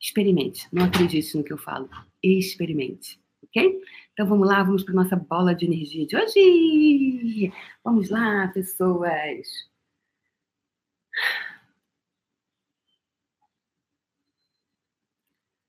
Experimente. 0.00 0.66
Não 0.72 0.86
acredite 0.86 1.36
no 1.36 1.44
que 1.44 1.52
eu 1.52 1.58
falo. 1.58 1.88
Experimente. 2.20 3.20
Ok? 3.44 3.80
Então 4.12 4.26
vamos 4.26 4.48
lá, 4.48 4.60
vamos 4.64 4.82
para 4.82 4.92
nossa 4.92 5.14
bola 5.14 5.54
de 5.54 5.66
energia 5.66 6.04
de 6.04 6.16
hoje. 6.16 7.52
Vamos 7.84 8.10
lá, 8.10 8.48
pessoas. 8.48 9.68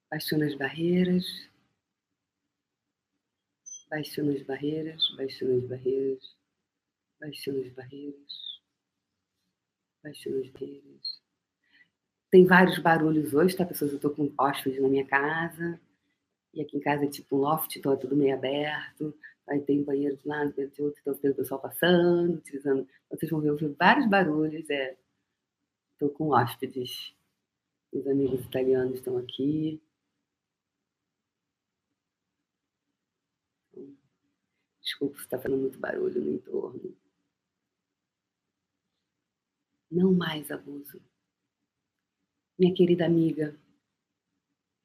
baixando 0.10 0.43
as 0.43 0.56
barreiras, 0.56 1.26
baixando 3.90 4.32
as 4.32 4.42
barreiras, 4.44 5.10
baixando 5.18 5.58
as 5.58 5.64
barreiras, 5.66 6.36
baixando 7.20 7.62
as 7.62 7.74
barreiras, 7.74 8.62
baixando 10.04 10.40
as 10.40 10.50
barreiras. 10.50 11.20
Tem 12.32 12.46
vários 12.46 12.78
barulhos 12.80 13.34
hoje, 13.34 13.56
tá, 13.56 13.66
pessoas? 13.66 13.92
Eu 13.92 13.98
estou 13.98 14.12
com 14.12 14.32
hóspedes 14.38 14.82
na 14.82 14.88
minha 14.88 15.06
casa, 15.06 15.80
e 16.54 16.62
aqui 16.62 16.78
em 16.78 16.80
casa 16.80 17.06
é 17.06 17.08
tipo 17.08 17.36
um 17.36 17.40
loft, 17.40 17.76
então 17.76 17.94
é 17.94 17.96
tudo 17.96 18.16
meio 18.16 18.34
aberto. 18.34 19.14
Aí 19.48 19.60
tem 19.62 19.84
banheiro 19.84 20.16
de 20.18 20.28
lado, 20.28 20.52
banheiro 20.52 20.72
de 20.74 20.82
outro, 20.82 21.00
então 21.02 21.14
tem 21.16 21.32
o 21.32 21.36
pessoal 21.36 21.60
passando, 21.60 22.36
utilizando. 22.36 22.88
Vocês 23.10 23.32
vão 23.32 23.42
ver, 23.42 23.52
ouvir 23.52 23.70
vários 23.70 24.08
barulhos. 24.08 24.70
É. 24.70 24.96
Estou 25.94 26.10
com 26.10 26.30
hóspedes. 26.30 27.14
Os 27.92 28.08
amigos 28.08 28.46
italianos 28.46 28.96
estão 28.96 29.18
aqui. 29.18 29.82
Desculpa 35.00 35.22
está 35.22 35.39
fazendo 35.39 35.62
muito 35.62 35.80
barulho 35.80 36.22
no 36.22 36.32
entorno. 36.34 36.93
Não 39.89 40.14
mais 40.14 40.52
abuso. 40.52 41.02
Minha 42.58 42.74
querida 42.74 43.06
amiga 43.06 43.58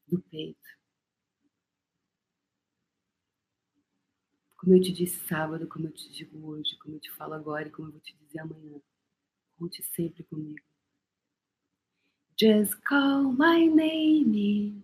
do 0.06 0.20
peito. 0.22 0.60
Como 4.56 4.76
eu 4.76 4.80
te 4.80 4.92
disse 4.92 5.18
sábado, 5.26 5.66
como 5.66 5.88
eu 5.88 5.92
te 5.92 6.08
digo 6.12 6.46
hoje, 6.46 6.78
como 6.78 6.94
eu 6.94 7.00
te 7.00 7.10
falo 7.10 7.34
agora 7.34 7.66
e 7.66 7.70
como 7.72 7.88
eu 7.88 7.92
vou 7.92 8.00
te 8.00 8.16
dizer 8.16 8.38
amanhã. 8.38 8.80
Conte 9.58 9.82
sempre 9.82 10.22
comigo. 10.22 10.64
Just 12.38 12.80
call 12.84 13.32
my 13.32 13.66
name 13.66 14.82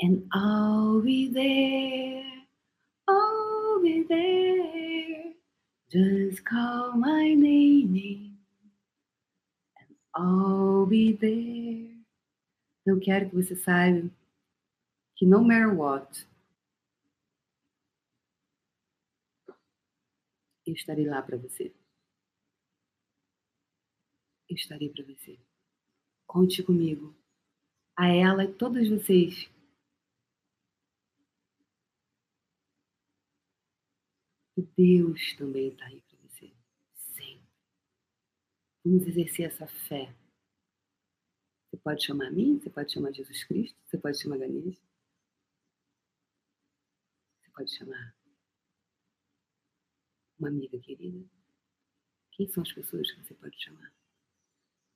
and 0.00 0.26
I'll 0.32 1.02
be 1.02 1.28
there. 1.28 2.39
Be 3.82 4.04
there. 4.08 5.32
Just 5.90 6.44
call 6.44 6.92
my 6.92 7.34
name 7.34 8.36
and 9.76 9.96
I'll 10.14 10.86
be 10.86 11.14
there. 11.14 11.88
Eu 12.84 13.00
quero 13.00 13.30
que 13.30 13.36
você 13.36 13.56
saiba 13.56 14.10
que 15.16 15.24
no 15.24 15.42
matter 15.42 15.74
what, 15.74 16.26
eu 20.66 20.74
estarei 20.74 21.06
lá 21.06 21.22
para 21.22 21.38
você. 21.38 21.72
Eu 24.48 24.56
estarei 24.56 24.90
para 24.90 25.04
você. 25.04 25.38
Conte 26.26 26.62
comigo. 26.62 27.14
A 27.96 28.08
ela 28.08 28.44
e 28.44 28.52
todos 28.52 28.88
vocês 28.88 29.50
E 34.60 34.62
Deus 34.76 35.34
também 35.36 35.68
está 35.68 35.86
aí 35.86 36.02
para 36.02 36.18
você. 36.18 36.52
Sempre. 36.92 37.48
Vamos 38.84 39.06
exercer 39.06 39.46
essa 39.46 39.66
fé. 39.66 40.14
Você 41.70 41.78
pode 41.78 42.04
chamar 42.04 42.26
a 42.26 42.30
mim, 42.30 42.58
você 42.58 42.68
pode 42.68 42.92
chamar 42.92 43.10
Jesus 43.10 43.42
Cristo, 43.44 43.80
você 43.86 43.96
pode 43.96 44.20
chamar 44.20 44.36
Ganesh. 44.36 44.78
Você 47.40 47.50
pode 47.52 47.74
chamar 47.74 48.14
uma 50.38 50.48
amiga 50.48 50.78
querida. 50.78 51.26
Quem 52.32 52.46
são 52.46 52.62
as 52.62 52.72
pessoas 52.74 53.10
que 53.10 53.24
você 53.24 53.32
pode 53.32 53.58
chamar? 53.58 53.90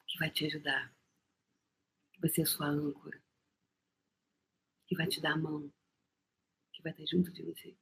Que 0.07 0.19
vai 0.19 0.31
te 0.31 0.45
ajudar. 0.45 0.95
Que 2.13 2.21
vai 2.21 2.29
ser 2.29 2.43
a 2.43 2.47
sua 2.47 2.67
âncora. 2.67 3.19
Que 4.87 4.95
vai 4.95 5.07
te 5.07 5.23
dar 5.23 5.33
a 5.33 5.39
mão. 5.39 5.73
Que 6.71 6.83
vai 6.83 6.93
estar 6.93 7.07
junto 7.07 7.33
de 7.33 7.43
você. 7.43 7.75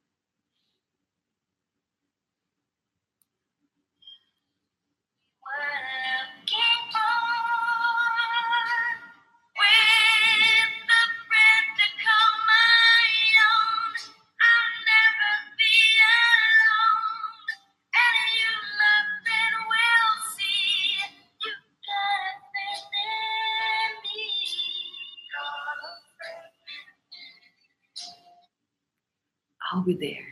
I'll 29.83 29.85
be 29.85 29.97
there. 29.97 30.25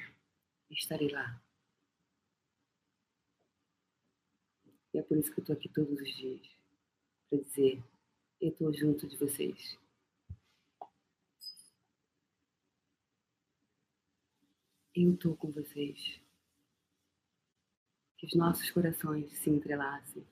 Estarei 0.70 1.10
lá. 1.10 1.42
E 4.94 4.98
é 4.98 5.02
por 5.02 5.18
isso 5.18 5.30
que 5.34 5.40
eu 5.40 5.44
estou 5.44 5.56
aqui 5.58 5.68
todos 5.68 6.00
os 6.00 6.16
dias. 6.16 6.42
Para 7.30 7.40
dizer, 7.40 7.84
eu 8.40 8.50
estou 8.50 8.74
junto 8.74 9.06
de 9.10 9.18
vocês. 9.18 9.78
Eu 14.96 15.14
estou 15.14 15.36
com 15.36 15.52
vocês. 15.52 16.22
Que 18.18 18.28
os 18.28 18.34
nossos 18.36 18.72
corações 18.72 19.38
se 19.38 19.50
entrelacem. 19.50 20.26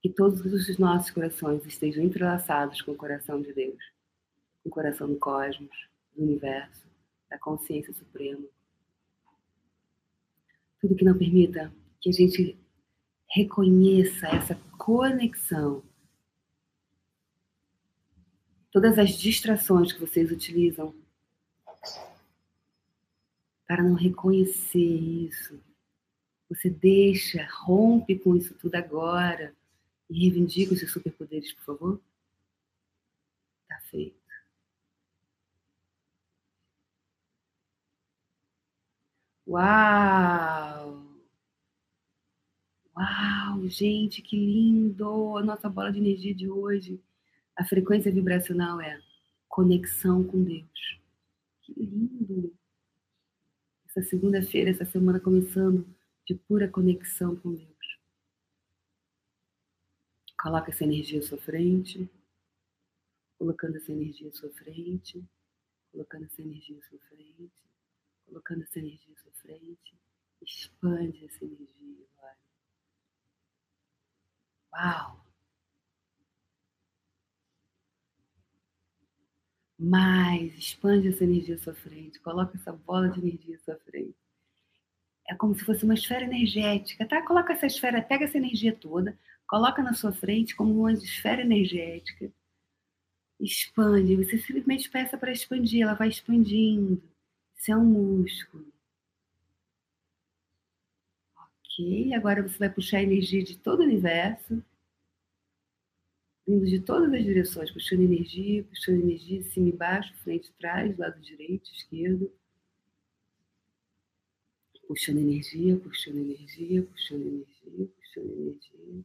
Que 0.00 0.08
todos 0.08 0.40
os 0.40 0.78
nossos 0.78 1.10
corações 1.10 1.66
estejam 1.66 2.02
entrelaçados 2.02 2.80
com 2.80 2.92
o 2.92 2.96
coração 2.96 3.42
de 3.42 3.52
Deus, 3.52 3.84
com 4.62 4.70
o 4.70 4.72
coração 4.72 5.08
do 5.08 5.18
cosmos, 5.18 5.90
do 6.16 6.22
universo 6.22 6.91
da 7.32 7.38
consciência 7.38 7.94
suprema. 7.94 8.46
Tudo 10.78 10.94
que 10.94 11.04
não 11.04 11.16
permita 11.16 11.72
que 11.98 12.10
a 12.10 12.12
gente 12.12 12.58
reconheça 13.26 14.26
essa 14.26 14.54
conexão. 14.76 15.82
Todas 18.70 18.98
as 18.98 19.12
distrações 19.12 19.92
que 19.92 20.00
vocês 20.00 20.30
utilizam 20.30 20.94
para 23.66 23.82
não 23.82 23.94
reconhecer 23.94 24.78
isso. 24.78 25.58
Você 26.50 26.68
deixa, 26.68 27.48
rompe 27.64 28.18
com 28.18 28.36
isso 28.36 28.54
tudo 28.54 28.74
agora 28.74 29.54
e 30.10 30.20
reivindica 30.20 30.74
os 30.74 30.80
seus 30.80 30.92
superpoderes, 30.92 31.54
por 31.54 31.64
favor? 31.64 32.00
Tá 33.66 33.80
feito. 33.90 34.21
Uau! 39.52 41.04
Uau, 42.96 43.68
gente, 43.68 44.22
que 44.22 44.34
lindo! 44.34 45.36
A 45.36 45.42
nossa 45.44 45.68
bola 45.68 45.92
de 45.92 45.98
energia 45.98 46.34
de 46.34 46.48
hoje. 46.48 46.98
A 47.54 47.62
frequência 47.62 48.10
vibracional 48.10 48.80
é 48.80 48.98
conexão 49.50 50.24
com 50.24 50.42
Deus. 50.42 50.98
Que 51.60 51.74
lindo! 51.74 52.56
Essa 53.86 54.02
segunda-feira, 54.02 54.70
essa 54.70 54.86
semana 54.86 55.20
começando 55.20 55.86
de 56.26 56.34
pura 56.34 56.66
conexão 56.66 57.36
com 57.36 57.54
Deus. 57.54 57.98
Coloca 60.40 60.70
essa 60.70 60.84
energia 60.84 61.18
à 61.18 61.22
sua 61.22 61.36
frente, 61.36 62.08
colocando 63.38 63.76
essa 63.76 63.92
energia 63.92 64.30
à 64.30 64.32
sua 64.32 64.48
frente, 64.48 65.22
colocando 65.90 66.24
essa 66.24 66.40
energia 66.40 66.78
à 66.78 66.82
sua 66.88 66.98
frente 67.00 67.52
colocando 68.26 68.62
essa 68.62 68.78
energia 68.78 69.14
à 69.14 69.22
sua 69.22 69.32
frente. 69.32 69.96
Expande 70.42 71.24
essa 71.26 71.44
energia 71.44 72.06
agora. 72.16 72.36
Uau! 74.72 75.22
Mais, 79.78 80.54
expande 80.56 81.08
essa 81.08 81.24
energia 81.24 81.56
à 81.56 81.58
sua 81.58 81.74
frente. 81.74 82.18
Coloca 82.20 82.56
essa 82.56 82.72
bola 82.72 83.08
de 83.10 83.20
energia 83.20 83.56
à 83.56 83.58
sua 83.60 83.76
frente. 83.76 84.16
é 85.28 85.34
como 85.34 85.54
se 85.54 85.64
fosse 85.64 85.84
uma 85.84 85.94
esfera 85.94 86.24
energética, 86.24 87.06
tá? 87.06 87.22
Coloca 87.22 87.52
essa 87.52 87.66
esfera, 87.66 88.02
pega 88.02 88.24
essa 88.24 88.36
energia 88.38 88.74
toda, 88.74 89.18
coloca 89.46 89.82
na 89.82 89.94
sua 89.94 90.12
frente 90.12 90.54
como 90.54 90.72
uma 90.80 90.92
esfera 90.92 91.42
energética. 91.42 92.32
Expande, 93.38 94.16
você 94.16 94.38
simplesmente 94.38 94.88
peça 94.88 95.18
para 95.18 95.32
expandir, 95.32 95.82
ela 95.82 95.92
vai 95.94 96.08
expandindo. 96.08 97.02
Isso 97.62 97.70
é 97.70 97.76
músculo. 97.76 98.66
Ok, 101.64 102.12
agora 102.14 102.42
você 102.42 102.58
vai 102.58 102.68
puxar 102.68 102.98
a 102.98 103.02
energia 103.02 103.42
de 103.42 103.56
todo 103.56 103.80
o 103.80 103.84
universo, 103.84 104.62
vindo 106.46 106.64
de 106.66 106.78
todas 106.78 107.12
as 107.12 107.24
direções, 107.24 107.72
puxando 107.72 108.02
energia, 108.02 108.62
puxando 108.62 109.00
energia, 109.02 109.42
cima 109.42 109.70
e 109.70 109.72
baixo, 109.72 110.14
frente 110.22 110.50
e 110.50 110.52
trás, 110.52 110.96
lado 110.96 111.20
direito, 111.20 111.68
esquerdo. 111.72 112.30
Puxando 114.86 115.18
energia, 115.18 115.76
puxando 115.76 116.18
energia, 116.18 116.82
puxando 116.84 117.26
energia, 117.26 117.88
puxando 117.96 118.30
energia. 118.30 119.04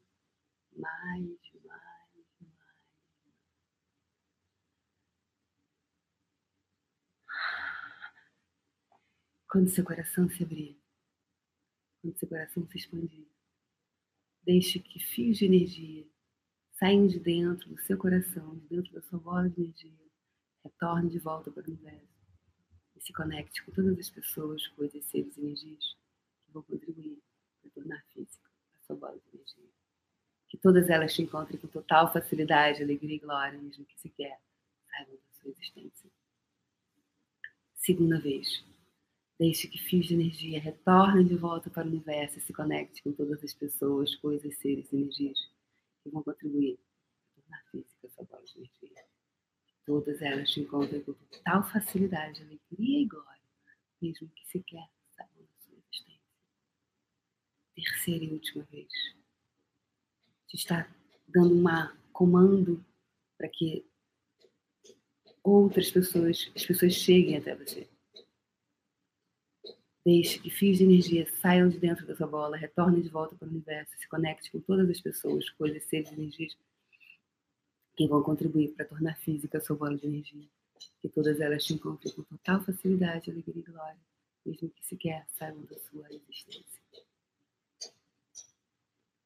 Mais, 0.78 1.40
mais. 1.66 2.08
Quando 9.58 9.72
seu 9.72 9.84
coração 9.84 10.30
se 10.30 10.44
abrir, 10.44 10.80
quando 12.00 12.16
seu 12.20 12.28
coração 12.28 12.68
se 12.68 12.78
expandir, 12.78 13.26
deixe 14.44 14.78
que 14.78 15.00
fios 15.00 15.40
de 15.40 15.46
energia 15.46 16.08
saiam 16.74 17.08
de 17.08 17.20
dentro 17.20 17.68
do 17.68 17.82
seu 17.82 17.98
coração, 17.98 18.56
de 18.60 18.68
dentro 18.68 18.94
da 18.94 19.02
sua 19.02 19.18
bola 19.18 19.50
de 19.50 19.60
energia, 19.60 20.12
retorne 20.64 21.10
de 21.10 21.18
volta 21.18 21.50
para 21.50 21.64
o 21.64 21.72
universo 21.72 22.08
e 22.96 23.02
se 23.02 23.12
conecte 23.12 23.66
com 23.66 23.72
todas 23.72 23.98
as 23.98 24.12
pessoas, 24.12 24.68
coisas, 24.68 25.04
seres 25.06 25.36
e 25.36 25.42
energias 25.42 25.98
que 26.46 26.52
vão 26.52 26.62
contribuir 26.62 27.18
para 27.60 27.72
tornar 27.72 28.06
física 28.14 28.48
a 28.76 28.86
sua 28.86 28.96
bola 28.96 29.18
de 29.18 29.38
energia. 29.38 29.72
Que 30.50 30.58
todas 30.60 30.88
elas 30.88 31.16
te 31.16 31.24
encontrem 31.24 31.60
com 31.60 31.68
total 31.68 32.14
facilidade, 32.14 32.84
alegria 32.84 33.16
e 33.16 33.20
glória, 33.20 33.60
mesmo 33.60 33.84
que 33.86 34.00
sequer 34.00 34.40
saibam 34.88 35.16
da 35.16 35.42
sua 35.42 35.50
existência. 35.50 36.12
Segunda 37.74 38.20
vez. 38.20 38.64
Deixe 39.40 39.68
que 39.68 39.78
fios 39.78 40.08
de 40.08 40.16
energia 40.16 40.60
retornem 40.60 41.26
de 41.26 41.36
volta 41.36 41.70
para 41.70 41.86
o 41.86 41.90
universo 41.90 42.40
e 42.40 42.42
se 42.42 42.52
conecte 42.52 43.04
com 43.04 43.12
todas 43.12 43.44
as 43.44 43.54
pessoas, 43.54 44.16
coisas, 44.16 44.58
seres 44.58 44.92
energias 44.92 45.38
que 46.04 46.10
vão 46.10 46.24
contribuir 46.24 46.80
tornar 47.36 47.64
física 47.72 48.10
sua 48.10 48.26
bola 48.26 48.44
de 48.44 48.58
energia. 48.58 49.06
Todas 49.86 50.22
elas 50.22 50.50
te 50.50 50.60
encontram 50.60 51.02
com 51.02 51.14
total 51.14 51.64
facilidade, 51.70 52.42
alegria 52.42 53.02
e 53.02 53.06
glória, 53.06 53.42
mesmo 54.02 54.28
que 54.30 54.46
sequer 54.48 54.90
saibam 55.16 55.44
da 55.44 55.60
sua 55.60 55.78
existência. 55.78 56.22
Terceira 57.76 58.26
e 58.26 58.34
última 58.34 58.64
vez. 58.66 58.92
Te 60.48 60.58
está 60.58 60.90
dando 61.28 61.56
um 61.56 61.98
comando 62.12 62.84
para 63.38 63.48
que 63.50 63.86
outras 65.44 65.92
pessoas, 65.92 66.52
as 66.56 66.66
pessoas 66.66 66.94
cheguem 66.94 67.38
até 67.38 67.56
você. 67.56 67.88
Deixe 70.08 70.40
que 70.40 70.50
fios 70.50 70.78
de 70.78 70.86
energia 70.86 71.28
saiam 71.42 71.68
de 71.68 71.78
dentro 71.78 72.08
da 72.08 72.16
sua 72.16 72.28
bola, 72.28 72.56
retornem 72.56 73.02
de 73.02 73.10
volta 73.10 73.36
para 73.36 73.46
o 73.46 73.52
universo, 73.52 73.92
se 73.98 74.08
conecte 74.08 74.50
com 74.50 74.62
todas 74.62 74.90
as 74.90 75.02
pessoas, 75.02 75.50
coisas, 75.50 75.84
seres, 75.84 76.10
energias 76.14 76.58
que 77.94 78.08
vão 78.08 78.24
contribuir 78.24 78.70
para 78.70 78.86
tornar 78.86 79.18
física 79.18 79.58
a 79.58 79.62
sua 79.62 79.76
bola 79.76 79.98
de 79.98 80.08
energia. 80.08 80.48
Que 81.02 81.10
todas 81.10 81.42
elas 81.42 81.66
te 81.66 81.74
encontrem 81.74 82.14
com 82.14 82.24
total 82.24 82.64
facilidade, 82.64 83.30
alegria 83.30 83.60
e 83.60 83.70
glória, 83.70 84.00
mesmo 84.46 84.70
que 84.70 84.86
sequer 84.86 85.26
saibam 85.28 85.66
da 85.66 85.78
sua 85.78 86.08
existência. 86.10 86.82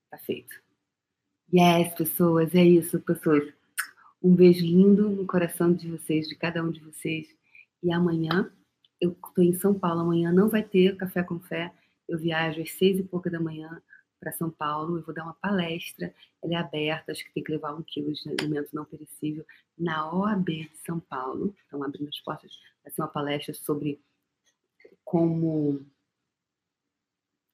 Tá 0.09 0.17
feito. 0.17 0.63
Yes, 1.53 1.93
pessoas, 1.93 2.55
é 2.55 2.63
isso, 2.63 2.99
pessoas. 3.01 3.53
Um 4.19 4.33
beijo 4.33 4.65
lindo 4.65 5.11
no 5.11 5.27
coração 5.27 5.71
de 5.71 5.91
vocês, 5.91 6.27
de 6.27 6.35
cada 6.35 6.63
um 6.63 6.71
de 6.71 6.79
vocês. 6.79 7.27
E 7.83 7.93
amanhã, 7.93 8.51
eu 9.01 9.11
estou 9.11 9.43
em 9.43 9.53
São 9.53 9.73
Paulo, 9.73 10.01
amanhã 10.01 10.31
não 10.31 10.47
vai 10.47 10.63
ter 10.63 10.95
café 10.95 11.23
com 11.23 11.39
fé. 11.39 11.73
Eu 12.07 12.19
viajo 12.19 12.61
às 12.61 12.71
seis 12.73 12.99
e 12.99 13.03
pouca 13.03 13.29
da 13.31 13.39
manhã 13.39 13.81
para 14.19 14.31
São 14.31 14.51
Paulo. 14.51 14.97
Eu 14.97 15.03
vou 15.03 15.13
dar 15.13 15.23
uma 15.23 15.33
palestra, 15.33 16.13
ela 16.41 16.53
é 16.53 16.57
aberta, 16.57 17.11
acho 17.11 17.25
que 17.25 17.33
tem 17.33 17.43
que 17.43 17.51
levar 17.51 17.73
um 17.73 17.81
quilo 17.81 18.13
de 18.13 18.29
alimento 18.29 18.69
não 18.73 18.85
perecível 18.85 19.43
na 19.75 20.13
OAB 20.13 20.45
de 20.45 20.77
São 20.85 20.99
Paulo. 20.99 21.55
Estão 21.63 21.83
abrindo 21.83 22.09
as 22.09 22.19
portas. 22.19 22.51
Vai 22.83 22.93
ser 22.93 23.01
uma 23.01 23.07
palestra 23.07 23.53
sobre 23.55 23.99
como. 25.03 25.83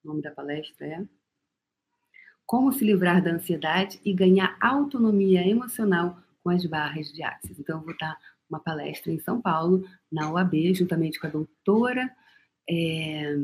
O 0.04 0.08
nome 0.10 0.22
da 0.22 0.32
palestra 0.32 0.86
é 0.86 1.06
Como 2.46 2.72
se 2.72 2.84
livrar 2.86 3.24
da 3.24 3.32
ansiedade 3.32 4.00
e 4.06 4.14
ganhar 4.14 4.58
autonomia 4.62 5.46
emocional 5.46 6.18
com 6.44 6.50
as 6.50 6.66
barras 6.66 7.12
de 7.12 7.24
Axis. 7.24 7.60
Então, 7.60 7.80
eu 7.80 7.86
vou 7.86 7.98
dar 7.98 8.18
uma 8.50 8.60
palestra 8.60 9.12
em 9.12 9.20
São 9.20 9.42
Paulo, 9.42 9.84
na 10.12 10.32
OAB, 10.32 10.74
juntamente 10.74 11.20
com 11.20 11.28
a 11.28 11.32
doutora 11.32 12.10
é, 12.70 13.36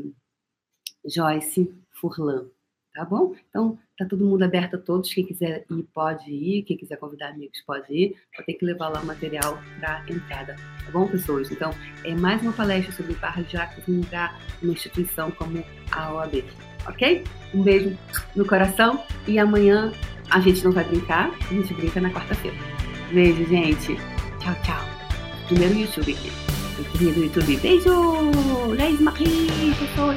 Joyce 1.06 1.72
Furlan 1.92 2.48
tá 2.94 3.04
bom? 3.04 3.34
Então, 3.50 3.76
tá 3.98 4.06
todo 4.06 4.24
mundo 4.24 4.44
aberto 4.44 4.76
a 4.76 4.78
todos. 4.78 5.12
Quem 5.12 5.26
quiser 5.26 5.66
ir, 5.68 5.82
pode 5.92 6.30
ir. 6.30 6.62
Quem 6.62 6.76
quiser 6.76 6.96
convidar 6.96 7.30
amigos, 7.30 7.60
pode 7.66 7.92
ir. 7.92 8.16
Só 8.34 8.42
tem 8.44 8.56
que 8.56 8.64
levar 8.64 8.88
lá 8.88 9.00
o 9.00 9.06
material 9.06 9.58
para 9.80 10.04
entrada, 10.08 10.54
tá 10.54 10.92
bom, 10.92 11.08
pessoas? 11.08 11.50
Então, 11.50 11.70
é 12.04 12.14
mais 12.14 12.40
uma 12.40 12.52
palestra 12.52 12.92
sobre 12.92 13.14
barra 13.14 13.42
de 13.42 13.52
jacas 13.52 13.84
num 13.86 14.00
lugar, 14.00 14.40
uma 14.62 14.72
instituição 14.72 15.30
como 15.32 15.62
a 15.90 16.14
OAB, 16.14 16.44
ok? 16.88 17.24
Um 17.52 17.62
beijo 17.62 17.98
no 18.36 18.46
coração 18.46 19.02
e 19.26 19.38
amanhã 19.38 19.92
a 20.30 20.40
gente 20.40 20.64
não 20.64 20.70
vai 20.70 20.84
brincar, 20.84 21.30
a 21.30 21.52
gente 21.52 21.74
brinca 21.74 22.00
na 22.00 22.10
quarta-feira. 22.10 22.56
Beijo, 23.12 23.44
gente. 23.46 23.96
Tchau, 24.38 24.54
tchau. 24.64 24.93
Primeiro 25.46 25.74
YouTube 25.74 26.12
aqui. 26.12 26.32
Primeiro 26.92 27.20
YouTube. 27.24 27.56
Beijo! 27.58 28.30
Leis 28.76 29.00
Marie, 29.00 29.74
pessoa, 29.78 30.14